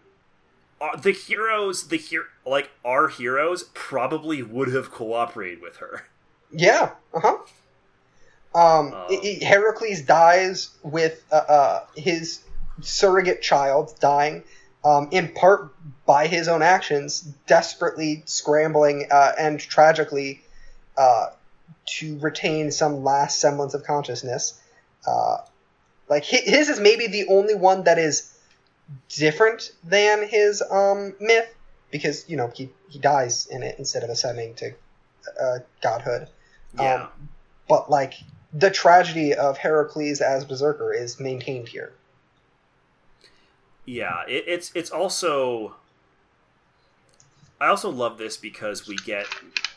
[0.81, 6.07] uh, the heroes the hero like our heroes probably would have cooperated with her
[6.51, 6.93] Yeah.
[7.13, 7.39] Uh huh.
[8.55, 9.09] Um, Um,
[9.43, 12.41] Heracles dies with uh, uh, his
[12.81, 14.45] surrogate child dying,
[14.85, 15.75] um, in part
[16.07, 20.43] by his own actions, desperately scrambling uh, and tragically
[20.97, 21.27] uh,
[21.87, 24.61] to retain some last semblance of consciousness.
[25.07, 25.39] Uh,
[26.09, 28.35] like his is maybe the only one that is
[29.09, 31.55] different than his um, myth
[31.91, 34.73] because you know he he dies in it instead of ascending to
[35.41, 36.29] uh, godhood.
[36.75, 37.09] yeah Um,
[37.69, 38.15] but like
[38.53, 41.93] the tragedy of Heracles as berserker is maintained here.
[43.89, 45.77] Yeah, it, it's it's also.
[47.59, 49.25] I also love this because we get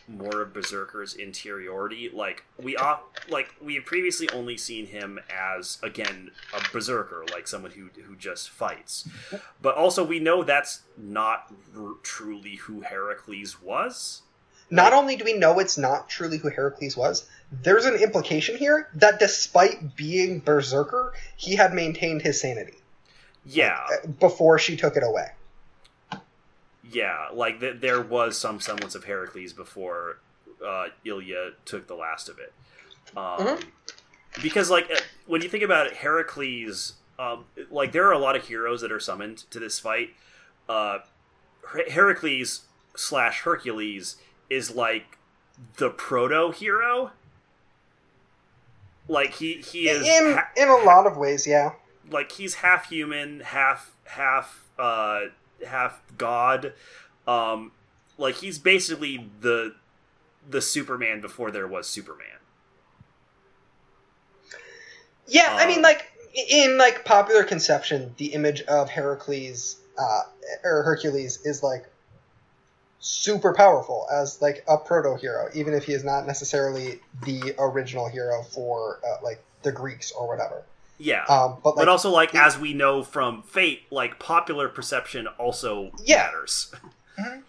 [0.06, 2.10] more of Berserker's interiority.
[2.14, 7.48] Like we op- like we have previously only seen him as again a Berserker, like
[7.48, 9.08] someone who who just fights.
[9.62, 14.24] But also we know that's not r- truly who Heracles was.
[14.70, 18.90] Not only do we know it's not truly who Heracles was, there's an implication here
[18.94, 22.81] that despite being berserker, he had maintained his sanity
[23.46, 25.28] Yeah, uh, before she took it away.
[26.84, 27.28] yeah.
[27.34, 30.20] Like th- there was some semblance of Heracles before
[30.66, 32.54] uh, Illya took the last of it.
[33.18, 33.64] Um, Mhm.
[34.42, 38.36] Because like uh, when you think about it, Heracles, um, like there are a lot
[38.36, 40.12] of heroes that are summoned to this fight.
[40.70, 41.00] Uh,
[41.68, 42.62] Her- Heracles
[42.96, 44.18] slash Hercules
[44.50, 45.18] is like
[45.78, 47.12] the proto hero.
[49.08, 51.72] Like he he is In ha- in a lot of ways, yeah.
[52.12, 55.22] Like he's half human, half half uh
[55.66, 56.74] half god.
[57.28, 57.72] Um
[58.18, 59.76] like he's basically the
[60.50, 62.28] the Superman before there was Superman.
[65.28, 66.12] Yeah, I mean, Um, like
[66.50, 70.22] in like popular conception, the image of Heracles uh,
[70.64, 71.86] or Hercules is like
[73.00, 78.08] super powerful as like a proto hero, even if he is not necessarily the original
[78.10, 80.64] hero for uh, like the Greeks or whatever.
[81.04, 81.24] Yeah.
[81.26, 85.92] Um, but like, but also like as we know from Fate, like popular perception also
[86.04, 86.18] Yeah.
[86.26, 86.72] matters.
[87.20, 87.44] Mhm.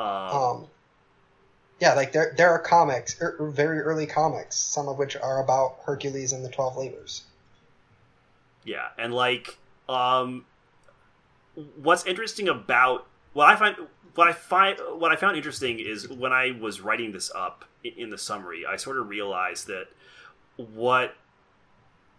[0.00, 0.06] um,
[0.36, 0.66] um,
[1.80, 5.76] yeah, like there there are comics, er, very early comics, some of which are about
[5.84, 7.22] Hercules and the Twelve Labors.
[8.64, 9.58] Yeah, and like,
[9.88, 10.44] um,
[11.82, 13.76] what's interesting about what I find,
[14.14, 18.10] what I find, what I found interesting is when I was writing this up in
[18.10, 19.88] the summary, I sort of realized that
[20.56, 21.14] what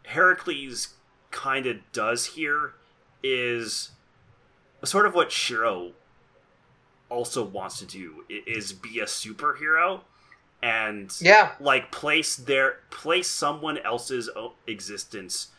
[0.10, 0.96] Heracles
[1.30, 2.74] kind of does here
[3.22, 3.92] is
[4.84, 5.92] sort of what Shiro
[7.10, 10.02] also wants to do is be a superhero
[10.64, 14.30] and Yeah, like place their place someone else's
[14.68, 15.50] existence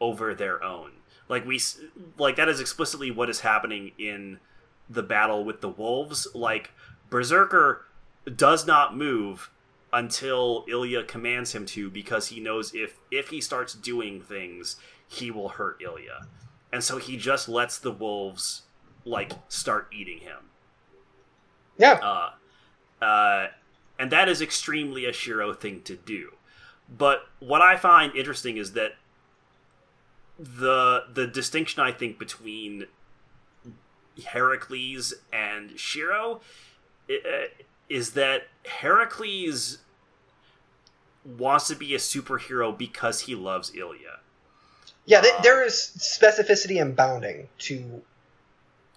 [0.00, 0.92] over their own.
[1.28, 1.58] Like we
[2.18, 4.40] like that is explicitly what is happening in
[4.90, 6.28] the battle with the wolves.
[6.34, 6.72] Like
[7.08, 7.86] berserker
[8.36, 9.50] does not move
[9.92, 14.76] until Illya commands him to because he knows if if he starts doing things
[15.08, 16.26] he will hurt Illya.
[16.72, 18.62] And so he just lets the wolves
[19.04, 20.50] like start eating him.
[21.78, 23.46] Yeah, uh, uh,
[23.98, 26.32] and that is extremely a Shiro thing to do.
[26.88, 28.92] But what I find interesting is that
[30.38, 32.86] the the distinction I think between
[34.26, 36.40] Heracles and Shiro
[37.08, 39.78] i- uh, is that Heracles
[41.24, 44.20] wants to be a superhero because he loves Illya.
[45.04, 48.02] Yeah, th- Um, there is specificity and bounding to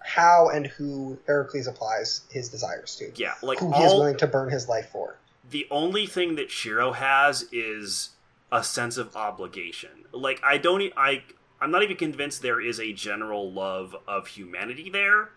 [0.02, 3.10] how and who Heracles applies his desires to.
[3.16, 5.16] Yeah, like who he is willing to burn his life for.
[5.50, 8.10] the only thing that Shiro has is
[8.50, 9.90] a sense of obligation.
[10.12, 11.22] Like I don't e- I
[11.60, 15.30] I'm not even convinced there is a general love of humanity there.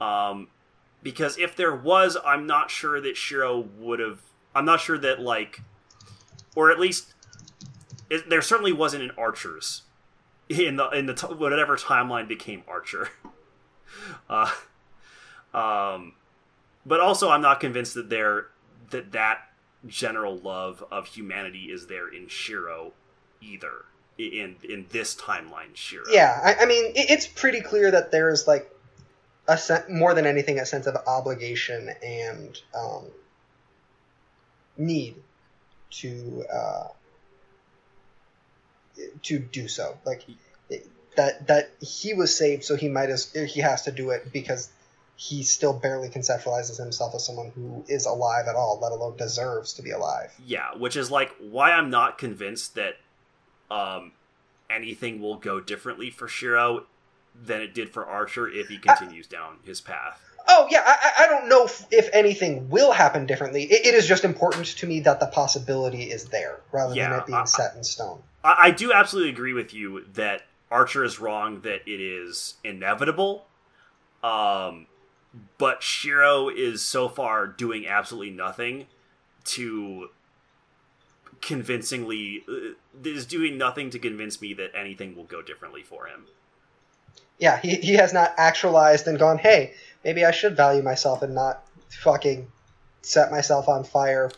[0.00, 0.48] Um
[1.02, 4.20] because if there was, I'm not sure that Shiro would have
[4.54, 5.62] I'm not sure that like
[6.54, 7.14] or at least
[8.08, 9.82] it, there certainly wasn't in Archers
[10.48, 13.10] in the in the t- whatever timeline became Archer.
[14.28, 14.50] Uh
[15.54, 16.12] um
[16.84, 18.48] but also I'm not convinced that there
[18.90, 19.38] that that
[19.86, 22.92] general love of humanity is there in Shiro
[23.40, 23.86] either
[24.18, 26.04] in in this timeline Shiro.
[26.10, 28.70] Yeah, I, I mean, it, it's pretty clear that there is like
[29.48, 33.04] a sen- more than anything a sense of obligation and um,
[34.76, 35.16] need
[35.90, 36.88] to uh,
[39.22, 39.96] to do so.
[40.04, 40.22] Like
[41.16, 44.70] that that he was saved, so he might as he has to do it because
[45.16, 49.72] he still barely conceptualizes himself as someone who is alive at all, let alone deserves
[49.74, 50.30] to be alive.
[50.44, 52.96] Yeah, which is like why I'm not convinced that
[53.70, 54.12] um
[54.68, 56.86] anything will go differently for Shiro
[57.44, 60.20] than it did for Archer if he continues down his path.
[60.48, 63.64] Oh yeah, I, I I don't know if, if anything will happen differently.
[63.64, 67.26] It, it is just important to me that the possibility is there, rather than it
[67.26, 68.22] being I- set in stone.
[68.44, 73.46] I, I do absolutely agree with you that Archer is wrong that it is inevitable.
[74.22, 74.86] Um,
[75.58, 78.86] but Shiro is so far doing absolutely nothing
[79.44, 80.08] to
[81.40, 86.26] convincingly uh, is doing nothing to convince me that anything will go differently for him.
[87.38, 91.34] Yeah, he, he has not actualized and gone, hey, maybe I should value myself and
[91.34, 92.48] not fucking
[93.02, 94.30] set myself on fire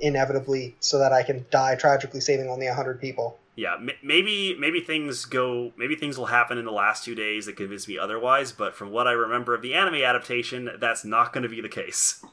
[0.00, 3.38] inevitably so that I can die tragically saving only 100 people.
[3.56, 7.56] Yeah, maybe maybe things go maybe things will happen in the last two days that
[7.56, 8.52] convince me otherwise.
[8.52, 11.68] But from what I remember of the anime adaptation, that's not going to be the
[11.68, 12.24] case.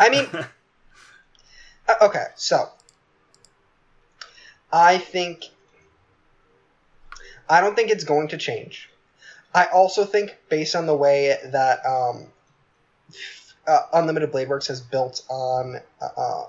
[0.00, 0.26] I mean,
[1.88, 2.70] uh, okay, so
[4.72, 5.44] I think
[7.50, 8.88] I don't think it's going to change.
[9.54, 12.26] I also think, based on the way that um,
[13.66, 16.44] uh, Unlimited Blade Works has built on uh, uh,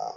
[0.00, 0.14] um,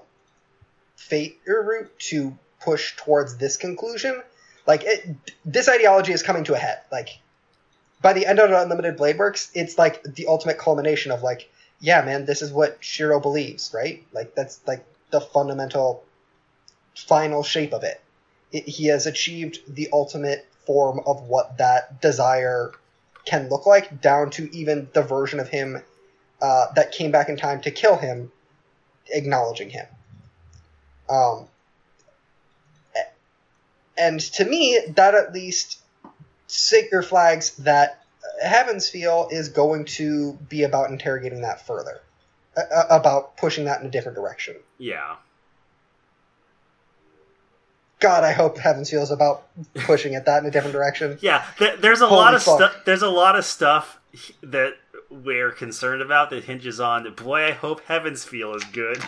[0.96, 4.22] Fate route to push towards this conclusion,
[4.68, 5.16] like it,
[5.46, 6.80] this ideology is coming to a head.
[6.92, 7.20] Like
[8.02, 11.50] by the end of Unlimited Blade Works, it's like the ultimate culmination of like
[11.82, 14.06] yeah, man, this is what Shiro believes, right?
[14.12, 16.04] Like that's like the fundamental
[16.96, 18.02] final shape of it.
[18.52, 18.68] it.
[18.68, 22.72] He has achieved the ultimate form of what that desire
[23.26, 25.82] can look like, down to even the version of him
[26.44, 28.32] uh, that came back in time to kill him,
[29.08, 29.88] acknowledging him.
[31.10, 31.48] Um,
[33.98, 35.80] and to me, that at least
[36.48, 38.06] Sigger flags that
[38.40, 42.00] Heaven's Feel is going to be about interrogating that further,
[42.56, 44.56] uh, about pushing that in a different direction.
[44.78, 45.16] Yeah.
[48.00, 49.44] God, I hope Heaven's Feel is about
[49.76, 51.18] pushing it that in a different direction.
[51.22, 52.76] Yeah, th- there's a Holy lot of stuff.
[52.86, 54.00] There's a lot of stuff
[54.42, 54.74] that
[55.10, 57.12] we're concerned about that hinges on.
[57.16, 59.00] Boy, I hope Heaven's Feel is good.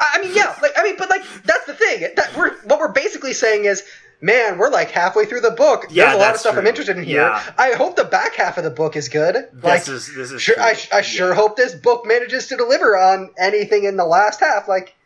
[0.00, 2.08] I mean, yeah, like I mean, but like that's the thing.
[2.16, 3.84] That we're what we're basically saying is,
[4.20, 5.86] man, we're like halfway through the book.
[5.90, 7.20] Yeah, There's a lot of stuff I'm interested in here.
[7.22, 7.42] Yeah.
[7.56, 9.36] I hope the back half of the book is good.
[9.62, 10.64] Like, This is this is sure, true.
[10.64, 11.34] I, I sure Yeah.
[11.36, 14.66] hope this book manages to deliver on anything in the last half.
[14.66, 14.96] Like,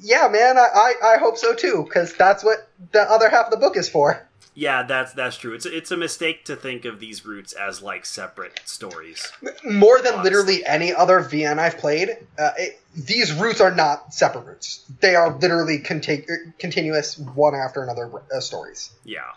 [0.00, 3.50] yeah, man, I, I, I hope so too, because that's what the other half of
[3.50, 4.26] the book is for.
[4.58, 5.52] Yeah, that's that's true.
[5.52, 9.30] It's it's a mistake to think of these routes as like separate stories.
[9.62, 10.30] More than Honestly.
[10.30, 14.82] literally any other VN I've played, uh, it, these routes are not separate routes.
[15.00, 18.90] They are literally conti- er, continuous, one after another uh, stories.
[19.04, 19.30] Yeah.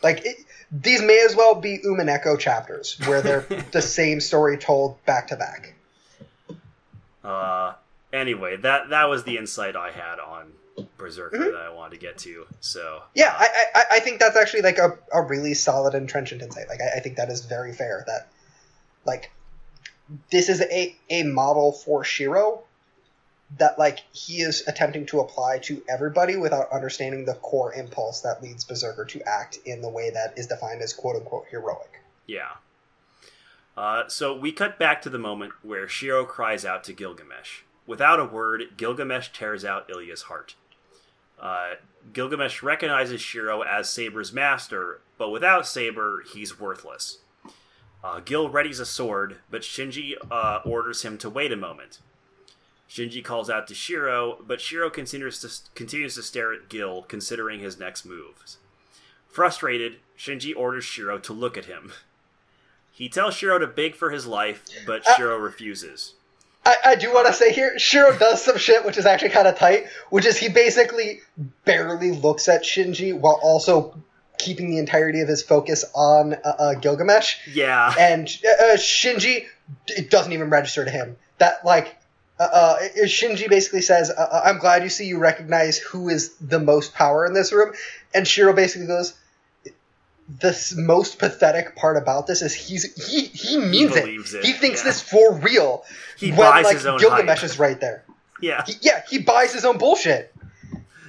[0.00, 0.36] Like it,
[0.70, 3.40] these may as well be Umineko chapters, where they're
[3.72, 5.74] the same story told back to back.
[7.24, 7.72] Uh.
[8.12, 10.52] Anyway, that that was the insight I had on
[10.96, 11.52] Berserker Mhm.
[11.52, 12.46] that I wanted to get to.
[12.60, 16.08] So Yeah, uh, I, I, I think that's actually like a, a really solid and
[16.08, 16.68] trenchant insight.
[16.68, 18.04] Like I, I think that is very fair.
[18.06, 18.28] That
[19.04, 19.30] like
[20.30, 22.64] this is a a model for Shiro
[23.58, 28.42] that like he is attempting to apply to everybody without understanding the core impulse that
[28.42, 32.00] leads Berserker to act in the way that is defined as quote unquote heroic.
[32.26, 32.52] Yeah.
[33.76, 37.62] Uh, so we cut back to the moment where Shiro cries out to Gilgamesh.
[37.86, 40.54] Without a word, Gilgamesh tears out Illya's heart.
[41.40, 41.74] Uh,
[42.12, 47.18] Gilgamesh recognizes Shiro as Saber's master, but without Saber, he's worthless.
[48.04, 51.98] Uh, Gil readies a sword, but Shinji uh, orders him to wait a moment.
[52.88, 57.60] Shinji calls out to Shiro, but Shiro continues to continues to stare at Gil, considering
[57.60, 58.58] his next moves.
[59.28, 61.92] Frustrated, Shinji orders Shiro to look at him.
[62.90, 66.14] He tells Shiro to beg for his life, but Uh, Shiro refuses.
[66.64, 69.48] I, I do want to say here, Shiro does some shit which is actually kind
[69.48, 71.20] of tight, which is he basically
[71.64, 74.00] barely looks at Shinji while also
[74.38, 77.94] keeping the entirety of his focus on uh, uh, Gilgamesh, Yeah.
[77.98, 79.46] and uh, uh, Shinji
[79.88, 81.96] it doesn't even register to him that like.
[82.40, 86.34] Uh, uh, Shinji basically says, uh, uh, "I'm glad you see you recognize who is
[86.38, 87.72] the most power in this room,"
[88.14, 89.12] and Shiro basically goes,
[90.40, 94.08] "The most pathetic part about this is he's he he means it.
[94.08, 94.84] it, He thinks yeah.
[94.84, 95.84] this for real.
[96.16, 97.44] He when buys like his own Gilgamesh hype.
[97.50, 98.04] is right there.
[98.40, 98.64] Yeah.
[98.66, 100.34] He, yeah, he buys his own bullshit.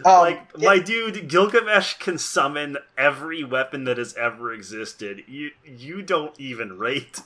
[0.05, 5.23] Um, like my dude Gilgamesh can summon every weapon that has ever existed.
[5.27, 7.21] You you don't even rate.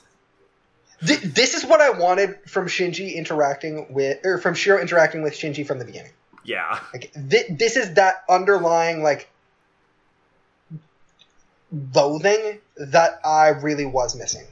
[1.06, 5.34] th- this is what I wanted from Shinji interacting with, or from Shiro interacting with
[5.34, 6.12] Shinji from the beginning.
[6.44, 6.80] Yeah.
[6.94, 9.30] Like th- this is that underlying like
[11.72, 14.46] loathing that I really was missing.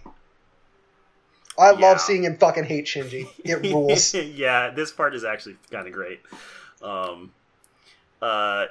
[1.58, 1.80] I Yeah.
[1.80, 3.28] love seeing him fucking hate Shinji.
[3.44, 4.14] It rules.
[4.14, 6.22] yeah, this part is actually kind of great.
[6.82, 7.32] Um,
[8.22, 8.66] uh,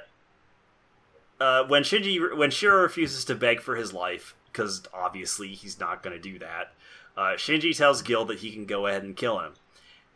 [1.39, 6.03] uh, when Shinji, when Shiro refuses to beg for his life, because obviously he's not
[6.03, 6.73] going to do that,
[7.17, 9.53] uh, Shinji tells Gil that he can go ahead and kill him.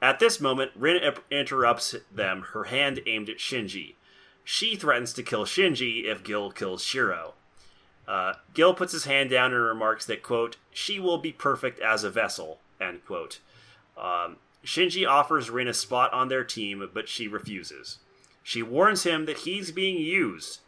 [0.02, 3.96] At this moment, Rin interrupts them, her hand aimed at Shinji.
[4.46, 7.34] She threatens to kill Shinji if Gil kills Shiro.
[8.10, 12.04] Uh, Gil puts his hand down and remarks that, quote, she will be perfect as
[12.04, 13.40] a vessel, end quote.
[13.96, 18.00] Um, Shinji offers Rin a spot on their team, but she refuses.
[18.42, 20.62] She warns him that he's being used.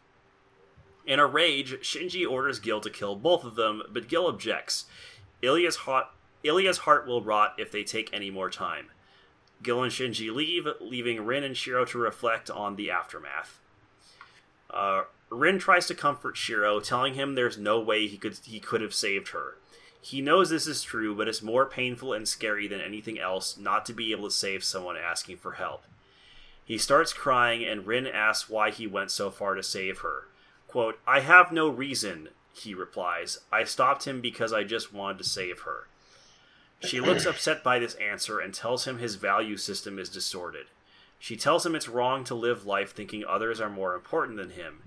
[1.08, 4.86] In a rage, Shinji orders Gil to kill both of them, but Gil objects.
[5.42, 6.08] Illya's heart,
[6.44, 8.92] Illya's heart will rot if they take any more time.
[9.64, 13.60] Gil and Shinji leave, leaving Rin and Shiro to reflect on the aftermath.
[14.70, 18.82] Uh, Rin tries to comfort Shiro, telling him there's no way he could he could
[18.82, 19.56] have saved her.
[20.02, 23.86] He knows this is true, but it's more painful and scary than anything else not
[23.86, 25.84] to be able to save someone asking for help.
[26.66, 30.28] He starts crying, and Rin asks why he went so far to save her.
[30.68, 33.40] Quote, I have no reason, he replies.
[33.52, 35.88] I stopped him because I just wanted to save her.
[36.82, 40.68] She looks upset by this answer and tells him his value system is distorted.
[41.20, 44.82] She tells him it's wrong to live life thinking others are more important than him.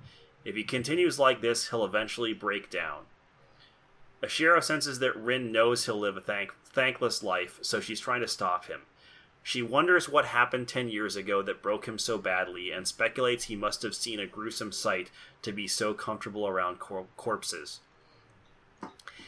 [0.45, 3.05] If he continues like this, he'll eventually break down.
[4.23, 8.29] Ashiro senses that Rin knows he'll live a thank- thankless life, so she's trying to
[8.29, 8.83] stop him.
[9.43, 13.57] She wonders what happened 10 years ago that broke him so badly and speculates he
[13.57, 15.11] must have seen a gruesome sight
[15.43, 17.81] to be so comfortable around cor- corpses.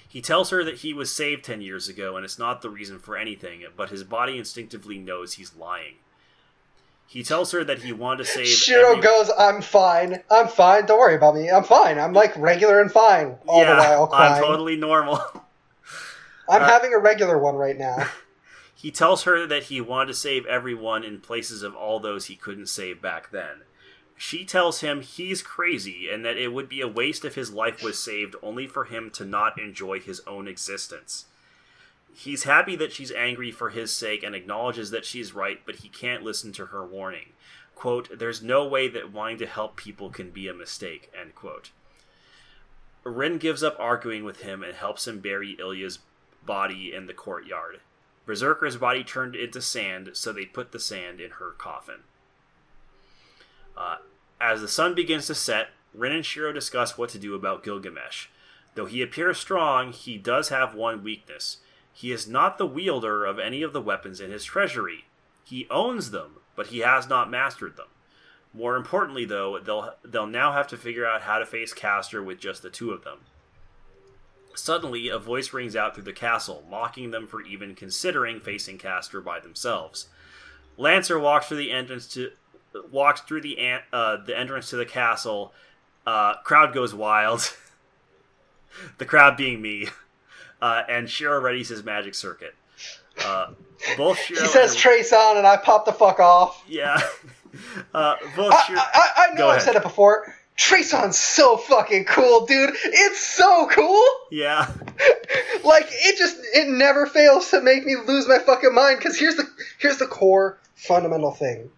[0.09, 2.99] He tells her that he was saved 10 years ago and it's not the reason
[2.99, 5.97] for anything, but his body instinctively knows he's lying.
[7.07, 8.49] He tells her that he wanted to save.
[8.49, 10.23] Shiro every- goes, I'm fine.
[10.31, 10.87] I'm fine.
[10.87, 11.49] Don't worry about me.
[11.49, 11.99] I'm fine.
[11.99, 14.35] I'm like regular and fine all yeah, the while crying.
[14.35, 15.17] I'm totally normal.
[16.49, 18.09] I'm uh, having a regular one right now.
[18.79, 22.37] He tells her that he wanted to save everyone in places of all those he
[22.37, 23.63] couldn't save back then.
[24.19, 27.83] She tells him he's crazy and that it would be a waste if his life
[27.83, 31.25] was saved only for him to not enjoy his own existence.
[32.19, 35.91] He's happy that she's angry for his sake and acknowledges that she's right, but he
[35.91, 37.35] can't listen to her warning.
[37.75, 41.73] Quote, There's no way that wanting to help people can be a mistake, end quote.
[43.05, 45.99] Rin gives up arguing with him and helps him bury Illya's
[46.43, 47.81] body in the courtyard.
[48.25, 52.01] Berserker's body turned into sand, so they put the sand in her coffin.
[53.77, 53.97] Uh,
[54.41, 58.29] as the sun begins to set, Rin and Shiro discuss what to do about Gilgamesh.
[58.75, 61.59] Though he appears strong, he does have one weakness.
[61.97, 65.07] He is not the wielder of any of the weapons in his treasury.
[65.45, 67.87] He owns them, but he has not mastered them.
[68.53, 72.39] More importantly, though, they'll they'll now have to figure out how to face Caster with
[72.39, 73.21] just the two of them.
[74.55, 79.23] Suddenly, a voice rings out through the castle, mocking them for even considering facing Caster
[79.23, 80.09] by themselves.
[80.77, 82.33] Lancer walks through the entrance to
[82.91, 83.57] walks through the
[83.91, 85.55] uh, the entrance to the castle.
[86.07, 87.57] Uh, crowd goes wild.
[88.99, 89.89] the crowd being me,
[90.63, 92.55] uh, and Shiro readies his magic circuit.
[93.25, 93.49] Uh,
[93.97, 96.63] both Shiro He says and, Trace on, and I pop the fuck off.
[96.69, 97.01] yeah,
[97.95, 98.81] uh, both I, Shiro.
[98.81, 99.63] I, I know Go I've ahead.
[99.63, 100.35] said it before.
[100.57, 102.71] Traceon's so fucking cool, dude.
[102.83, 104.03] It's so cool.
[104.31, 104.71] yeah,
[105.65, 108.99] Like it just it never fails to make me lose my fucking mind.
[108.99, 109.47] Because here's the
[109.79, 111.69] here's the core fundamental thing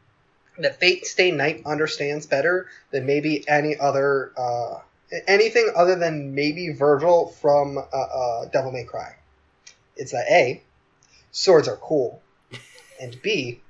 [0.59, 4.79] that Fate Stay Night understands better than maybe any other uh,
[5.27, 9.15] anything other than maybe Vergil from uh, uh, Devil May Cry.
[9.97, 10.63] It's that a
[11.31, 12.23] swords are cool,
[13.01, 13.61] and b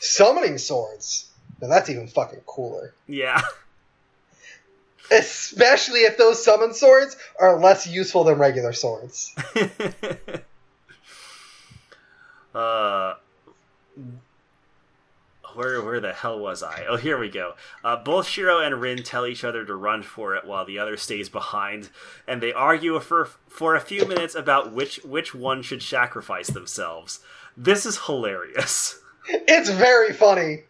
[0.00, 1.30] summoning swords.
[1.60, 2.94] Now that's even fucking cooler.
[3.06, 3.42] yeah.
[5.12, 9.34] Especially if those summon swords are less useful than regular swords.
[12.54, 13.14] uh,
[15.54, 16.84] where where the hell was I?
[16.88, 17.54] Oh, here we go.
[17.84, 20.96] Uh, both Shiro and Rin tell each other to run for it while the other
[20.96, 21.90] stays behind,
[22.26, 27.20] and they argue for for a few minutes about which which one should sacrifice themselves.
[27.56, 29.00] This is hilarious.
[29.28, 30.64] It's very funny.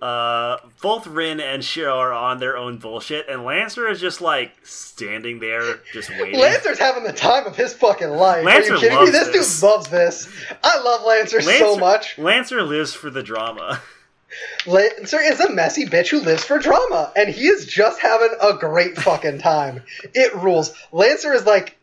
[0.00, 4.52] Uh, both Rin and Shiro are on their own bullshit, and Lancer is just like
[4.62, 6.38] standing there, just waiting.
[6.38, 8.44] Lancer's having the time of his fucking life.
[8.44, 9.10] Lancer Are you kidding me?
[9.10, 9.60] This, this.
[9.60, 10.28] dude loves this.
[10.62, 12.18] I love Lancer, so much.
[12.18, 13.80] Lancer lives for the drama.
[14.66, 18.54] Lancer is a messy bitch who lives for drama, and he is just having a
[18.54, 19.82] great fucking time.
[20.14, 20.74] It rules.
[20.92, 21.78] Lancer is like,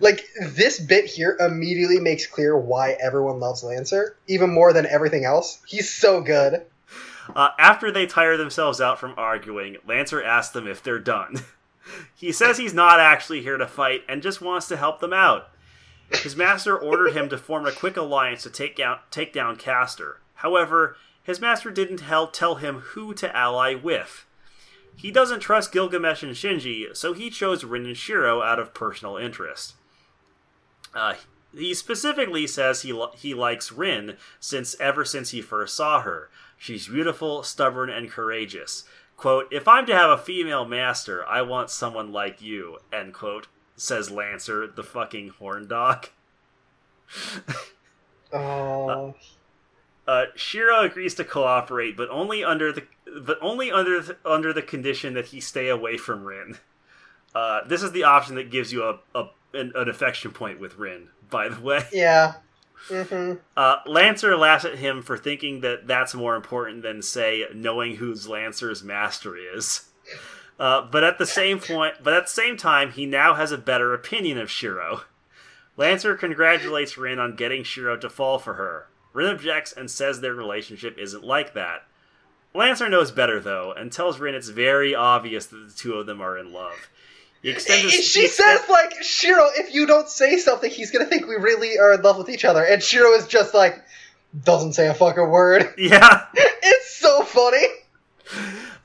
[0.00, 5.24] like this bit here immediately makes clear why everyone loves Lancer, even more than everything
[5.24, 5.60] else.
[5.66, 6.62] He's so good.
[7.34, 11.40] Uh, after they tire themselves out from arguing, Lancer asks them if they're done.
[12.14, 15.50] he says he's not actually here to fight and just wants to help them out.
[16.10, 20.20] His master ordered him to form a quick alliance to take down, take down Caster.
[20.34, 24.24] However, his master didn't tell, tell him who to ally with.
[24.94, 29.16] He doesn't trust Gilgamesh and Shinji, so he chose Rin and Shiro out of personal
[29.16, 29.74] interest.
[30.94, 31.14] Uh,
[31.52, 36.30] he specifically says he he likes Rin since ever since he first saw her.
[36.56, 38.84] She's beautiful, stubborn, and courageous.
[39.16, 43.48] Quote, if I'm to have a female master, I want someone like you, end quote,
[43.76, 46.08] says Lancer, the fucking horn dog.
[48.32, 49.14] Oh,
[50.06, 52.84] Uh, Shiro agrees to cooperate, but only under the
[53.24, 56.58] but only under the, under the condition that he stay away from Rin.
[57.34, 60.76] Uh, this is the option that gives you a, a an, an affection point with
[60.78, 61.08] Rin.
[61.28, 62.34] By the way, yeah.
[62.88, 67.96] Hmm uh, Lancer laughs at him for thinking that that's more important than say knowing
[67.96, 69.88] who's Lancer's master is.
[70.58, 73.58] Uh, but at the same point, but at the same time, he now has a
[73.58, 75.02] better opinion of Shiro.
[75.76, 78.88] Lancer congratulates Rin on getting Shiro to fall for her.
[79.12, 81.84] Rin objects and says their relationship isn't like that.
[82.54, 86.22] Lancer knows better though, and tells Rin it's very obvious that the two of them
[86.22, 86.88] are in love.
[87.54, 91.36] His, She he says like, Shiro, if you don't say something, he's gonna think we
[91.36, 92.64] really are in love with each other.
[92.64, 93.84] And Shiro is just like,
[94.42, 95.72] doesn't say a fucking word.
[95.78, 97.66] "Yeah." It's so funny.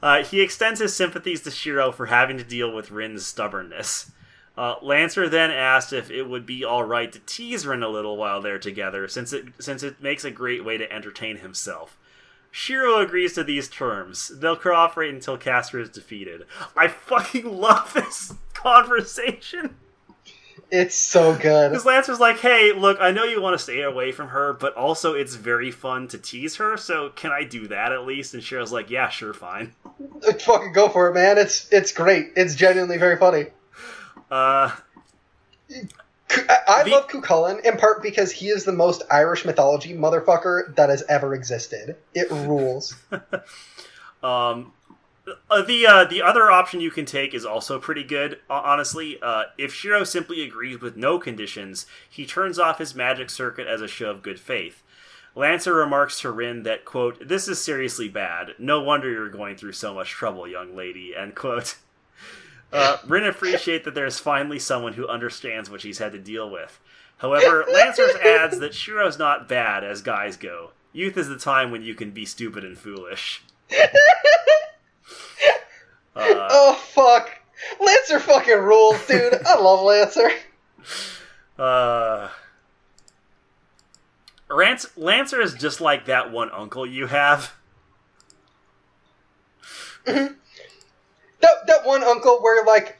[0.01, 4.11] Uh, he extends his sympathies to Shiro for having to deal with Rin's stubbornness.
[4.57, 8.17] Uh, Lancer then asks if it would be all right to tease Rin a little
[8.17, 11.97] while they're together, since it since it makes a great way to entertain himself.
[12.51, 14.27] Shiro agrees to these terms.
[14.27, 16.45] They'll cooperate until Caster is defeated.
[16.75, 19.77] I fucking love this conversation.
[20.69, 21.71] It's so good.
[21.71, 24.73] Because Lancer's like, hey, look, I know you want to stay away from her, but
[24.75, 28.33] also it's very fun to tease her, so can I do that at least?
[28.33, 29.73] And Shiro's like, yeah, sure, fine.
[30.39, 31.37] Fucking go for it, man.
[31.37, 32.27] It's it's great.
[32.37, 33.47] It's genuinely very funny.
[34.29, 34.71] Uh,
[36.67, 40.89] I, love Cú Chulainn in part because he is the most Irish mythology motherfucker that
[40.89, 41.97] has ever existed.
[42.13, 42.95] It rules.
[44.23, 44.73] Um,
[45.49, 48.39] uh, the uh, the other option you can take is also pretty good.
[48.49, 53.67] Honestly, uh, if Shiro simply agrees with no conditions, he turns off his magic circuit
[53.67, 54.83] as a show of good faith.
[55.35, 58.55] Lancer remarks to Rin that quote This is seriously bad.
[58.59, 61.15] No wonder you're going through so much trouble, young lady.
[61.15, 61.77] End quote.
[62.71, 66.79] Uh, Rin appreciates that there's finally someone who understands what she's had to deal with.
[67.17, 70.71] However, Lancer adds that Shiro's not bad as guys go.
[70.93, 73.43] Youth is the time when you can be stupid and foolish.
[76.13, 77.39] Uh, oh fuck.
[77.79, 79.33] Lancer fucking rules, dude.
[79.45, 80.29] I love Lancer.
[81.59, 82.29] uh,
[84.97, 87.53] Lancer is just like that one uncle you have.
[91.41, 92.97] That that one uncle where like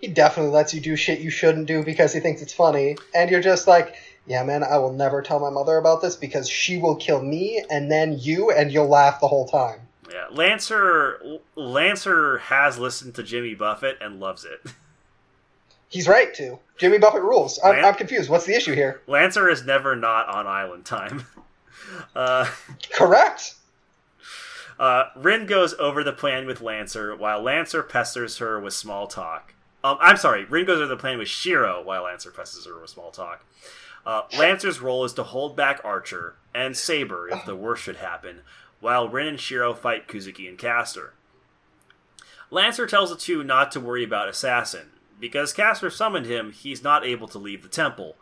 [0.00, 3.30] he definitely lets you do shit you shouldn't do because he thinks it's funny, and
[3.30, 3.94] you're just like,
[4.26, 7.64] yeah, man, I will never tell my mother about this because she will kill me
[7.70, 9.80] and then you, and you'll laugh the whole time.
[10.10, 14.60] Yeah, Lancer Lancer has listened to Jimmy Buffett and loves it.
[15.88, 16.58] He's right too.
[16.78, 17.60] Jimmy Buffett rules.
[17.62, 17.84] I'm, Man.
[17.84, 18.30] I'm confused.
[18.30, 19.02] What's the issue here?
[19.06, 21.26] Lancer is never not on island time.
[22.14, 22.48] Uh,
[22.94, 23.56] Correct.
[24.82, 29.54] Uh, Rin goes over the plan with Lancer while Lancer pesters her with small talk.
[29.84, 32.90] Um, I'm sorry, Rin goes over the plan with Shiro while Lancer pesters her with
[32.90, 33.44] small talk.
[34.04, 38.40] Uh, Lancer's role is to hold back Archer and Saber if the worst should happen,
[38.80, 41.12] while Rin and Shiro fight Kuzuki and Caster.
[42.50, 44.88] Lancer tells the two not to worry about Assassin.
[45.20, 48.16] Because Caster summoned him, he's not able to leave the temple.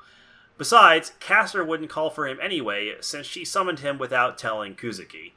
[0.58, 5.32] Besides, Caster wouldn't call for him anyway, since she summoned him without telling Kuzuki.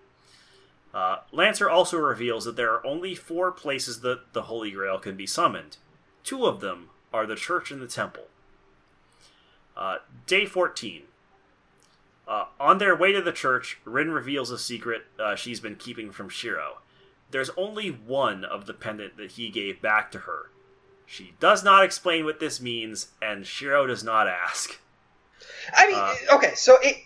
[0.94, 5.16] Uh, Lancer also reveals that there are only four places that the Holy Grail can
[5.16, 5.78] be summoned.
[6.24, 8.26] Two of them are the church and the temple.
[9.76, 9.98] Uh,
[10.28, 11.04] day 14.
[12.28, 16.12] Uh, on their way to the church, Rin reveals a secret uh, she's been keeping
[16.12, 16.78] from Shiro.
[17.32, 20.52] There's only one of the pendant that he gave back to her.
[21.06, 24.80] She does not explain what this means, and Shiro does not ask.
[25.76, 26.98] I mean, uh, okay, so it,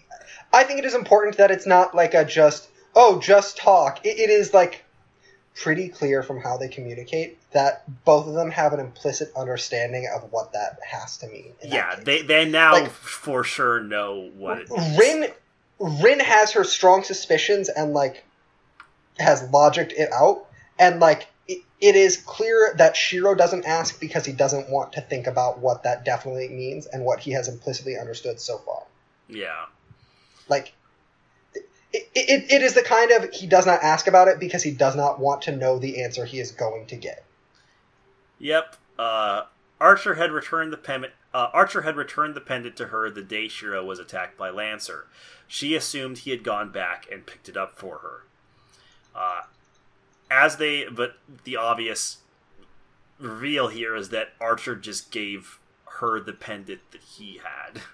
[0.53, 4.05] I think it is important that it's not like a just, oh, just talk.
[4.05, 4.83] it, it is like
[5.55, 10.31] pretty clear from how they communicate that both of them have an implicit understanding of
[10.31, 11.53] what that has to mean.
[11.63, 14.69] Yeah, they they now like, for sure know what it.
[14.99, 15.31] Rin
[15.79, 18.25] Rin has her strong suspicions and like
[19.19, 20.45] has logicked it out
[20.77, 25.01] and like it, it is clear that Shiro doesn't ask because he doesn't want to
[25.01, 28.83] think about what that definitely means and what he has implicitly understood so far.
[29.27, 29.65] Yeah.
[30.49, 30.73] Like
[31.93, 34.71] it, it, it is the kind of he does not ask about it because he
[34.71, 37.23] does not want to know the answer he is going to get.
[38.39, 38.75] Yep.
[38.99, 39.43] Uh,
[39.79, 41.13] Archer had returned the pendant.
[41.33, 45.07] Uh, Archer had returned the pendant to her the day Shiro was attacked by Lancer.
[45.47, 48.23] She assumed he had gone back and picked it up for her.
[49.15, 49.43] Uh,
[50.29, 52.17] as they, but the obvious
[53.19, 55.59] reveal here is that Archer just gave
[55.99, 57.81] her the pendant that he had.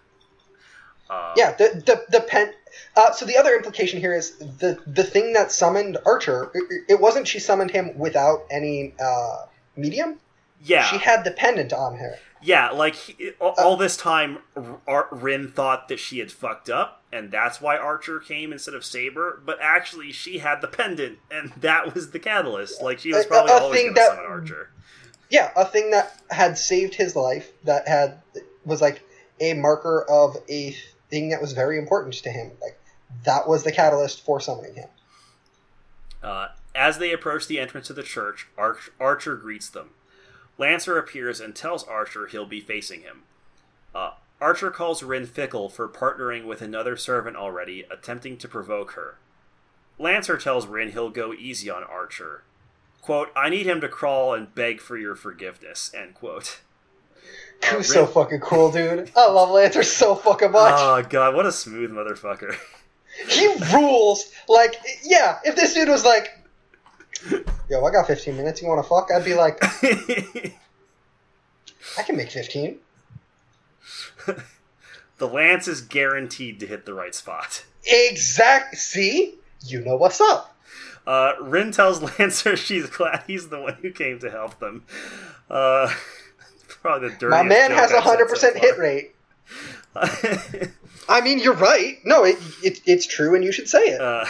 [1.09, 2.53] Uh, yeah, the the the pen.
[2.95, 6.51] Uh, so the other implication here is the the thing that summoned Archer.
[6.53, 10.19] It, it wasn't she summoned him without any uh, medium.
[10.61, 12.15] Yeah, she had the pendant on her.
[12.41, 14.39] Yeah, like he, all, all, this time,
[14.85, 18.83] R- Rin thought that she had fucked up, and that's why Archer came instead of
[18.83, 19.41] Saber.
[19.45, 22.81] But actually, she had the pendant, and that was the catalyst.
[22.81, 24.69] Like she was probably a, a always going to summon Archer.
[25.29, 28.21] Yeah, a thing that had saved his life, that had
[28.65, 29.01] was like
[29.39, 30.75] a marker of a
[31.13, 32.51] thing that was very important to him.
[32.59, 32.79] Like
[33.23, 34.89] that was the catalyst for summoning him.
[36.23, 39.91] Uh, as they approach the entrance of the church, Arch- Archer greets them.
[40.57, 43.23] Lancer appears and tells Archer he'll be facing him.
[43.93, 44.11] Uh,
[44.41, 49.17] Archer calls Rin fickle for partnering with another servant already, attempting to provoke her.
[49.99, 52.43] Lancer tells Rin he'll go easy on Archer.
[53.01, 56.61] Quote, I need him to crawl and beg for your forgiveness, end quote.
[57.69, 59.11] Who's so fucking cool, dude.
[59.15, 60.73] I love Lancer so fucking much.
[60.77, 62.55] Oh god, what a smooth motherfucker.
[63.29, 64.31] he rules.
[64.49, 66.37] Like, yeah, if this dude was like,
[67.69, 69.09] yo, I got 15 minutes, you want to fuck?
[69.15, 69.63] I'd be like,
[71.97, 72.77] I can make 15.
[75.17, 77.65] the lance is guaranteed to hit the right spot.
[77.85, 78.75] Exact.
[78.75, 79.35] See,
[79.65, 80.55] you know what's up.
[81.05, 84.85] Uh, Rin tells Lancer she's glad he's the one who came to help them.
[85.49, 85.93] Uh,
[86.83, 87.31] probably the dirtiest.
[87.31, 89.15] My man has a hundred percent hit rate.
[91.09, 91.97] I mean, you're right.
[92.05, 94.01] No, it, it, it's true, and you should say it.
[94.01, 94.25] Uh,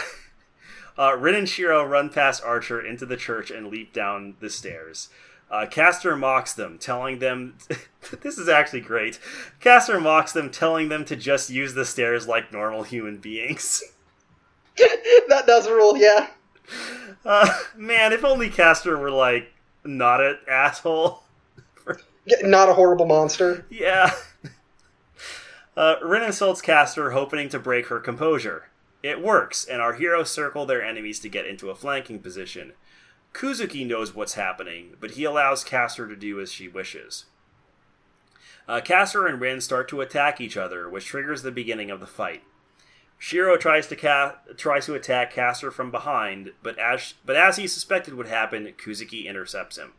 [0.98, 5.08] uh, Rin and Shiro run past Archer into the church and leap down the stairs.
[5.50, 7.56] Uh, Caster mocks them, telling them
[8.22, 9.18] this is actually great.
[9.60, 13.82] Caster mocks them, telling them to just use the stairs like normal human beings.
[14.76, 16.28] that does rule, yeah.
[17.24, 19.52] Uh, man, if only Caster were like
[19.84, 21.23] not an asshole.
[22.42, 23.66] Not a horrible monster.
[23.70, 24.12] Yeah.
[25.76, 28.68] Uh, Rin insults Caster, hoping to break her composure.
[29.02, 32.74] It works, and our heroes circle their enemies to get into a flanking position.
[33.32, 37.24] Kuzuki knows what's happening, but he allows Caster to do as she wishes.
[38.68, 42.06] Uh, Caster and Rin start to attack each other, which triggers the beginning of the
[42.06, 42.44] fight.
[43.18, 47.66] Shiro tries to ca- tries to attack Caster from behind, but as but as he
[47.66, 49.92] suspected would happen, Kuzuki intercepts him.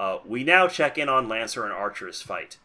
[0.00, 2.56] Uh, we now check in on Lancer and Archer's fight.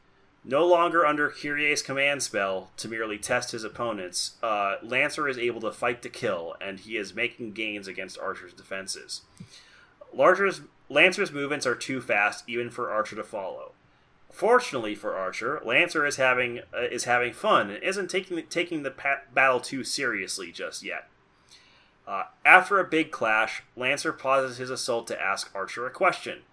[0.45, 5.59] No longer under Kirei's command spell to merely test his opponents, uh, Lancer is able
[5.59, 9.23] to fight to kill, and he is making gains against Archer's defenses.
[10.13, 13.73] Larger's, Lancer's movements are too fast even for Archer to follow.
[14.31, 18.91] Fortunately for Archer, Lancer is having uh, is having fun and isn't taking taking the
[18.91, 21.09] pa- battle too seriously just yet.
[22.07, 26.43] Uh, after a big clash, Lancer pauses his assault to ask Archer a question.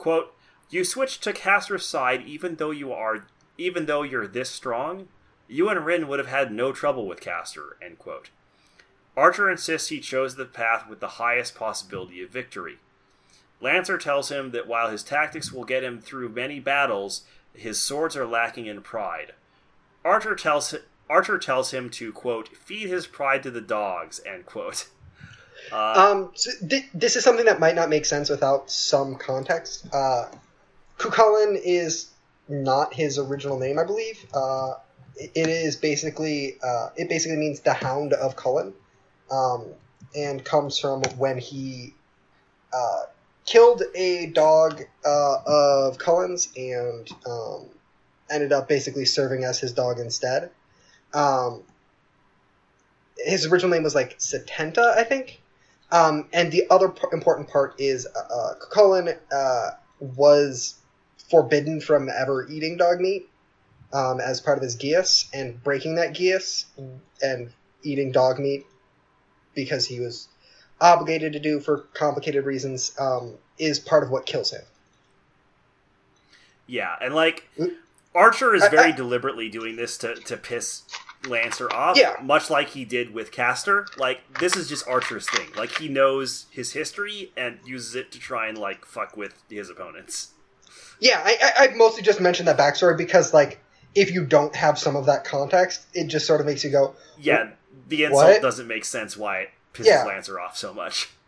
[0.00, 0.34] Quote,
[0.70, 3.26] you switched to Caster's side even though you are
[3.58, 5.08] even though you're this strong?
[5.46, 8.30] You and Rin would have had no trouble with Caster, end quote.
[9.14, 12.78] Archer insists he chose the path with the highest possibility of victory.
[13.60, 18.16] Lancer tells him that while his tactics will get him through many battles, his swords
[18.16, 19.34] are lacking in pride.
[20.02, 20.74] Archer tells
[21.10, 24.88] Archer tells him to quote feed his pride to the dogs end quote.
[25.72, 29.86] Uh, um, so th- this is something that might not make sense without some context.
[29.92, 30.26] Uh,
[30.98, 32.10] Cú Chulainn is
[32.48, 34.24] not his original name, I believe.
[34.34, 34.74] Uh,
[35.16, 38.72] it is basically uh, it basically means the Hound of Cullen.
[39.30, 39.66] Um,
[40.14, 41.94] and comes from when he
[42.72, 43.02] uh,
[43.46, 47.66] killed a dog uh, of Cullen's and um,
[48.30, 50.50] ended up basically serving as his dog instead.
[51.12, 51.62] Um,
[53.18, 55.39] his original name was like Sétanta, I think.
[55.92, 60.76] Um, and the other p- important part is uh, Cullen uh, was
[61.30, 63.28] forbidden from ever eating dog meat
[63.92, 66.66] um, as part of his geas, and breaking that geas
[67.22, 67.52] and
[67.82, 68.66] eating dog meat
[69.54, 70.28] because he was
[70.80, 74.62] obligated to do for complicated reasons um, is part of what kills him.
[76.66, 77.74] Yeah, and like Mm.
[78.14, 80.82] Archer is I- very I- deliberately doing this to to piss
[81.28, 82.14] Lancer off, Yeah.
[82.22, 83.86] much like he did with Caster.
[83.96, 85.48] Like this is just Archer's thing.
[85.56, 89.68] Like he knows his history and uses it to try and like fuck with his
[89.68, 90.30] opponents.
[90.98, 93.58] Yeah, I, I, I mostly just mentioned that backstory because, like,
[93.94, 96.94] if you don't have some of that context, it just sort of makes you go,
[97.18, 97.50] Yeah,
[97.88, 98.42] the insult What?
[98.42, 100.04] doesn't make sense why it pisses Yeah.
[100.04, 101.08] Lancer off so much.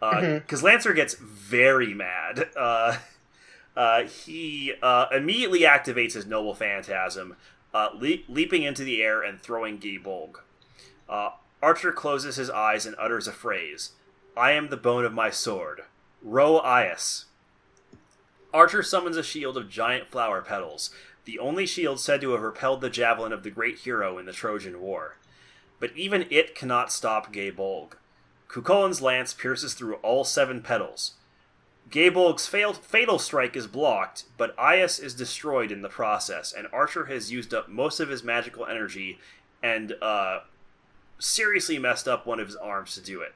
[0.00, 2.48] Because Lancer gets very mad.
[2.56, 2.98] Uh,
[3.76, 7.34] uh, he uh, immediately activates his noble phantasm,
[7.74, 10.36] uh, le- leaping into the air and throwing Gae Bolg.
[11.08, 11.30] Uh,
[11.62, 13.92] Archer closes his eyes and utters a phrase
[14.36, 15.82] I am the bone of my sword.
[16.22, 17.24] Rho Aias.
[18.54, 20.90] Archer summons a shield of giant flower petals,
[21.24, 24.32] the only shield said to have repelled the javelin of the great hero in the
[24.32, 25.16] Trojan War.
[25.78, 27.92] But even it cannot stop Gaybolg.
[28.48, 31.14] Cú Chulainn's lance pierces through all seven petals.
[31.90, 36.66] Gae Bolg's fail- fatal strike is blocked, but Aias is destroyed in the process, and
[36.72, 39.18] Archer has used up most of his magical energy
[39.62, 40.40] and uh,
[41.18, 43.34] seriously messed up one of his arms to do it.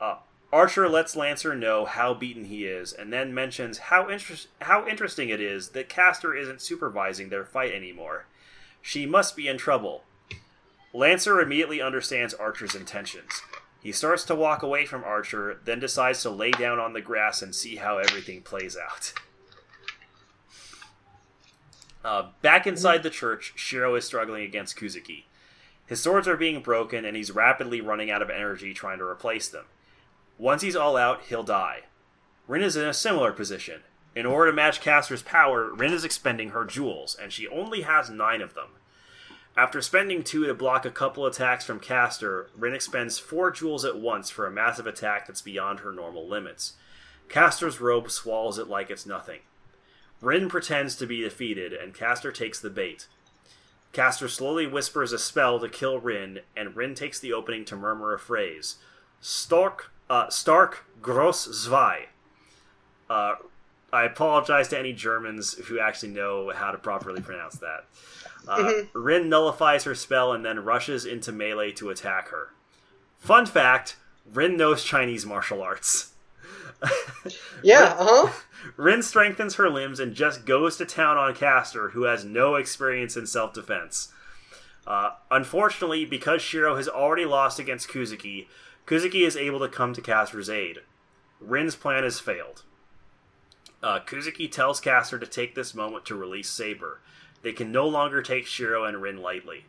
[0.00, 0.16] Uh,
[0.52, 5.28] Archer lets Lancer know how beaten he is, and then mentions how interest- how interesting
[5.28, 8.26] it is that Caster isn't supervising their fight anymore.
[8.80, 10.04] She must be in trouble.
[10.92, 13.42] Lancer immediately understands Archer's intentions.
[13.84, 17.42] He starts to walk away from Archer, then decides to lay down on the grass
[17.42, 19.12] and see how everything plays out.
[22.02, 25.24] Uh, back inside the church, Shiro is struggling against Kuzuki.
[25.84, 29.48] His swords are being broken, and he's rapidly running out of energy trying to replace
[29.48, 29.66] them.
[30.38, 31.80] Once he's all out, he'll die.
[32.48, 33.82] Rin is in a similar position.
[34.16, 38.08] In order to match Caster's power, Rin is expending her jewels, and she only has
[38.08, 38.68] nine of them.
[39.56, 43.96] After spending two to block a couple attacks from Caster, Rin expends four jewels at
[43.98, 46.72] once for a massive attack that's beyond her normal limits.
[47.28, 49.40] Caster's robe swallows it like it's nothing.
[50.20, 53.06] Rin pretends to be defeated, and Caster takes the bait.
[53.92, 58.12] Caster slowly whispers a spell to kill Rin, and Rin takes the opening to murmur
[58.12, 58.76] a phrase
[59.20, 62.06] Stark, uh, Stark Gross Zwei.
[63.08, 63.36] Uh,
[63.92, 67.84] I apologize to any Germans who actually know how to properly pronounce that.
[68.46, 72.50] Uh, Rin nullifies her spell and then rushes into melee to attack her.
[73.18, 73.96] Fun fact
[74.32, 76.12] Rin knows Chinese martial arts.
[77.62, 78.32] yeah, uh huh.
[78.76, 83.16] Rin strengthens her limbs and just goes to town on Caster, who has no experience
[83.16, 84.12] in self defense.
[84.86, 88.46] Uh, unfortunately, because Shiro has already lost against Kuzuki,
[88.86, 90.80] Kuzuki is able to come to Caster's aid.
[91.40, 92.62] Rin's plan has failed.
[93.82, 97.00] Uh, Kuzuki tells Caster to take this moment to release Saber.
[97.44, 99.66] They can no longer take Shiro and Rin lightly.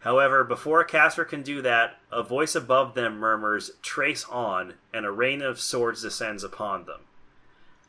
[0.00, 5.12] However, before Caster can do that, a voice above them murmurs, Trace on, and a
[5.12, 7.02] rain of swords descends upon them.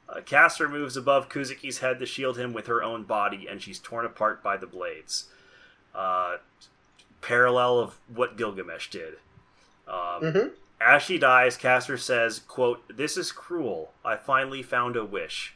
[0.07, 3.79] Uh, Caster moves above Kuzuki's head to shield him with her own body, and she's
[3.79, 5.29] torn apart by the blades.
[5.95, 6.37] Uh,
[7.21, 9.15] parallel of what Gilgamesh did.
[9.87, 10.51] Um, Mhm.
[10.81, 13.93] As she dies, Caster says, quote, This is cruel.
[14.03, 15.55] I finally found a wish.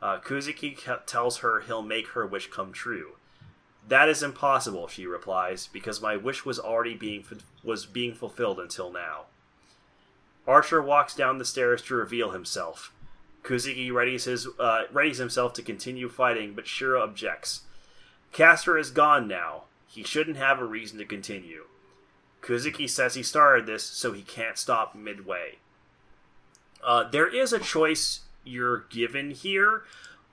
[0.00, 0.76] Uh, Kuzuki
[1.06, 3.12] tells her he'll make her wish come true.
[3.86, 7.24] That is impossible, she replies, because my wish was already being
[7.64, 9.26] was being fulfilled until now.
[10.46, 12.92] Archer walks down the stairs to reveal himself.
[13.42, 17.62] Kuzuki readies his uh, readies himself to continue fighting, but Shiro objects.
[18.32, 19.64] Caster is gone now.
[19.86, 21.64] He shouldn't have a reason to continue.
[22.42, 25.56] Kuzuki says he started this, so he can't stop midway.
[26.84, 29.82] Uh, there is a choice you're given here,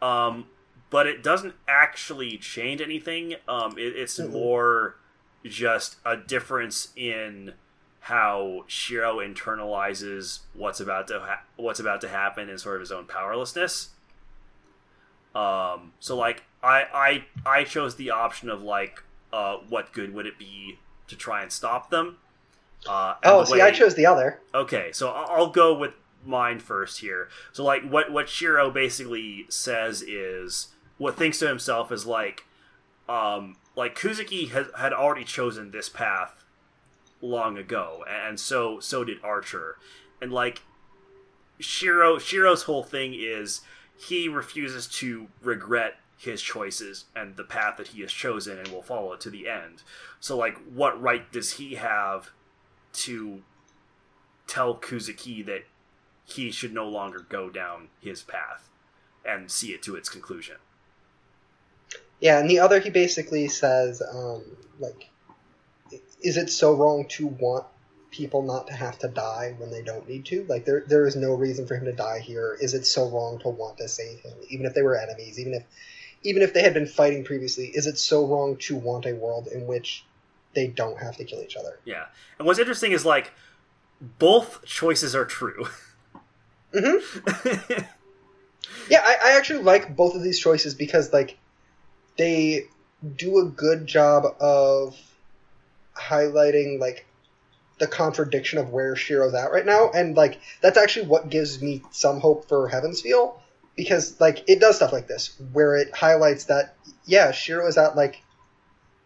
[0.01, 0.45] um,
[0.89, 3.35] but it doesn't actually change anything.
[3.47, 4.31] Um, it, it's Mhm.
[4.31, 4.95] more
[5.43, 7.53] just a difference in
[8.01, 12.91] how Shiro internalizes what's about to ha- what's about to happen and sort of his
[12.91, 13.89] own powerlessness.
[15.33, 16.85] Um, so like I
[17.45, 21.41] I I chose the option of like uh, what good would it be to try
[21.41, 22.17] and stop them?
[22.87, 24.39] Uh, Oh, the see, I chose the other.
[24.53, 25.91] Okay, so I'll go with
[26.25, 27.29] mine first here.
[27.51, 32.45] So like what what Shiro basically says is what thinks to himself is like
[33.07, 36.43] um like Kuzuki has, had already chosen this path
[37.21, 39.77] long ago, and so so did Archer.
[40.21, 40.61] And like
[41.59, 43.61] Shiro, Shiro's whole thing is
[43.97, 48.81] he refuses to regret his choices and the path that he has chosen and will
[48.81, 49.83] follow it to the end.
[50.19, 52.31] So like what right does he have
[52.93, 53.41] to
[54.47, 55.65] tell Kuzuki that
[56.25, 58.69] he should no longer go down his path
[59.23, 60.55] and see it to its conclusion?
[62.19, 64.43] Yeah, and the other he basically says, um,
[64.79, 65.09] like,
[66.21, 67.65] is it so wrong to want
[68.09, 70.45] people not to have to die when they don't need to?
[70.49, 72.57] Like, there there is no reason for him to die here.
[72.59, 75.53] Is it so wrong to want to save him, even if they were enemies, even
[75.53, 75.63] if
[76.23, 77.67] even if they had been fighting previously?
[77.67, 80.05] Is it so wrong to want a world in which
[80.55, 81.79] they don't have to kill each other?
[81.85, 82.05] Yeah,
[82.39, 83.33] and what's interesting is like
[84.19, 85.67] both choices are true.
[86.75, 87.79] Mm-hmm.
[88.89, 91.37] yeah, I, I actually like both of these choices because like
[92.17, 92.67] they
[93.15, 94.97] do a good job of
[95.95, 97.05] highlighting like
[97.77, 101.83] the contradiction of where Shiro's at right now, and like that's actually what gives me
[101.91, 103.41] some hope for Heaven's Feel
[103.75, 106.75] because like it does stuff like this where it highlights that
[107.05, 108.21] yeah, Shiro is at like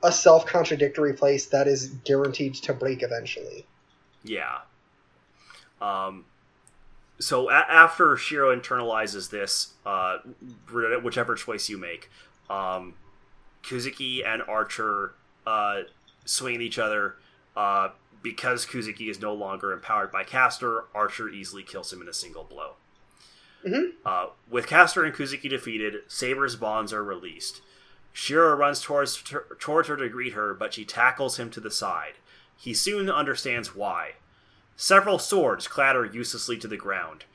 [0.03, 3.65] a self contradictory place that is guaranteed to break eventually.
[4.23, 4.59] Yeah.
[5.81, 6.25] Um.
[7.19, 10.19] So a- after Shiro internalizes this, uh,
[11.03, 12.09] whichever choice you make,
[12.49, 12.95] um,
[13.63, 15.13] Kuzuki and Archer
[15.45, 15.81] uh,
[16.25, 17.15] swing each other.
[17.55, 17.89] Uh,
[18.21, 22.43] because Kuzuki is no longer empowered by Caster, Archer easily kills him in a single
[22.43, 22.73] blow.
[23.65, 23.97] Mm-hmm.
[24.05, 27.61] Uh, with Caster and Kuzuki defeated, Saber's bonds are released.
[28.11, 29.23] Shiro runs towards,
[29.59, 32.13] towards her to greet her, but she tackles him to the side.
[32.55, 34.13] He soon understands why.
[34.81, 37.25] Several swords clatter uselessly to the ground.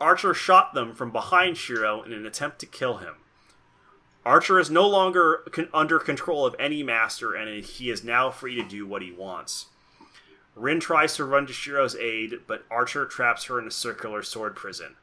[0.00, 3.14] Archer shot them from behind Shiro in an attempt to kill him.
[4.24, 8.56] Archer is no longer con- under control of any master, and he is now free
[8.56, 9.66] to do what he wants.
[10.56, 14.56] Rin tries to run to Shiro's aid, but Archer traps her in a circular sword
[14.56, 14.96] prison.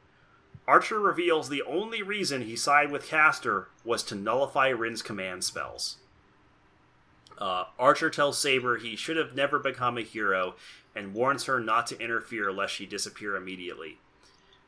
[0.67, 5.95] Archer reveals the only reason he sided with Caster was to nullify Rin's command spells.
[7.37, 10.55] Uh, Archer tells Saber he should have never become a hero
[10.95, 13.97] and warns her not to interfere lest she disappear immediately.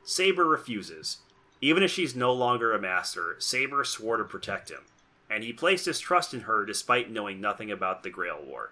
[0.03, 1.17] Saber refuses.
[1.61, 4.81] Even if she's no longer a master, Saber swore to protect him,
[5.29, 8.71] and he placed his trust in her despite knowing nothing about the Grail War.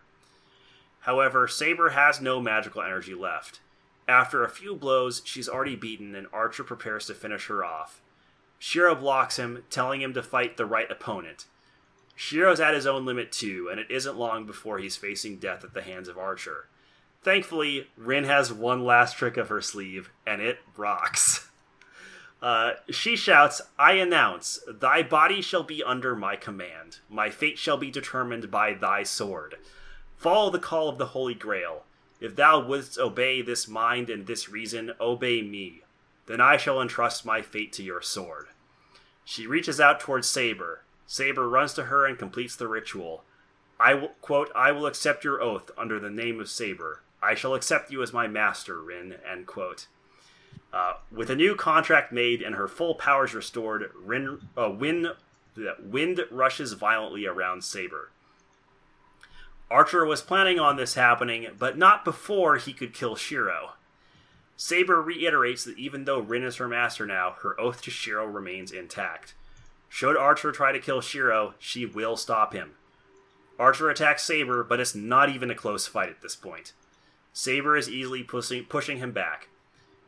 [1.01, 3.59] However, Saber has no magical energy left.
[4.07, 8.01] After a few blows, she's already beaten, and Archer prepares to finish her off.
[8.59, 11.45] Shiro blocks him, telling him to fight the right opponent.
[12.15, 15.73] Shiro's at his own limit too, and it isn't long before he's facing death at
[15.73, 16.67] the hands of Archer.
[17.23, 21.49] Thankfully, Rin has one last trick of her sleeve, and it rocks.
[22.41, 26.99] Uh, she shouts, I announce, Thy body shall be under my command.
[27.09, 29.55] My fate shall be determined by thy sword.
[30.17, 31.83] Follow the call of the Holy Grail.
[32.19, 35.83] If thou wouldst obey this mind and this reason, obey me.
[36.25, 38.47] Then I shall entrust my fate to your sword.
[39.23, 40.83] She reaches out towards Saber.
[41.07, 43.23] Saber runs to her and completes the ritual.
[43.79, 47.03] I will quote, I will accept your oath under the name of Saber.
[47.23, 49.87] I shall accept you as my master, Rin, end quote.
[50.73, 55.07] Uh, with a new contract made and her full powers restored, Rin, uh, wind,
[55.79, 58.09] wind rushes violently around Saber.
[59.69, 63.73] Archer was planning on this happening, but not before he could kill Shiro.
[64.55, 68.71] Saber reiterates that even though Rin is her master now, her oath to Shiro remains
[68.71, 69.33] intact.
[69.89, 72.73] Should Archer try to kill Shiro, she will stop him.
[73.59, 76.73] Archer attacks Saber, but it's not even a close fight at this point.
[77.33, 79.49] Saber is easily pushing, pushing him back.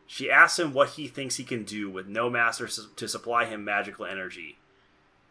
[0.08, 3.66] She asks him what he thinks he can do with no master to supply him
[3.66, 4.60] magical energy.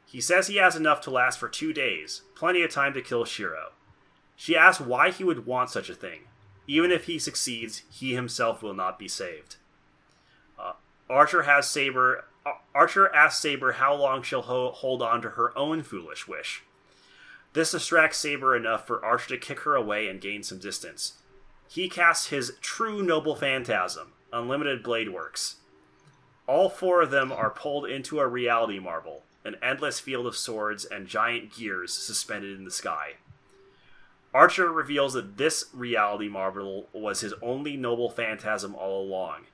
[0.04, 3.24] He says he has enough to last for two days, plenty of time to kill
[3.24, 3.72] Shiro.
[4.36, 6.22] She asks why he would want such a thing.
[6.66, 9.56] Even if he succeeds, he himself will not be saved.
[10.58, 10.72] Uh,
[11.08, 12.24] Archer has Saber.
[12.44, 16.62] Uh, Archer asks Saber how long she'll ho- hold on to her own foolish wish.
[17.52, 21.14] This distracts Saber enough for Archer to kick her away and gain some distance.
[21.74, 25.56] He casts his true noble phantasm, Unlimited Blade Works.
[26.46, 30.84] All four of them are pulled into a reality marble, an endless field of swords
[30.84, 33.14] and giant gears suspended in the sky.
[34.32, 39.46] Archer reveals that this reality marble was his only noble phantasm all along.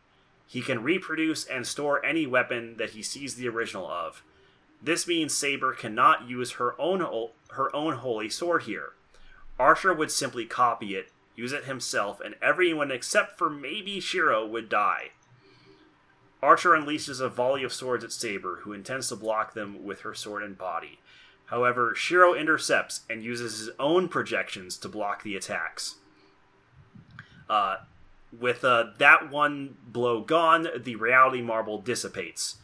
[0.47, 4.22] He can reproduce and store any weapon that he sees the original of.
[4.82, 7.01] This means Saber cannot use her own
[7.52, 8.92] her own holy sword here.
[9.59, 14.69] Archer would simply copy it, use it himself, and everyone except for maybe Shiro would
[14.69, 15.11] die.
[16.43, 20.15] Archer unleashes a volley of swords at Saber, who intends to block them with her
[20.15, 20.98] sword and body.
[21.47, 25.97] However, Shiro intercepts and uses his own projections to block the attacks.
[27.48, 27.78] Uh,
[28.39, 32.57] with uh, that one blow gone, the reality marble dissipates.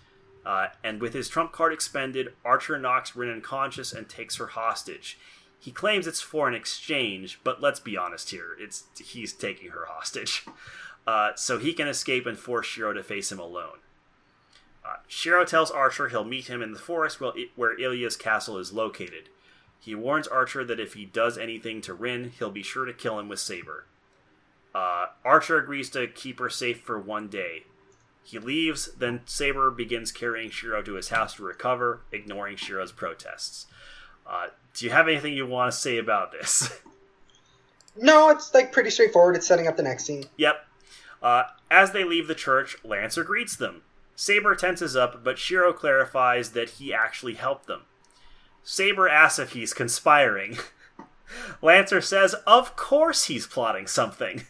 [0.44, 5.18] Uh, and with his trump card expended, Archer knocks Rin unconscious and takes her hostage.
[5.66, 9.86] He claims it's for an exchange, but let's be honest here, it's he's taking her
[9.88, 10.46] hostage.
[11.08, 13.78] Uh, so he can escape and force Shiro to face him alone.
[14.84, 19.28] Uh, Shiro tells Archer he'll meet him in the forest where Illya's castle is located.
[19.80, 23.18] He warns Archer that if he does anything to Rin, he'll be sure to kill
[23.18, 23.86] him with Saber.
[24.72, 27.64] Uh, Archer agrees to keep her safe for one day.
[28.22, 33.66] He leaves, then Saber begins carrying Shiro to his house to recover, ignoring Shiro's protests.
[34.26, 36.70] Uh, do you have anything you want to say about this?
[37.98, 39.36] No, it's like pretty straightforward.
[39.36, 40.24] It's setting up the next scene.
[40.36, 40.66] Yep.
[41.22, 43.82] Uh, as they leave the church, Lancer greets them.
[44.14, 47.82] Saber tenses up, but Shiro clarifies that he actually helped them.
[48.62, 50.58] Saber asks if he's conspiring.
[51.62, 54.44] Lancer says, Of course he's plotting something.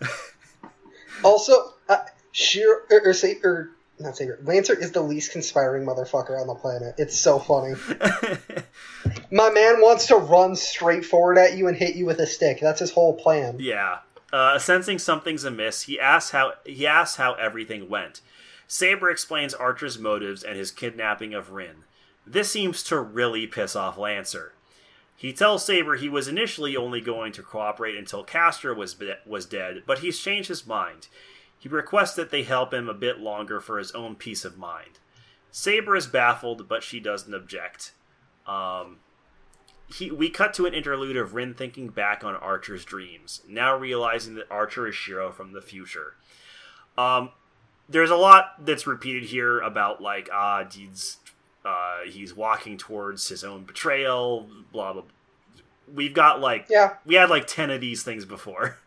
[1.24, 1.98] also, uh,
[2.32, 3.70] Shiro, or, or, or
[4.00, 6.94] not Saber, Lancer is the least conspiring motherfucker on the planet.
[6.98, 7.74] It's so funny.
[9.30, 12.60] My man wants to run straight forward at you and hit you with a stick.
[12.60, 13.56] That's his whole plan.
[13.60, 13.98] Yeah.
[14.32, 18.20] Uh, sensing something's amiss, he asks how he asks how everything went.
[18.68, 21.84] Saber explains Archer's motives and his kidnapping of Rin.
[22.24, 24.52] This seems to really piss off Lancer.
[25.16, 28.96] He tells Saber he was initially only going to cooperate until Caster was
[29.26, 31.08] was dead, but he's changed his mind.
[31.60, 34.98] He requests that they help him a bit longer for his own peace of mind.
[35.50, 37.92] Saber is baffled, but she doesn't object.
[38.46, 38.96] Um,
[39.94, 44.36] he, we cut to an interlude of Rin thinking back on Archer's dreams, now realizing
[44.36, 46.14] that Archer is Shiro from the future.
[46.96, 47.30] Um,
[47.90, 51.18] there's a lot that's repeated here about like ah, he's
[51.62, 54.48] uh, he's walking towards his own betrayal.
[54.72, 55.10] Blah Blah blah.
[55.92, 58.78] We've got like yeah, we had like ten of these things before.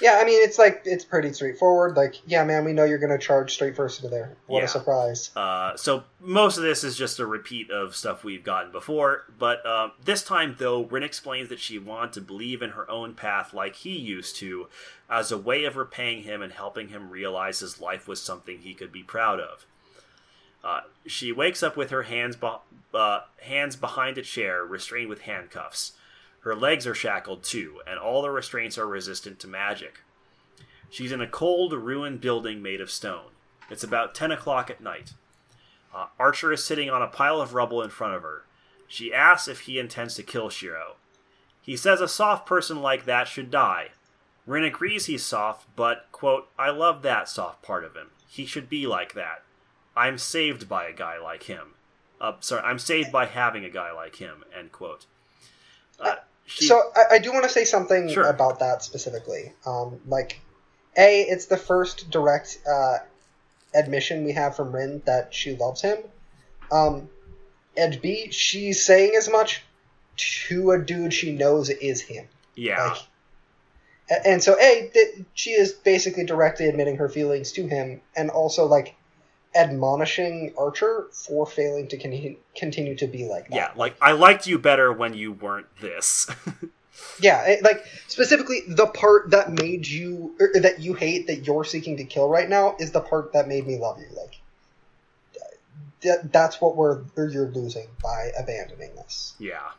[0.00, 1.96] Yeah, I mean it's like it's pretty straightforward.
[1.96, 4.36] Like, yeah, man, we know you're gonna charge straight first into there.
[4.46, 4.64] What Yeah.
[4.64, 5.30] a surprise!
[5.36, 9.64] Uh, so most of this is just a repeat of stuff we've gotten before, but
[9.64, 13.54] um, this time though, Rin explains that she wanted to believe in her own path
[13.54, 14.68] like he used to,
[15.08, 18.74] as a way of repaying him and helping him realize his life was something he
[18.74, 19.66] could be proud of.
[20.62, 22.48] Uh, she wakes up with her hands be-
[22.92, 25.92] uh, hands behind a chair, restrained with handcuffs.
[26.40, 30.00] Her legs are shackled too, and all the restraints are resistant to magic.
[30.88, 33.30] She's in a cold, ruined building made of stone.
[33.70, 35.12] It's about 10 o'clock at night.
[35.94, 38.44] Uh, Archer is sitting on a pile of rubble in front of her.
[38.88, 40.96] She asks if he intends to kill Shiro.
[41.62, 43.90] He says a soft person like that should die.
[44.46, 48.08] Rin agrees he's soft, but, quote, I love that soft part of him.
[48.26, 49.42] He should be like that.
[49.96, 51.74] I'm saved by a guy like him.
[52.20, 55.06] Uh, sorry, I'm saved by having a guy like him, end quote.
[56.00, 56.16] Uh,
[56.50, 58.24] she, so I, I do want to say something Sure.
[58.28, 59.52] about that specifically.
[59.66, 60.40] Um, like,
[60.96, 62.98] a, it's the first direct uh,
[63.74, 65.98] admission we have from Rin that she loves him.
[66.72, 67.08] Um,
[67.76, 69.62] and B, she's saying as much
[70.16, 72.26] to a dude she knows is him.
[72.56, 72.88] yeah.
[72.88, 72.98] Like,
[74.26, 78.66] and so a th- she is basically directly admitting her feelings to him, and also
[78.66, 78.96] like
[79.54, 83.54] admonishing Archer for failing to con- continue to be like that.
[83.54, 86.28] Yeah, like, I liked you better when you weren't this.
[87.20, 91.64] Yeah, it, like specifically the part that made you or that you hate that you're
[91.64, 94.06] seeking to kill right now is the part that made me love you.
[94.16, 94.40] Like
[96.02, 99.34] that, that's what we're you're losing by abandoning this.
[99.38, 99.70] Yeah.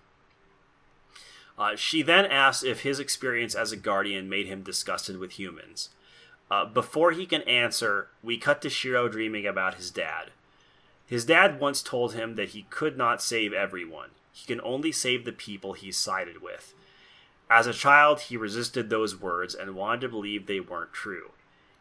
[1.57, 5.89] Uh, she then asks if his experience as a guardian made him disgusted with humans.
[6.51, 10.31] Uh, before he can answer, we cut to Shiro dreaming about his dad.
[11.07, 14.09] His dad once told him that he could not save everyone.
[14.33, 16.73] He can only save the people he sided with.
[17.49, 21.31] As a child, he resisted those words and wanted to believe they weren't true.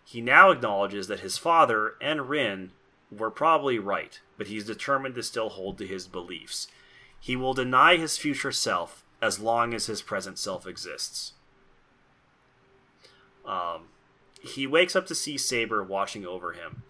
[0.05, 2.71] He now acknowledges that his father and Rin
[3.11, 6.69] were probably right, but he's determined to still hold to his beliefs.
[7.19, 11.33] He will deny his future self as long as his present self exists.
[13.45, 13.89] Um,
[14.41, 16.83] he wakes up to see Saber watching over him.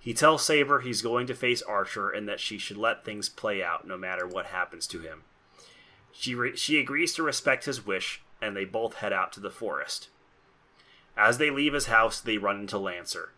[0.00, 3.62] He tells Saber he's going to face Archer and that she should let things play
[3.62, 5.22] out no matter what happens to him.
[6.12, 9.50] She, re- she agrees to respect his wish, and they both head out to the
[9.50, 10.08] forest.
[11.16, 13.32] As they leave his house, they run into Lancer.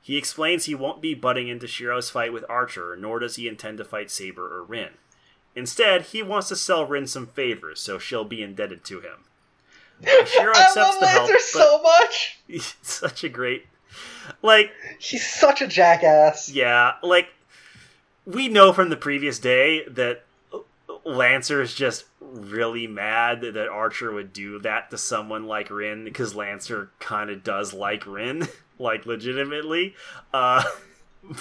[0.00, 3.78] He explains he won't be butting into Shiro's fight with Archer, nor does he intend
[3.78, 4.90] to fight Saber or Rin.
[5.54, 9.24] Instead, he wants to sell Rin some favors, so she'll be indebted to him.
[10.04, 12.38] Shiro I accepts love the help, so much.
[12.46, 13.66] he's such a great,
[14.42, 16.48] like, She's such a jackass.
[16.50, 17.28] yeah, like
[18.26, 20.24] we know from the previous day that
[21.04, 26.34] Lancer is just really mad that Archer would do that to someone like Rin because
[26.34, 28.46] Lancer kind of does like Rin,
[28.78, 29.94] like legitimately.
[30.34, 30.62] Uh,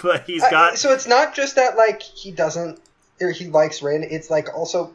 [0.02, 2.80] but he's got so it's not just that like he doesn't
[3.20, 4.04] or he likes Rin.
[4.04, 4.94] It's like also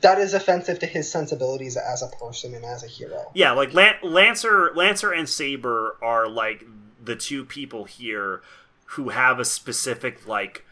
[0.00, 3.30] that is offensive to his sensibilities as a person and as a hero.
[3.34, 6.64] yeah, like Lan- Lancer, Lancer and Saber are like
[7.02, 8.42] the two people here
[8.90, 10.64] who have a specific like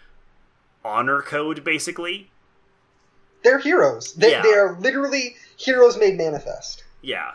[0.84, 2.30] honor code, basically.
[3.42, 4.14] They're heroes.
[4.14, 4.42] They, Yeah.
[4.42, 6.82] they are literally heroes made manifest.
[7.02, 7.32] Yeah.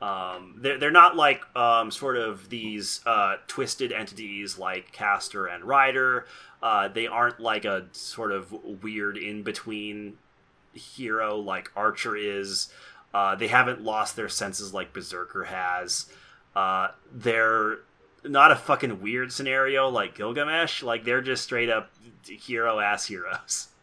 [0.00, 5.64] Um, they're, they're not like um, sort of these uh, twisted entities like Caster and
[5.64, 6.26] Rider.
[6.62, 8.52] Uh, they aren't like a sort of
[8.82, 10.18] weird in between
[10.76, 12.68] hero like Archer is.
[13.14, 16.06] Uh, they haven't lost their senses like Berserker has.
[16.54, 17.78] Uh, they're
[18.24, 20.82] not a fucking weird scenario like Gilgamesh.
[20.82, 21.90] Like they're just straight up
[22.26, 23.68] hero ass heroes.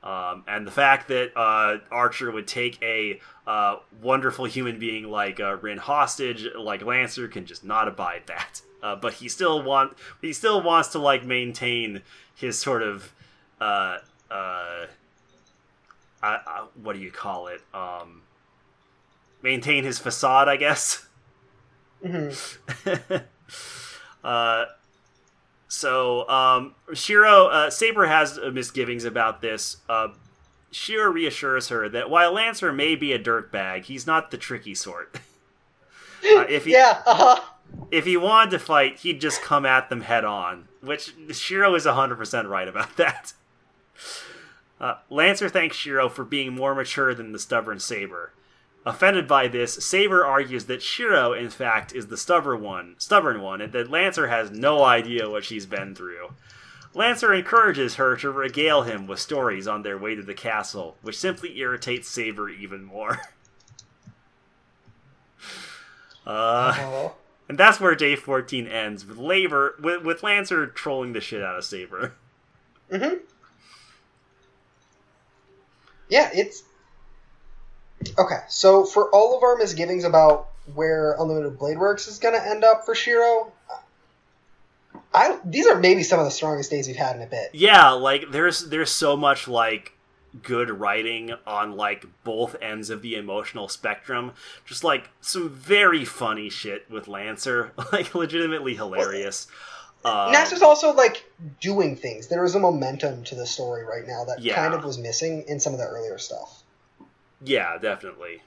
[0.00, 5.40] Um, and the fact that uh, Archer would take a uh, wonderful human being like
[5.40, 8.62] uh, Rin hostage, like Lancer, can just not abide that.
[8.80, 12.00] Uh, but he still want he still wants to like maintain
[12.36, 13.12] his sort of
[13.60, 13.98] uh,
[14.30, 14.86] uh,
[16.22, 17.60] I, I, what do you call it?
[17.72, 18.22] Um,
[19.42, 21.06] maintain his facade, I guess.
[22.04, 22.30] hmm
[24.24, 24.64] uh,
[25.68, 29.78] so um, Shiro uh, Saber has misgivings about this.
[29.88, 30.08] Uh,
[30.70, 35.20] Shiro reassures her that while Lancer may be a dirtbag, he's not the tricky sort.
[36.36, 37.40] Uh, if he yeah, uh-huh.
[37.92, 40.66] if he wanted to fight, he'd just come at them head on.
[40.80, 43.32] Which Shiro is hundred percent right about that.
[44.80, 48.32] Uh, Lancer thanks Shiro for being more mature than the stubborn Saber.
[48.86, 53.60] Offended by this, Saber argues that Shiro, in fact, is the stubborn one, stubborn one,
[53.60, 56.32] and that Lancer has no idea what she's been through.
[56.94, 61.18] Lancer encourages her to regale him with stories on their way to the castle, which
[61.18, 63.18] simply irritates Saber even more.
[66.26, 67.08] uh, Uh-huh.
[67.48, 71.58] and that's where day 14 ends, with Labor with, with Lancer trolling the shit out
[71.58, 72.14] of Saber.
[72.90, 73.14] hmm
[76.08, 76.62] Yeah, it's
[78.18, 78.40] okay.
[78.48, 82.64] So for all of our misgivings about where Unlimited Blade Works is going to end
[82.64, 83.52] up for Shiro,
[85.12, 87.50] I these are maybe some of the strongest days we've had in a bit.
[87.52, 89.92] Yeah, like there's there's so much like
[90.42, 94.32] good writing on like both ends of the emotional spectrum.
[94.64, 99.46] Just like some very funny shit with Lancer, like legitimately hilarious.
[100.08, 101.24] Um, Nasu is also like
[101.60, 102.28] doing things.
[102.28, 104.54] There is a momentum to the story right now that Yeah.
[104.54, 106.62] kind of was missing in some of the earlier stuff.
[107.44, 108.42] yeah, definitely.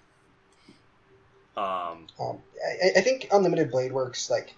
[1.57, 4.53] Um, Um, I, I think Unlimited Blade Works like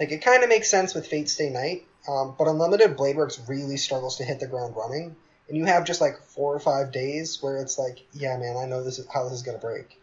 [0.00, 3.40] like it kind of makes sense with Fate Stay Night, um, but Unlimited Blade Works
[3.48, 5.14] really struggles to hit the ground running,
[5.48, 8.66] and you have just like four or five days where it's like, yeah, man, I
[8.66, 9.98] know this is how this is gonna break.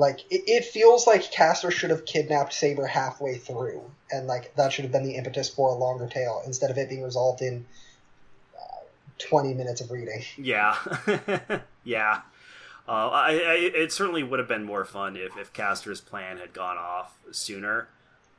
[0.00, 4.72] Like it, it feels like Caster should have kidnapped Saber halfway through, and like that
[4.72, 7.66] should have been the impetus for a longer tale instead of it being resolved in
[8.56, 8.78] uh,
[9.18, 10.24] twenty minutes of reading.
[10.38, 10.74] Yeah,
[11.84, 12.22] yeah.
[12.88, 16.54] Uh, I, I, it certainly would have been more fun if, if Caster's plan had
[16.54, 17.88] gone off sooner.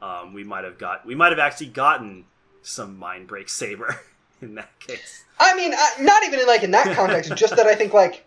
[0.02, 2.26] Um, we might have got we might have actually gotten
[2.64, 4.02] some mind break saber
[4.42, 5.26] in that case.
[5.40, 7.32] I mean, I, not even in like in that context.
[7.36, 8.26] just that I think like,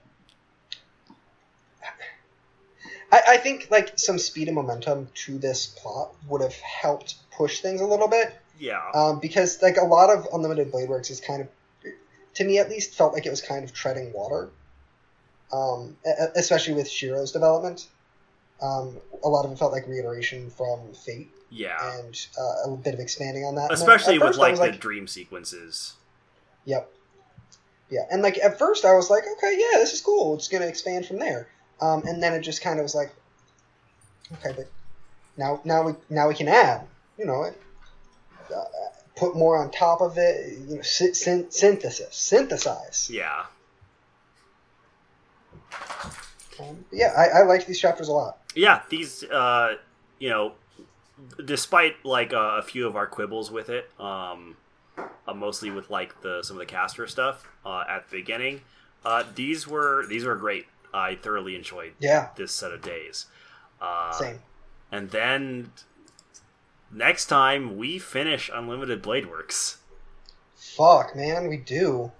[3.14, 7.60] I, I think like some speed and momentum to this plot would have helped push
[7.60, 8.34] things a little bit.
[8.58, 11.48] Yeah, Um, because like a lot of Unlimited Blade Works is kind of,
[12.34, 14.50] to me at least, felt like it was kind of treading water.
[15.52, 15.96] Um,
[16.34, 17.86] especially with Shiro's development.
[18.60, 21.98] Um, a lot of it felt like reiteration from Fate yeah.
[21.98, 23.72] and uh, a bit of expanding on that.
[23.72, 25.94] Especially with like the dream sequences.
[26.64, 26.90] Yep.
[27.90, 30.34] Yeah, and like at first I was like, okay, yeah, this is cool.
[30.34, 31.48] It's gonna expand from there.
[31.84, 33.12] Um, and then it just kind of was like,
[34.34, 34.70] okay, but
[35.36, 36.86] now now we now we can add,
[37.18, 37.44] you know,
[38.54, 38.64] uh,
[39.16, 40.58] put more on top of it.
[40.68, 43.10] You know, sy- syn- synthesis, synthesize.
[43.12, 43.44] Yeah,
[46.60, 48.38] Um, yeah, I, I like these chapters a lot.
[48.54, 48.82] yeah.
[48.88, 49.74] These, uh,
[50.20, 50.52] you know,
[51.44, 54.56] despite like uh, a few of our quibbles with it, um,
[55.26, 58.60] uh, mostly with like the some of the caster stuff uh, at the beginning,
[59.04, 60.66] uh, these were these were great.
[60.94, 63.26] I thoroughly enjoyed Yeah, this set of days.
[63.80, 64.40] Uh, same.
[64.92, 65.72] And then
[66.90, 69.78] next time we finish Unlimited Blade Works.
[70.56, 72.12] Fuck, man, we do.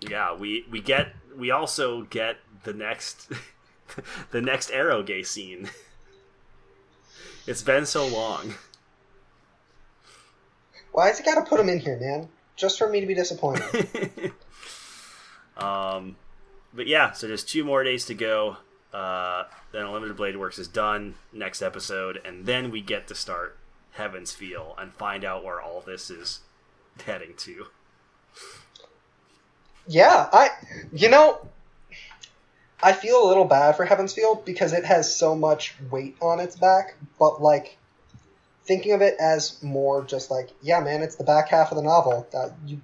[0.00, 3.32] Yeah, we we get we also get the next
[4.30, 5.70] the next arrow gay scene.
[7.46, 8.54] It's been so long.
[10.92, 12.30] Why Why's it got to put him in here, man?
[12.56, 14.32] just for me to be disappointed.
[15.56, 16.16] um,
[16.74, 18.56] but yeah, so just two more days to go.
[18.92, 23.56] Uh, then Unlimited Blade Works is done next episode, and then we get to start
[23.92, 26.40] Heaven's Feel and find out where all this is
[27.04, 27.66] heading to.
[29.86, 30.50] Yeah, I,
[30.92, 31.46] you know,
[32.82, 36.40] I feel a little bad for Heaven's Feel because it has so much weight on
[36.40, 37.76] its back, but like
[38.64, 41.82] thinking of it as more just like, yeah, man, it's the back half of the
[41.82, 42.26] novel.
[42.32, 42.80] That you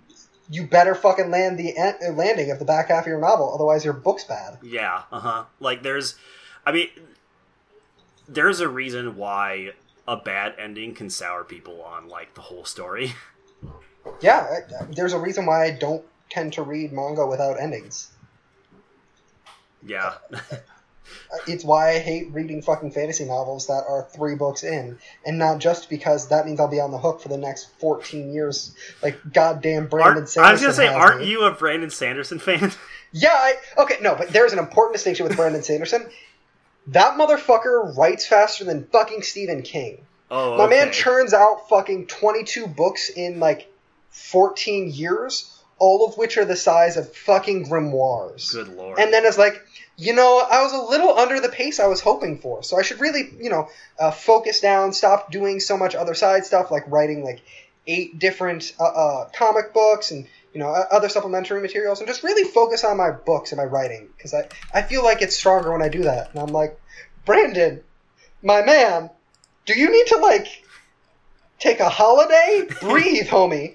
[0.51, 3.85] you better fucking land the en- landing of the back half of your novel, otherwise
[3.85, 4.59] your book's bad.
[4.63, 5.45] Yeah, uh huh.
[5.61, 6.17] Like there's,
[6.67, 6.89] I mean,
[8.29, 9.73] there's a reason why
[10.09, 13.15] a bad ending can sour people on like the whole story.
[14.23, 14.61] Yeah,
[14.97, 18.09] there's a reason why I don't tend to read manga without endings.
[19.85, 20.15] Yeah.
[21.47, 25.59] it's why I hate reading fucking fantasy novels that are three books in, and not
[25.59, 28.75] just because that means I'll be on the hook for the next fourteen years.
[29.03, 30.45] Like goddamn Brandon Aren't- Sanderson.
[30.49, 31.31] I was gonna say, aren't me.
[31.31, 32.73] you a Brandon Sanderson fan?
[33.13, 36.09] Yeah, I, okay, no, but there's an important distinction with Brandon Sanderson.
[36.87, 40.07] That motherfucker writes faster than fucking Stephen King.
[40.31, 43.69] Oh, My man churns out fucking 22 books in like
[44.11, 48.53] 14 years, all of which are the size of fucking grimoires.
[48.53, 48.99] Good lord.
[48.99, 49.61] And then it's like,
[50.01, 52.83] you know, I was a little under the pace I was hoping for, so I
[52.83, 53.69] should really, you know,
[53.99, 57.43] uh, focus down, stop doing so much other side stuff like writing like
[57.87, 62.51] eight different uh, uh, comic books and you know other supplementary materials, and just really
[62.51, 65.83] focus on my books and my writing because I I feel like it's stronger when
[65.83, 66.31] I do that.
[66.31, 66.81] And I'm like,
[67.27, 67.83] Brandon,
[68.43, 69.11] my man,
[69.67, 70.65] do you need to like
[71.59, 72.67] take a holiday?
[72.81, 73.75] Breathe, homie.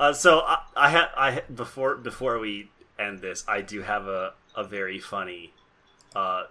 [0.00, 4.34] Uh, so I, I had I before before we end this, I do have a
[4.56, 5.52] a very funny
[6.14, 6.44] uh,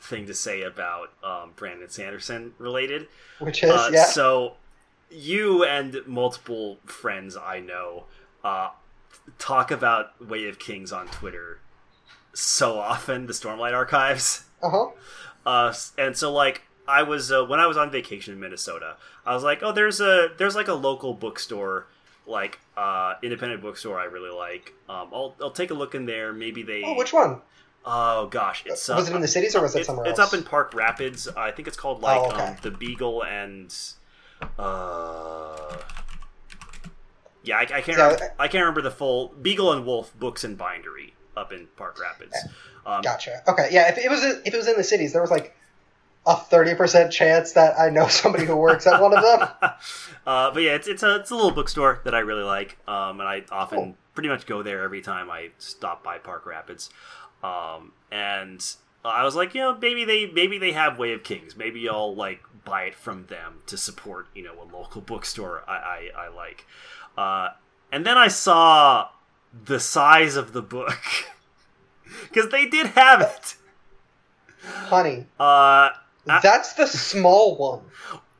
[0.00, 3.08] thing to say about um, Brandon Sanderson related.
[3.38, 4.04] Which is Uh, yeah.
[4.06, 4.54] So
[5.10, 8.04] you and multiple friends I know
[8.44, 8.70] uh,
[9.38, 11.60] talk about Way of Kings on Twitter
[12.34, 13.26] so often.
[13.26, 14.44] The Stormlight Archives.
[14.62, 14.86] Uh huh.
[15.46, 19.34] Uh, and so like I was uh, when I was on vacation in Minnesota, I
[19.34, 21.86] was like, oh, there's a there's like a local bookstore,
[22.28, 24.74] like uh, independent bookstore I really like.
[24.88, 26.32] Um, I'll I'll take a look in there.
[26.32, 26.82] Maybe they.
[26.84, 27.40] Oh, which one?
[27.84, 30.18] Oh gosh, it's uh, was it in the cities or was it it's, somewhere it's
[30.18, 30.32] else?
[30.32, 31.26] up in Park Rapids.
[31.28, 32.42] I think it's called like Oh, okay.
[32.42, 33.74] um, the Beagle and
[34.58, 35.76] uh,
[37.42, 40.58] yeah, I, I can't remember, I can't remember the full Beagle and Wolf Books and
[40.58, 42.36] Bindery up in Park Rapids.
[42.84, 43.42] Um, Gotcha.
[43.48, 43.88] Okay, yeah.
[43.88, 45.56] If it was if it was in the cities, there was like
[46.28, 49.48] a thirty percent chance that I know somebody who works at one of them.
[50.26, 53.18] uh, but yeah, it's it's a it's a little bookstore that I really like, um,
[53.20, 53.96] and I often Cool.
[54.14, 56.90] pretty much go there every time I stop by Park Rapids.
[57.42, 58.64] Um, and
[59.04, 61.56] I was like, you know, maybe they maybe they have Way of Kings.
[61.56, 66.10] Maybe I'll like buy it from them to support you know a local bookstore I
[66.16, 66.66] I, I like.
[67.16, 67.48] Uh,
[67.90, 69.08] and then I saw
[69.64, 70.98] the size of the book
[72.28, 73.54] because they did have it.
[74.62, 75.90] Honey, Uh,
[76.42, 77.80] That's the small one.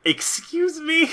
[0.04, 1.10] excuse me.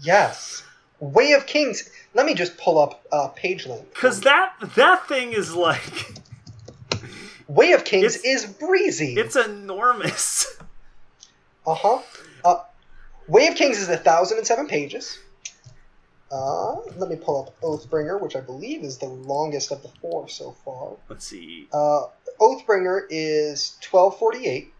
[0.00, 0.62] Yes.
[0.98, 1.90] Way of Kings.
[2.14, 3.92] Let me just pull up uh, page link.
[3.94, 6.12] Because that that thing is like
[7.48, 9.14] Way of Kings It's- is breezy.
[9.14, 10.56] it's enormous.
[11.66, 12.00] Uh-huh.
[12.44, 12.62] Uh
[13.28, 15.18] Way of Kings is a thousand and seven pages.
[16.32, 20.28] Uh, let me pull up Oathbringer, which I believe is the longest of the four
[20.28, 20.92] so far.
[21.08, 21.66] Let's see.
[21.72, 22.02] Uh,
[22.40, 24.72] Oathbringer is 1248.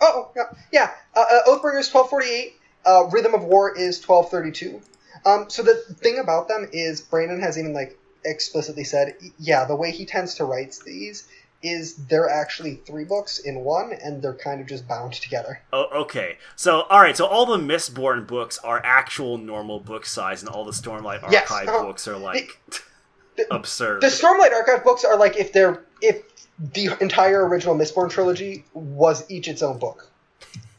[0.00, 0.42] Oh, yeah.
[0.72, 0.90] yeah.
[1.14, 2.54] Uh, uh, Oathbringer is 1248.
[2.86, 4.80] Uh, Rhythm of War is 1232.
[5.26, 9.76] Um, so the thing about them is Brandon has even like explicitly said, yeah, the
[9.76, 11.28] way he tends to write these
[11.62, 15.60] is they're actually three books in one, and they're kind of just bound together.
[15.72, 16.38] Oh, okay.
[16.54, 17.16] So, all right.
[17.16, 21.50] So all the Mistborn books are actual normal book size, and all the Stormlight Yes,
[21.50, 21.82] Archive uh-huh.
[21.84, 22.60] books are like
[23.36, 24.02] the- absurd.
[24.02, 26.22] The Stormlight Archive books are like if they're if
[26.58, 30.10] the entire original Mistborn trilogy was each its own book.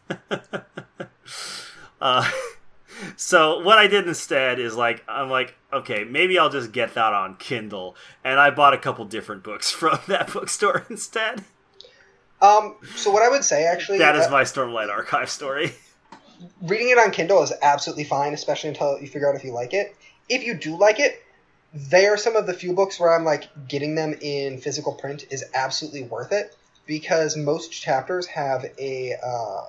[2.01, 2.29] Uh,
[3.17, 7.13] so what I did instead is like I'm like, okay, maybe I'll just get that
[7.13, 11.43] on Kindle, and I bought a couple different books from that bookstore instead.
[12.41, 15.73] Um, so what I would say actually That is uh, my Stormlight Archive story.
[16.61, 19.73] reading it on Kindle is absolutely fine, especially until you figure out if you like
[19.73, 19.93] it.
[20.29, 21.21] If you do like it,
[21.73, 25.25] they are some of the few books where I'm like getting them in physical print
[25.29, 26.55] is absolutely worth it
[26.85, 29.61] because most chapters have a uh,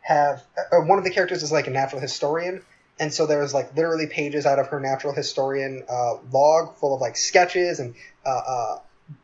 [0.00, 2.62] have uh, one of the characters is like a natural historian,
[2.98, 7.00] and so there's like literally pages out of her natural historian uh, log full of
[7.00, 7.94] like sketches and
[8.26, 8.78] uh, uh,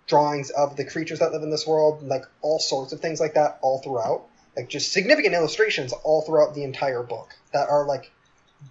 [0.06, 3.34] drawings of the creatures that live in this world, like all sorts of things like
[3.34, 8.10] that all throughout like just significant illustrations all throughout the entire book that are like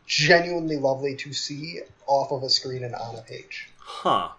[0.05, 3.69] genuinely lovely to see off of a screen and on a page.
[3.77, 4.09] Huh.
[4.15, 4.31] Um,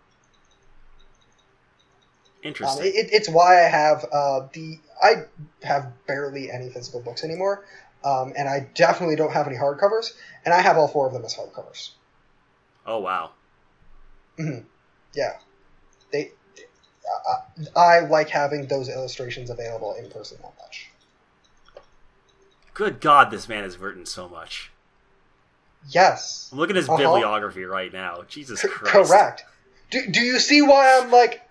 [2.42, 2.86] Interesting.
[2.86, 5.24] it, it's why I have uh, the I
[5.62, 7.64] have barely any physical books anymore,
[8.04, 10.12] um, and I definitely don't have any hardcovers,
[10.44, 11.90] and I have all four of them as hardcovers.
[12.86, 13.30] oh wow.
[15.14, 15.36] Yeah,
[16.12, 16.32] they.
[17.76, 20.90] I, I like having those illustrations available in person that much.
[22.72, 24.72] Good God, this man has written so much.
[25.90, 26.98] Yes, I'm looking at his Uh-huh.
[26.98, 28.22] bibliography right now.
[28.28, 29.10] Jesus Christ.
[29.10, 29.44] correct.
[29.90, 31.42] Do, do you see why I'm like,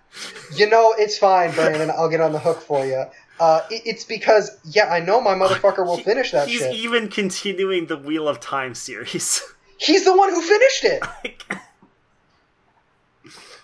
[0.56, 1.90] you know, it's fine, Brandon.
[1.90, 3.04] I'll get on the hook for you.
[3.40, 6.74] Uh, it- it's because, yeah, I know my motherfucker will He- finish that He's shit.
[6.74, 9.40] even continuing the Wheel of Time series.
[9.78, 11.02] He's the one who finished it.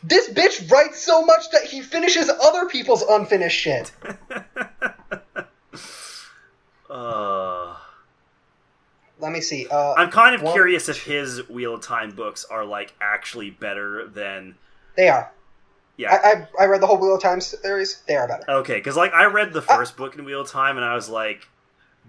[0.03, 3.93] This bitch writes so much that he finishes other people's unfinished shit.
[6.91, 7.77] uh,
[9.31, 9.66] Let me see.
[9.69, 13.51] Uh, I'm kind of Well- curious if his Wheel of Time books are like actually
[13.51, 14.57] better than
[14.97, 15.31] they are.
[15.97, 16.12] yeah.
[16.15, 16.28] I,
[16.61, 18.02] I I read the whole Wheel of Time series.
[18.09, 18.44] They are better.
[18.51, 21.09] Okay, because like I read the first book in Wheel of Time and I was
[21.09, 21.47] like,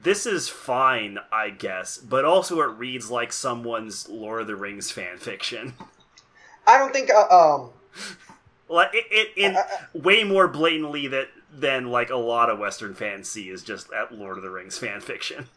[0.01, 4.89] this is fine, I guess, but also it reads like someone's Lord of the Rings
[4.89, 5.73] fan fiction.
[6.65, 7.11] I don't think.
[7.11, 7.69] Uh, um.
[8.67, 12.57] like it, it in I- I- way more blatantly that than like a lot of
[12.59, 15.47] Western fans see is just that Lord of the Rings fan fiction.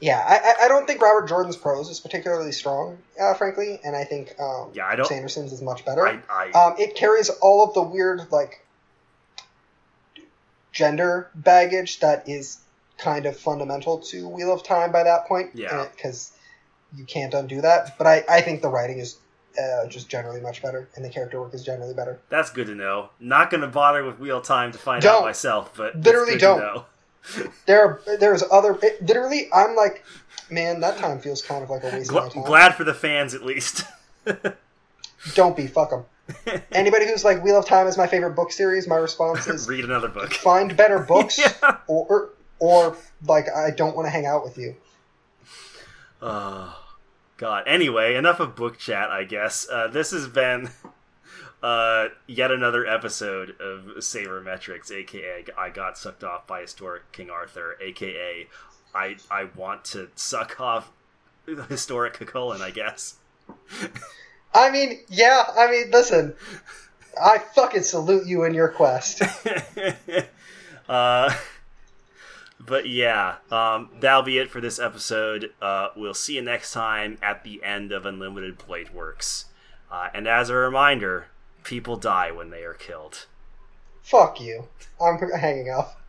[0.00, 4.04] Yeah, I, I- don't think Robert Jordan's prose is particularly strong, uh, frankly, and I
[4.04, 5.06] think um, Yeah, I don't.
[5.06, 6.06] Sanderson's is much better.
[6.06, 8.64] I, I Um, it carries all of the weird like
[10.72, 12.58] gender baggage that is
[12.98, 15.50] kind of fundamental to Wheel of Time by that point.
[15.54, 15.86] Yeah.
[15.94, 16.32] because
[16.96, 17.96] you can't undo that.
[17.98, 19.18] But I, I think the writing is
[19.58, 22.18] uh, just generally much better, and the character work is generally better.
[22.28, 23.10] that's good to know.
[23.18, 25.18] Not going to bother with Wheel of Time to find Don't.
[25.18, 26.84] out myself, but Literally don't.
[27.66, 28.78] There, there's other.
[28.82, 30.04] It, literally, I'm like,
[30.50, 32.42] man, that time feels kind of like a waste of time.
[32.44, 33.84] glad for the fans at least.
[35.34, 36.04] Don't be fuck them.
[36.72, 39.84] Anybody who's like Wheel of Time is my favorite book series, my response is Read
[39.84, 40.32] another book.
[40.32, 41.78] find better books, Yeah.
[41.88, 44.76] or, or or like I don't want to hang out with you.
[46.22, 46.78] Oh,
[47.36, 47.64] God.
[47.66, 49.66] Anyway, enough of book chat, I guess.
[49.70, 50.70] Uh, this has been
[51.62, 57.76] uh, yet another episode of Sabermetrics, aka I got sucked off by historic King Arthur,
[57.80, 58.48] aka
[58.94, 60.90] I I want to suck off
[61.68, 63.16] historic Cú Chulainn, I guess.
[64.54, 65.44] I mean, yeah.
[65.56, 66.34] I mean, listen.
[67.20, 69.22] I fucking salute you in your quest.
[70.88, 71.34] uh,
[72.58, 75.52] but yeah, um, that'll be it for this episode.
[75.60, 79.46] Uh, we'll see you next time at the end of Unlimited Blade Works.
[79.90, 81.26] Uh, and as a reminder,
[81.64, 83.26] people die when they are killed.
[84.02, 84.68] Fuck you.
[85.00, 85.99] I'm hanging up.